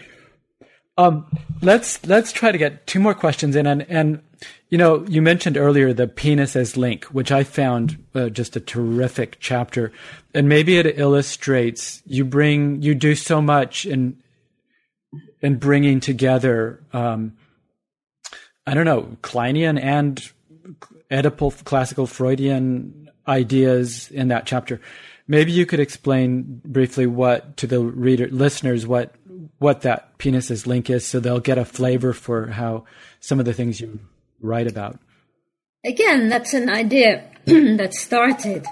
Um, 0.97 1.25
let's 1.61 2.05
let's 2.05 2.33
try 2.33 2.51
to 2.51 2.57
get 2.57 2.85
two 2.87 2.99
more 2.99 3.13
questions 3.13 3.55
in, 3.55 3.65
and 3.65 3.83
and 3.89 4.21
you 4.69 4.77
know 4.77 5.05
you 5.07 5.21
mentioned 5.21 5.55
earlier 5.55 5.93
the 5.93 6.07
penis 6.07 6.57
as 6.57 6.75
link, 6.75 7.05
which 7.05 7.31
I 7.31 7.45
found 7.45 8.03
uh, 8.13 8.27
just 8.27 8.57
a 8.57 8.59
terrific 8.59 9.37
chapter, 9.39 9.93
and 10.33 10.49
maybe 10.49 10.77
it 10.77 10.99
illustrates 10.99 12.01
you 12.05 12.25
bring 12.25 12.81
you 12.81 12.93
do 12.93 13.15
so 13.15 13.41
much 13.41 13.85
in 13.85 14.17
in 15.41 15.55
bringing 15.55 16.01
together. 16.01 16.83
Um, 16.91 17.37
I 18.67 18.73
don't 18.73 18.85
know 18.85 19.17
Kleinian 19.21 19.81
and 19.81 20.21
Oedipal 21.11 21.63
classical 21.65 22.07
Freudian 22.07 23.09
ideas 23.27 24.09
in 24.11 24.29
that 24.29 24.45
chapter. 24.45 24.79
Maybe 25.27 25.51
you 25.51 25.65
could 25.65 25.79
explain 25.79 26.61
briefly 26.65 27.05
what 27.05 27.57
to 27.57 27.67
the 27.67 27.79
reader 27.79 28.27
listeners 28.29 28.87
what 28.87 29.15
what 29.59 29.81
that 29.81 30.17
penis's 30.17 30.65
link 30.65 30.89
is, 30.89 31.05
so 31.05 31.19
they'll 31.19 31.39
get 31.39 31.57
a 31.57 31.65
flavor 31.65 32.13
for 32.13 32.47
how 32.47 32.85
some 33.19 33.39
of 33.39 33.45
the 33.45 33.53
things 33.53 33.79
you 33.79 33.99
write 34.39 34.67
about. 34.67 34.99
Again, 35.85 36.29
that's 36.29 36.53
an 36.53 36.69
idea 36.69 37.29
that 37.45 37.93
started. 37.93 38.65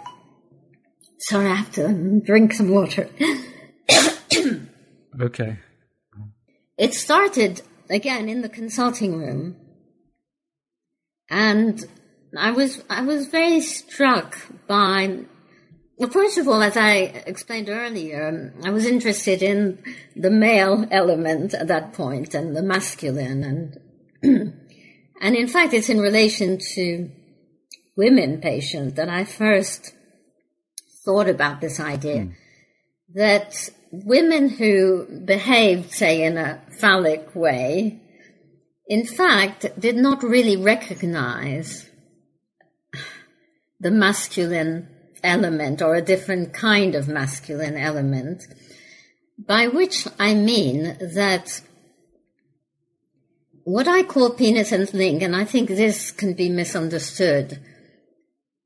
Sorry, 1.19 1.47
I 1.47 1.55
have 1.55 1.71
to 1.73 2.21
drink 2.25 2.53
some 2.53 2.69
water. 2.69 3.09
okay. 5.21 5.57
It 6.77 6.93
started 6.93 7.61
again 7.89 8.29
in 8.29 8.41
the 8.41 8.49
consulting 8.49 9.17
room, 9.17 9.57
and 11.29 11.85
I 12.37 12.51
was 12.51 12.83
I 12.89 13.01
was 13.01 13.27
very 13.27 13.61
struck 13.61 14.37
by. 14.67 15.25
Well, 15.97 16.09
first 16.09 16.37
of 16.37 16.47
all, 16.47 16.61
as 16.61 16.77
I 16.77 16.93
explained 17.25 17.69
earlier, 17.69 18.53
I 18.63 18.69
was 18.69 18.85
interested 18.85 19.41
in 19.43 19.83
the 20.15 20.29
male 20.29 20.85
element 20.91 21.53
at 21.53 21.67
that 21.67 21.93
point 21.93 22.33
and 22.33 22.55
the 22.55 22.61
masculine, 22.61 23.43
and 23.43 23.77
and 25.21 25.35
in 25.35 25.47
fact, 25.47 25.73
it's 25.73 25.89
in 25.89 25.99
relation 25.99 26.57
to 26.75 27.09
women 27.97 28.39
patients 28.39 28.93
that 28.93 29.09
I 29.09 29.25
first 29.25 29.93
thought 31.03 31.27
about 31.27 31.59
this 31.59 31.79
idea 31.79 32.21
mm. 32.21 32.33
that 33.15 33.69
women 33.91 34.49
who 34.49 35.05
behaved, 35.25 35.91
say, 35.91 36.23
in 36.23 36.37
a 36.37 36.61
phallic 36.79 37.35
way, 37.35 37.99
in 38.87 39.05
fact, 39.05 39.65
did 39.77 39.95
not 39.95 40.23
really 40.23 40.55
recognize 40.55 41.88
the 43.79 43.91
masculine 43.91 44.87
element 45.23 45.81
or 45.81 45.95
a 45.95 46.01
different 46.01 46.53
kind 46.53 46.95
of 46.95 47.07
masculine 47.07 47.77
element, 47.77 48.47
by 49.37 49.67
which 49.67 50.07
I 50.19 50.33
mean 50.33 50.97
that 50.99 51.61
what 53.63 53.87
I 53.87 54.03
call 54.03 54.31
penis 54.31 54.71
and 54.71 54.91
link, 54.93 55.21
and 55.21 55.35
I 55.35 55.45
think 55.45 55.69
this 55.69 56.11
can 56.11 56.33
be 56.33 56.49
misunderstood, 56.49 57.59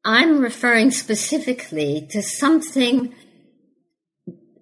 I'm 0.06 0.40
referring 0.40 0.92
specifically 0.92 2.08
to 2.12 2.22
something 2.22 3.14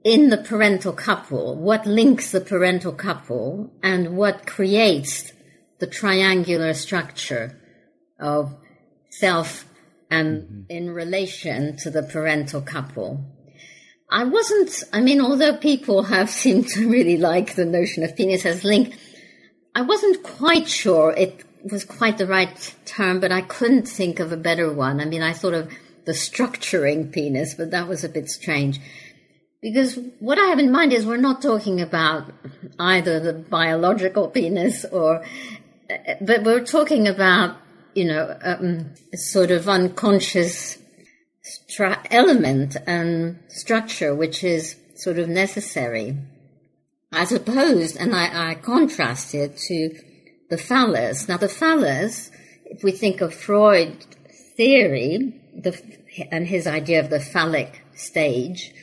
in 0.03 0.29
the 0.29 0.37
parental 0.37 0.93
couple, 0.93 1.55
what 1.55 1.85
links 1.85 2.31
the 2.31 2.41
parental 2.41 2.91
couple 2.91 3.71
and 3.83 4.17
what 4.17 4.47
creates 4.47 5.31
the 5.79 5.87
triangular 5.87 6.73
structure 6.73 7.59
of 8.19 8.55
self 9.09 9.65
and 10.11 10.43
mm-hmm. 10.43 10.61
in 10.69 10.91
relation 10.91 11.77
to 11.77 11.89
the 11.89 12.03
parental 12.03 12.61
couple. 12.61 13.25
I 14.11 14.25
wasn't, 14.25 14.83
I 14.91 14.99
mean, 14.99 15.21
although 15.21 15.55
people 15.55 16.03
have 16.03 16.29
seemed 16.43 16.67
to 16.69 16.87
really 16.87 17.17
like 17.17 17.55
the 17.55 17.65
notion 17.65 18.03
of 18.03 18.15
penis 18.15 18.45
as 18.45 18.63
link, 18.63 18.93
I 19.73 19.81
wasn't 19.81 20.21
quite 20.21 20.67
sure 20.67 21.13
it 21.17 21.45
was 21.63 21.85
quite 21.85 22.17
the 22.17 22.27
right 22.27 22.75
term, 22.85 23.21
but 23.21 23.31
I 23.31 23.41
couldn't 23.41 23.87
think 23.87 24.19
of 24.19 24.31
a 24.31 24.37
better 24.37 24.71
one. 24.71 24.99
I 24.99 25.05
mean, 25.05 25.23
I 25.23 25.31
thought 25.31 25.53
of 25.53 25.71
the 26.05 26.11
structuring 26.11 27.11
penis, 27.11 27.53
but 27.53 27.71
that 27.71 27.87
was 27.87 28.03
a 28.03 28.09
bit 28.09 28.29
strange. 28.29 28.81
Because 29.61 29.97
what 30.19 30.39
I 30.39 30.47
have 30.47 30.59
in 30.59 30.71
mind 30.71 30.91
is 30.91 31.05
we're 31.05 31.17
not 31.17 31.41
talking 31.41 31.79
about 31.79 32.33
either 32.79 33.19
the 33.19 33.33
biological 33.33 34.27
penis 34.35 34.83
or, 34.85 35.23
but 36.19 36.43
we're 36.43 36.65
talking 36.65 37.07
about 37.07 37.57
you 37.93 38.05
know, 38.05 38.37
um, 38.43 38.93
sort 39.13 39.51
of 39.51 39.67
unconscious 39.67 40.77
stra- 41.41 42.03
element 42.09 42.77
and 42.87 43.39
structure 43.47 44.13
which 44.15 44.43
is 44.43 44.75
sort 44.95 45.17
of 45.17 45.27
necessary, 45.27 46.15
as 47.11 47.31
opposed, 47.31 47.97
and 47.97 48.15
I, 48.15 48.51
I 48.51 48.55
contrast 48.55 49.33
it 49.33 49.57
to 49.67 49.95
the 50.49 50.57
phallus. 50.57 51.27
Now, 51.27 51.37
the 51.37 51.49
phallus, 51.49 52.31
if 52.65 52.83
we 52.83 52.91
think 52.91 53.21
of 53.21 53.33
Freud 53.33 54.05
theory, 54.55 55.33
the, 55.55 55.79
and 56.31 56.47
his 56.47 56.67
idea 56.67 56.99
of 56.99 57.09
the 57.09 57.19
phallic 57.19 57.81
stage, 57.95 58.73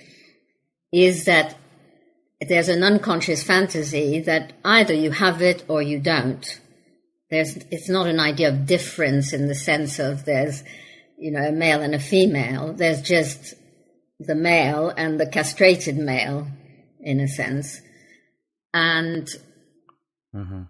is 0.92 1.24
that 1.26 1.56
there's 2.40 2.68
an 2.68 2.82
unconscious 2.82 3.42
fantasy 3.42 4.20
that 4.20 4.52
either 4.64 4.94
you 4.94 5.10
have 5.10 5.42
it 5.42 5.64
or 5.68 5.82
you 5.82 5.98
don't. 5.98 6.60
There's, 7.30 7.56
it's 7.70 7.88
not 7.88 8.06
an 8.06 8.20
idea 8.20 8.48
of 8.48 8.66
difference 8.66 9.32
in 9.32 9.48
the 9.48 9.54
sense 9.54 9.98
of 9.98 10.24
there's, 10.24 10.62
you 11.18 11.30
know, 11.30 11.42
a 11.46 11.52
male 11.52 11.82
and 11.82 11.94
a 11.94 11.98
female. 11.98 12.72
There's 12.72 13.02
just 13.02 13.54
the 14.18 14.34
male 14.34 14.92
and 14.96 15.20
the 15.20 15.26
castrated 15.26 15.96
male, 15.96 16.48
in 17.00 17.20
a 17.20 17.28
sense. 17.28 17.80
And, 18.72 19.28
mm-hmm. 20.34 20.62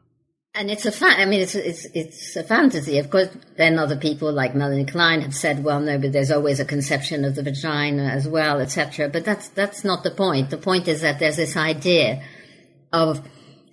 and 0.55 0.71
it's 0.71 0.85
a 0.85 0.91
fa- 0.93 1.17
I 1.17 1.27
mean, 1.27 1.41
it's, 1.41 1.55
it's, 1.55 1.87
it's 1.95 2.35
a 2.35 2.43
fantasy. 2.43 2.99
Of 2.99 3.09
course, 3.09 3.29
then 3.57 3.79
other 3.79 3.97
people 3.97 4.33
like 4.33 4.57
Melanie 4.57 4.85
Klein 4.85 5.21
have 5.21 5.35
said, 5.35 5.63
well, 5.63 5.81
no, 5.81 5.97
but 5.97 6.13
there's 6.13 6.33
always 6.33 6.59
a 6.59 6.65
conception 6.65 7.25
of 7.25 7.37
the 7.37 7.43
vagina 7.45 8.05
as 8.05 8.27
well, 8.27 8.61
etc. 8.61 9.09
But 9.09 9.25
that's, 9.25 9.49
that's 9.51 9.85
not 9.85 10.03
the 10.03 10.11
point. 10.11 10.51
The 10.51 10.59
point 10.59 10.89
is 10.89 11.03
that 11.03 11.21
there's 11.21 11.37
this 11.37 11.57
idea 11.57 12.23
of, 12.93 13.27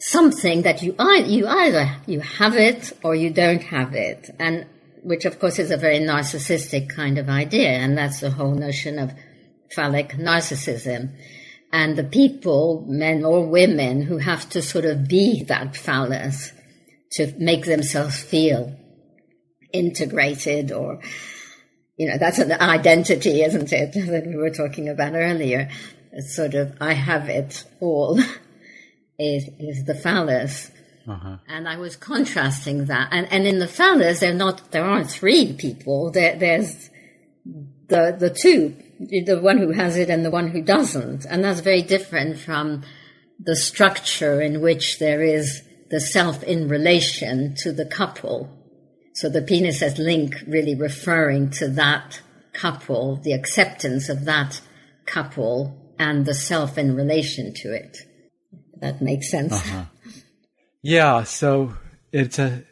something 0.06 0.62
that 0.62 0.84
you, 0.84 0.96
you 1.26 1.48
either 1.48 1.98
you 2.06 2.20
have 2.20 2.56
it 2.56 2.94
or 3.04 3.16
you 3.16 3.32
don't 3.32 3.64
have 3.64 3.96
it. 3.96 4.30
And 4.38 4.68
which 5.02 5.26
of 5.26 5.40
course 5.40 5.58
is 5.58 5.72
a 5.72 5.78
very 5.78 6.00
narcissistic 6.00 6.90
kind 6.90 7.18
of 7.18 7.28
idea, 7.28 7.70
and 7.70 7.98
that's 7.98 8.20
the 8.20 8.30
whole 8.30 8.54
notion 8.54 9.00
of 9.00 9.12
phallic 9.76 10.10
narcissism. 10.10 11.12
And 11.72 11.98
the 11.98 12.04
people, 12.04 12.86
men 12.88 13.26
or 13.26 13.48
women, 13.48 14.04
who 14.04 14.18
have 14.20 14.48
to 14.50 14.62
sort 14.62 14.86
of 14.86 15.08
be 15.08 15.44
that 15.44 15.76
phallus 15.76 16.54
to 17.14 17.34
make 17.38 17.66
themselves 17.66 18.22
feel 18.22 18.76
integrated 19.74 20.72
or, 20.72 21.02
you 21.98 22.08
know, 22.08 22.18
that's 22.18 22.40
an 22.40 22.52
identity, 22.52 23.42
isn't 23.42 23.74
it, 23.74 23.94
that 24.08 24.28
we 24.28 24.36
were 24.36 24.52
talking 24.52 24.88
about 24.88 25.14
earlier. 25.14 25.70
It's 26.12 26.36
sort 26.36 26.54
of, 26.54 26.78
I 26.80 26.94
have 26.94 27.28
it 27.28 27.66
all 27.82 28.20
is, 29.20 29.50
is 29.60 29.86
the 29.86 29.96
phallus. 29.96 30.72
Uh-huh. 31.08 31.38
And 31.48 31.68
I 31.68 31.78
was 31.78 31.96
contrasting 31.96 32.86
that. 32.86 33.10
And, 33.12 33.32
and 33.32 33.46
in 33.46 33.60
the 33.60 33.68
phallus, 33.68 34.20
there 34.20 34.34
not, 34.34 34.72
there 34.72 34.84
aren't 34.84 35.10
three 35.10 35.54
people. 35.54 36.12
There, 36.12 36.36
there's 36.38 36.90
the, 37.88 38.16
the 38.18 38.30
two, 38.30 38.76
the 39.00 39.40
one 39.40 39.58
who 39.60 39.72
has 39.72 39.98
it 39.98 40.10
and 40.10 40.26
the 40.26 40.32
one 40.32 40.50
who 40.50 40.62
doesn't. 40.62 41.26
And 41.26 41.44
that's 41.44 41.60
very 41.60 41.84
different 41.84 42.40
from 42.40 42.84
the 43.40 43.56
structure 43.56 44.42
in 44.42 44.62
which 44.62 45.00
there 45.00 45.22
is 45.22 45.62
the 45.90 46.00
self 46.00 46.44
in 46.44 46.68
relation 46.68 47.54
to 47.58 47.72
the 47.72 47.86
couple. 47.86 48.50
So 49.14 49.30
the 49.30 49.42
penis 49.42 49.82
as 49.82 50.00
link 50.00 50.36
really 50.48 50.76
referring 50.76 51.52
to 51.52 51.68
that 51.70 52.22
couple, 52.54 53.18
the 53.18 53.34
acceptance 53.34 54.10
of 54.10 54.26
that 54.26 54.62
couple 55.06 55.94
and 56.00 56.26
the 56.26 56.34
self 56.34 56.78
in 56.78 56.96
relation 56.96 57.54
to 57.54 57.74
it. 57.74 57.98
That 58.82 59.02
makes 59.02 59.30
sense. 59.30 59.54
Uh-huh. 59.54 59.86
Yeah, 60.82 61.24
so 61.24 61.74
it's 62.12 62.40
a 62.40 62.64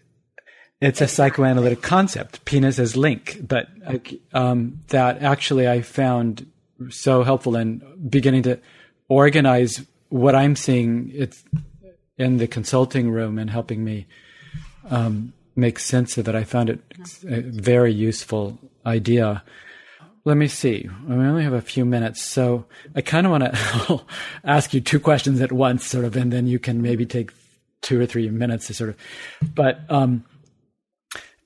it's 0.80 1.02
a 1.02 1.08
psychoanalytic 1.08 1.82
concept, 1.82 2.44
penis 2.46 2.78
as 2.78 2.98
link, 2.98 3.40
but 3.48 3.70
um, 4.34 4.82
that 4.90 5.24
actually 5.24 5.68
I 5.68 5.82
found 5.82 6.46
so 6.90 7.24
helpful 7.24 7.56
in 7.56 7.82
beginning 8.10 8.44
to 8.44 8.60
organize 9.08 9.86
what 10.10 10.36
I'm 10.36 10.56
seeing 10.56 11.12
it's 11.14 11.44
in 12.18 12.38
the 12.38 12.48
consulting 12.48 13.10
room 13.10 13.40
and 13.40 13.50
helping 13.50 13.84
me 13.84 14.08
um, 14.90 15.34
make 15.56 15.80
sense 15.80 16.18
of 16.18 16.28
it. 16.28 16.36
I 16.36 16.44
found 16.44 16.70
it 16.70 16.80
a 17.28 17.42
very 17.42 17.94
useful 17.94 18.60
idea. 18.86 19.44
Let 20.26 20.38
me 20.38 20.48
see. 20.48 20.90
We 21.08 21.16
only 21.16 21.44
have 21.44 21.54
a 21.54 21.62
few 21.62 21.84
minutes, 21.84 22.22
so 22.22 22.66
I 22.96 23.02
kind 23.02 23.28
of 23.28 23.32
want 23.32 23.44
to 23.44 24.02
ask 24.46 24.74
you 24.74 24.80
two 24.80 25.00
questions 25.00 25.42
at 25.42 25.52
once, 25.52 25.86
sort 25.86 26.06
of, 26.06 26.16
and 26.16 26.32
then 26.32 26.48
you 26.48 26.60
can 26.60 26.82
maybe 26.82 27.06
take 27.06 27.32
two 27.82 28.00
or 28.00 28.06
three 28.06 28.30
minutes 28.30 28.68
to 28.68 28.74
sort 28.74 28.92
of, 28.92 28.98
but 29.54 29.82
um, 29.90 30.24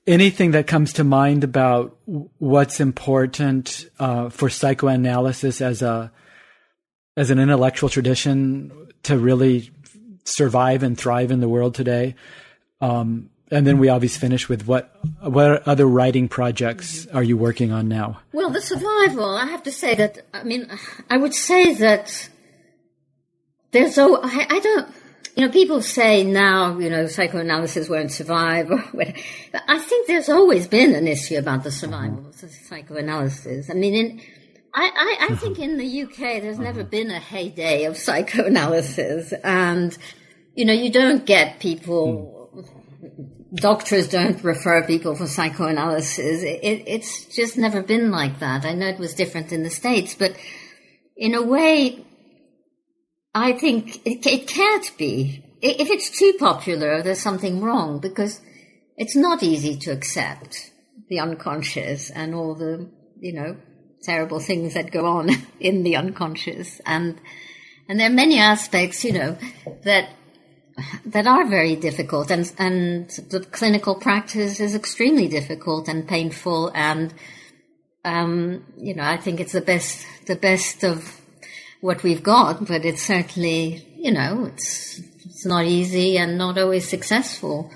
anything 0.06 0.52
that 0.52 0.66
comes 0.66 0.92
to 0.94 1.04
mind 1.04 1.42
about 1.42 1.96
what's 2.38 2.80
important 2.80 3.86
uh, 3.98 4.28
for 4.30 4.48
psychoanalysis 4.48 5.60
as 5.60 5.82
a 5.82 6.10
as 7.16 7.30
an 7.30 7.40
intellectual 7.40 7.88
tradition 7.88 8.88
to 9.02 9.18
really 9.18 9.70
survive 10.22 10.84
and 10.84 10.96
thrive 10.96 11.32
in 11.32 11.40
the 11.40 11.48
world 11.48 11.74
today. 11.74 12.14
Um, 12.80 13.30
and 13.50 13.66
then 13.66 13.78
we 13.78 13.88
always 13.88 14.16
finish 14.16 14.48
with 14.48 14.66
what 14.66 14.94
what 15.20 15.66
other 15.66 15.86
writing 15.86 16.28
projects 16.28 17.06
are 17.08 17.22
you 17.22 17.36
working 17.36 17.72
on 17.72 17.88
now? 17.88 18.20
Well, 18.32 18.50
the 18.50 18.60
survival. 18.60 19.36
I 19.36 19.46
have 19.46 19.62
to 19.64 19.72
say 19.72 19.94
that. 19.94 20.26
I 20.34 20.44
mean, 20.44 20.70
I 21.10 21.16
would 21.16 21.34
say 21.34 21.74
that 21.74 22.28
there's 23.70 23.94
so 23.94 24.20
I, 24.22 24.46
I 24.48 24.58
don't 24.60 24.88
you 25.38 25.46
know, 25.46 25.52
people 25.52 25.80
say 25.82 26.24
now, 26.24 26.78
you 26.78 26.90
know, 26.90 27.06
psychoanalysis 27.06 27.88
won't 27.88 28.10
survive. 28.10 28.68
But 28.92 29.62
I 29.68 29.78
think 29.78 30.08
there's 30.08 30.28
always 30.28 30.66
been 30.66 30.96
an 30.96 31.06
issue 31.06 31.38
about 31.38 31.62
the 31.62 31.70
survival 31.70 32.26
of 32.26 32.34
psychoanalysis. 32.34 33.70
I 33.70 33.74
mean, 33.74 33.94
in, 33.94 34.20
I, 34.74 34.90
I, 35.20 35.26
I, 35.30 35.36
think 35.36 35.60
in 35.60 35.76
the 35.76 36.02
UK 36.02 36.42
there's 36.42 36.58
never 36.58 36.80
mm-hmm. 36.80 36.90
been 36.90 37.10
a 37.12 37.20
heyday 37.20 37.84
of 37.84 37.96
psychoanalysis, 37.96 39.32
and 39.44 39.96
you 40.56 40.64
know, 40.64 40.72
you 40.72 40.90
don't 40.90 41.24
get 41.24 41.60
people. 41.60 42.50
Hmm. 42.52 43.37
Doctors 43.54 44.08
don't 44.08 44.42
refer 44.44 44.86
people 44.86 45.14
for 45.14 45.26
psychoanalysis. 45.26 46.42
It, 46.42 46.82
it's 46.86 47.24
just 47.26 47.56
never 47.56 47.82
been 47.82 48.10
like 48.10 48.40
that. 48.40 48.64
I 48.64 48.74
know 48.74 48.88
it 48.88 48.98
was 48.98 49.14
different 49.14 49.52
in 49.52 49.62
the 49.62 49.70
states, 49.70 50.14
but 50.14 50.36
in 51.16 51.34
a 51.34 51.42
way, 51.42 52.04
I 53.34 53.52
think 53.52 54.06
it, 54.06 54.26
it 54.26 54.46
can't 54.46 54.90
be. 54.98 55.44
If 55.60 55.90
it's 55.90 56.18
too 56.18 56.34
popular, 56.38 57.02
there's 57.02 57.20
something 57.20 57.60
wrong 57.60 58.00
because 58.00 58.40
it's 58.96 59.16
not 59.16 59.42
easy 59.42 59.76
to 59.76 59.92
accept 59.92 60.70
the 61.08 61.20
unconscious 61.20 62.10
and 62.10 62.34
all 62.34 62.54
the, 62.54 62.90
you 63.18 63.32
know, 63.32 63.56
terrible 64.02 64.40
things 64.40 64.74
that 64.74 64.90
go 64.90 65.06
on 65.06 65.30
in 65.60 65.82
the 65.82 65.96
unconscious. 65.96 66.80
And, 66.84 67.20
and 67.88 67.98
there 67.98 68.10
are 68.10 68.12
many 68.12 68.38
aspects, 68.38 69.04
you 69.04 69.12
know, 69.12 69.38
that, 69.84 70.10
that 71.06 71.26
are 71.26 71.46
very 71.46 71.76
difficult 71.76 72.30
and, 72.30 72.52
and 72.58 73.10
the 73.30 73.40
clinical 73.40 73.94
practice 73.94 74.60
is 74.60 74.74
extremely 74.74 75.28
difficult 75.28 75.88
and 75.88 76.08
painful. 76.08 76.70
And, 76.74 77.12
um, 78.04 78.64
you 78.76 78.94
know, 78.94 79.04
I 79.04 79.16
think 79.16 79.40
it's 79.40 79.52
the 79.52 79.60
best, 79.60 80.06
the 80.26 80.36
best 80.36 80.84
of 80.84 81.20
what 81.80 82.02
we've 82.02 82.22
got, 82.22 82.66
but 82.66 82.84
it's 82.84 83.02
certainly, 83.02 83.86
you 83.96 84.12
know, 84.12 84.46
it's, 84.46 85.00
it's 85.24 85.46
not 85.46 85.64
easy 85.64 86.18
and 86.18 86.38
not 86.38 86.58
always 86.58 86.88
successful. 86.88 87.70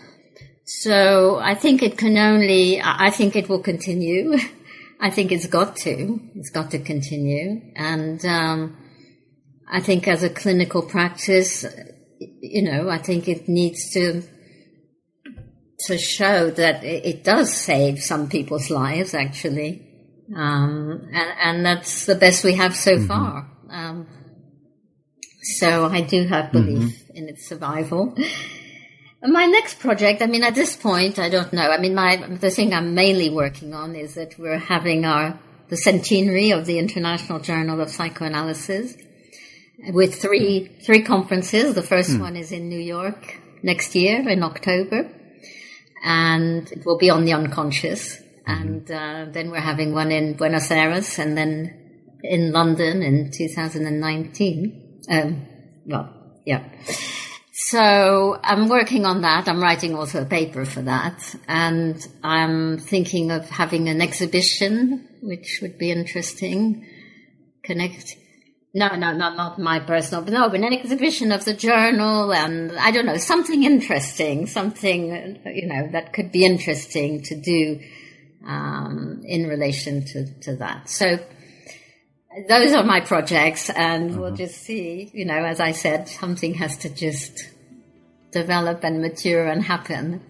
So 0.65 1.39
I 1.39 1.55
think 1.55 1.83
it 1.83 1.99
can 1.99 2.17
only, 2.17 2.81
I 2.83 3.11
think 3.11 3.37
it 3.37 3.49
will 3.49 3.63
continue. 3.63 4.39
I 5.01 5.11
think 5.11 5.33
it's 5.33 5.49
got 5.49 5.77
to, 5.79 6.21
it's 6.37 6.51
got 6.51 6.71
to 6.71 6.79
continue. 6.79 7.61
And, 7.75 8.25
um, 8.25 8.77
I 9.75 9.81
think 9.81 10.07
as 10.07 10.23
a 10.23 10.29
clinical 10.29 10.83
practice, 10.83 11.65
you 12.43 12.63
know, 12.63 12.91
I 12.91 12.99
think 12.99 13.29
it 13.29 13.49
needs 13.49 13.91
to, 13.93 14.23
to 15.87 15.97
show 15.97 16.51
that 16.51 16.83
it, 16.83 17.23
does 17.23 17.53
save 17.53 18.03
some 18.03 18.29
people's 18.29 18.69
lives, 18.69 19.15
actually. 19.15 19.89
Um, 20.35 21.09
and, 21.13 21.31
and, 21.41 21.65
that's 21.65 22.07
the 22.07 22.17
best 22.17 22.43
we 22.43 22.55
have 22.55 22.75
so 22.75 22.97
mm-hmm. 22.97 23.07
far. 23.07 23.51
Um, 23.71 24.09
so 25.59 25.87
I 25.87 26.01
do 26.01 26.27
have 26.27 26.51
belief 26.51 27.05
mm-hmm. 27.05 27.17
in 27.17 27.29
its 27.29 27.49
survival. 27.49 28.17
My 29.23 29.47
next 29.47 29.79
project, 29.79 30.21
I 30.21 30.27
mean, 30.27 30.43
at 30.43 30.57
this 30.57 30.75
point, 30.75 31.21
I 31.21 31.29
don't 31.29 31.53
know. 31.53 31.71
I 31.71 31.79
mean, 31.79 31.95
my 31.95 32.17
the 32.17 32.51
thing 32.51 32.75
I'm 32.75 32.95
mainly 32.95 33.31
working 33.31 33.73
on 33.73 33.95
is 33.95 34.15
that 34.15 34.37
we're 34.37 34.59
having 34.59 35.05
our 35.05 35.39
the 35.69 35.77
centenary 35.77 36.51
of 36.51 36.67
the 36.67 36.79
International 36.79 37.39
Journal 37.39 37.81
of 37.81 37.91
Psychoanalysis 37.91 38.95
with 39.91 40.21
three 40.21 40.67
three 40.85 41.03
conferences. 41.03 41.75
The 41.75 41.83
first 41.83 42.11
mm. 42.11 42.21
one 42.21 42.37
is 42.37 42.53
in 42.53 42.69
New 42.69 42.81
York 42.81 43.41
next 43.63 43.95
year 43.95 44.29
in 44.29 44.43
October, 44.43 45.11
and 46.05 46.71
it 46.71 46.85
will 46.85 46.99
be 46.99 47.11
on 47.11 47.25
the 47.25 47.33
unconscious. 47.33 48.17
Mm-hmm. 48.17 48.51
And 48.51 48.91
uh, 48.91 49.33
then 49.33 49.51
we're 49.51 49.61
having 49.61 49.93
one 49.93 50.11
in 50.11 50.35
Buenos 50.35 50.71
Aires, 50.71 51.19
and 51.19 51.37
then 51.37 51.83
in 52.23 52.53
London 52.53 53.03
in 53.03 53.31
2019. 53.31 55.01
Um, 55.11 55.47
well, 55.87 56.41
yeah. 56.47 56.69
So 57.53 58.39
I'm 58.43 58.69
working 58.69 59.07
on 59.07 59.23
that. 59.23 59.49
I'm 59.49 59.61
writing 59.61 59.95
also 59.95 60.23
a 60.23 60.25
paper 60.25 60.65
for 60.65 60.83
that. 60.83 61.35
And 61.49 62.07
I'm 62.23 62.79
thinking 62.79 63.31
of 63.31 63.49
having 63.49 63.89
an 63.89 64.01
exhibition, 64.01 65.09
which 65.23 65.61
would 65.63 65.79
be 65.79 65.91
interesting. 65.91 66.87
Connect. 67.63 68.17
No, 68.75 68.89
no, 68.97 69.13
no, 69.13 69.35
not 69.35 69.59
my 69.59 69.81
personal, 69.81 70.23
but 70.25 70.33
no, 70.33 70.49
but 70.49 70.61
an 70.61 70.73
exhibition 70.73 71.31
of 71.31 71.45
the 71.45 71.53
journal 71.53 72.33
and 72.33 72.73
I 72.79 72.91
don't 72.91 73.05
know, 73.05 73.19
something 73.19 73.65
interesting, 73.65 74.47
something, 74.47 75.41
you 75.45 75.67
know, 75.67 75.89
that 75.93 76.15
could 76.15 76.33
be 76.33 76.47
interesting 76.47 77.23
to 77.25 77.35
do, 77.35 77.81
um, 78.47 79.21
in 79.25 79.47
relation 79.47 80.05
to, 80.07 80.41
to 80.41 80.57
that. 80.57 80.89
So, 80.89 81.19
those 82.49 82.73
are 82.73 82.83
my 82.83 83.01
projects, 83.01 83.69
and 83.69 84.11
mm-hmm. 84.11 84.21
we'll 84.21 84.35
just 84.35 84.63
see. 84.63 85.11
You 85.13 85.25
know, 85.25 85.45
as 85.45 85.61
I 85.61 85.73
said, 85.73 86.09
something 86.09 86.55
has 86.55 86.79
to 86.79 86.89
just 86.89 87.49
develop 88.31 88.85
and 88.85 89.03
mature 89.03 89.47
and 89.47 89.63
happen. 89.63 90.23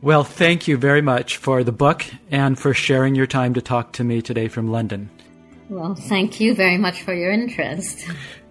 Well, 0.00 0.24
thank 0.24 0.68
you 0.68 0.76
very 0.76 1.02
much 1.02 1.36
for 1.36 1.64
the 1.64 1.72
book 1.72 2.04
and 2.30 2.58
for 2.58 2.74
sharing 2.74 3.14
your 3.14 3.26
time 3.26 3.54
to 3.54 3.62
talk 3.62 3.92
to 3.94 4.04
me 4.04 4.22
today 4.22 4.48
from 4.48 4.70
London. 4.70 5.10
Well, 5.68 5.94
thank 5.94 6.40
you 6.40 6.54
very 6.54 6.78
much 6.78 7.02
for 7.02 7.14
your 7.14 7.30
interest. 7.30 8.06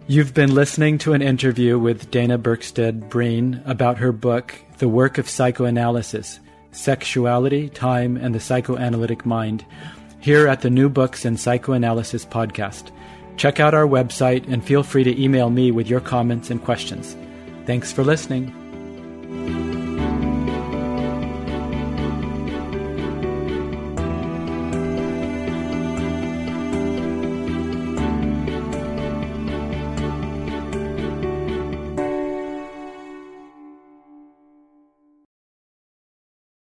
You've 0.07 0.33
been 0.33 0.53
listening 0.53 0.99
to 0.99 1.13
an 1.13 1.21
interview 1.21 1.77
with 1.77 2.11
Dana 2.11 2.37
Birksted 2.37 3.09
Breen 3.09 3.61
about 3.65 3.97
her 3.97 4.11
book, 4.11 4.55
The 4.77 4.87
Work 4.87 5.17
of 5.17 5.29
Psychoanalysis 5.29 6.39
Sexuality, 6.71 7.69
Time, 7.69 8.17
and 8.17 8.35
the 8.35 8.39
Psychoanalytic 8.39 9.25
Mind 9.25 9.65
here 10.19 10.47
at 10.47 10.61
the 10.61 10.69
New 10.69 10.89
Books 10.89 11.25
in 11.25 11.37
Psychoanalysis 11.37 12.25
podcast. 12.25 12.91
Check 13.35 13.59
out 13.59 13.73
our 13.73 13.87
website 13.87 14.47
and 14.47 14.63
feel 14.63 14.83
free 14.83 15.03
to 15.03 15.21
email 15.21 15.49
me 15.49 15.71
with 15.71 15.87
your 15.87 16.01
comments 16.01 16.49
and 16.49 16.63
questions. 16.63 17.17
Thanks 17.65 17.91
for 17.91 18.03
listening. 18.03 18.53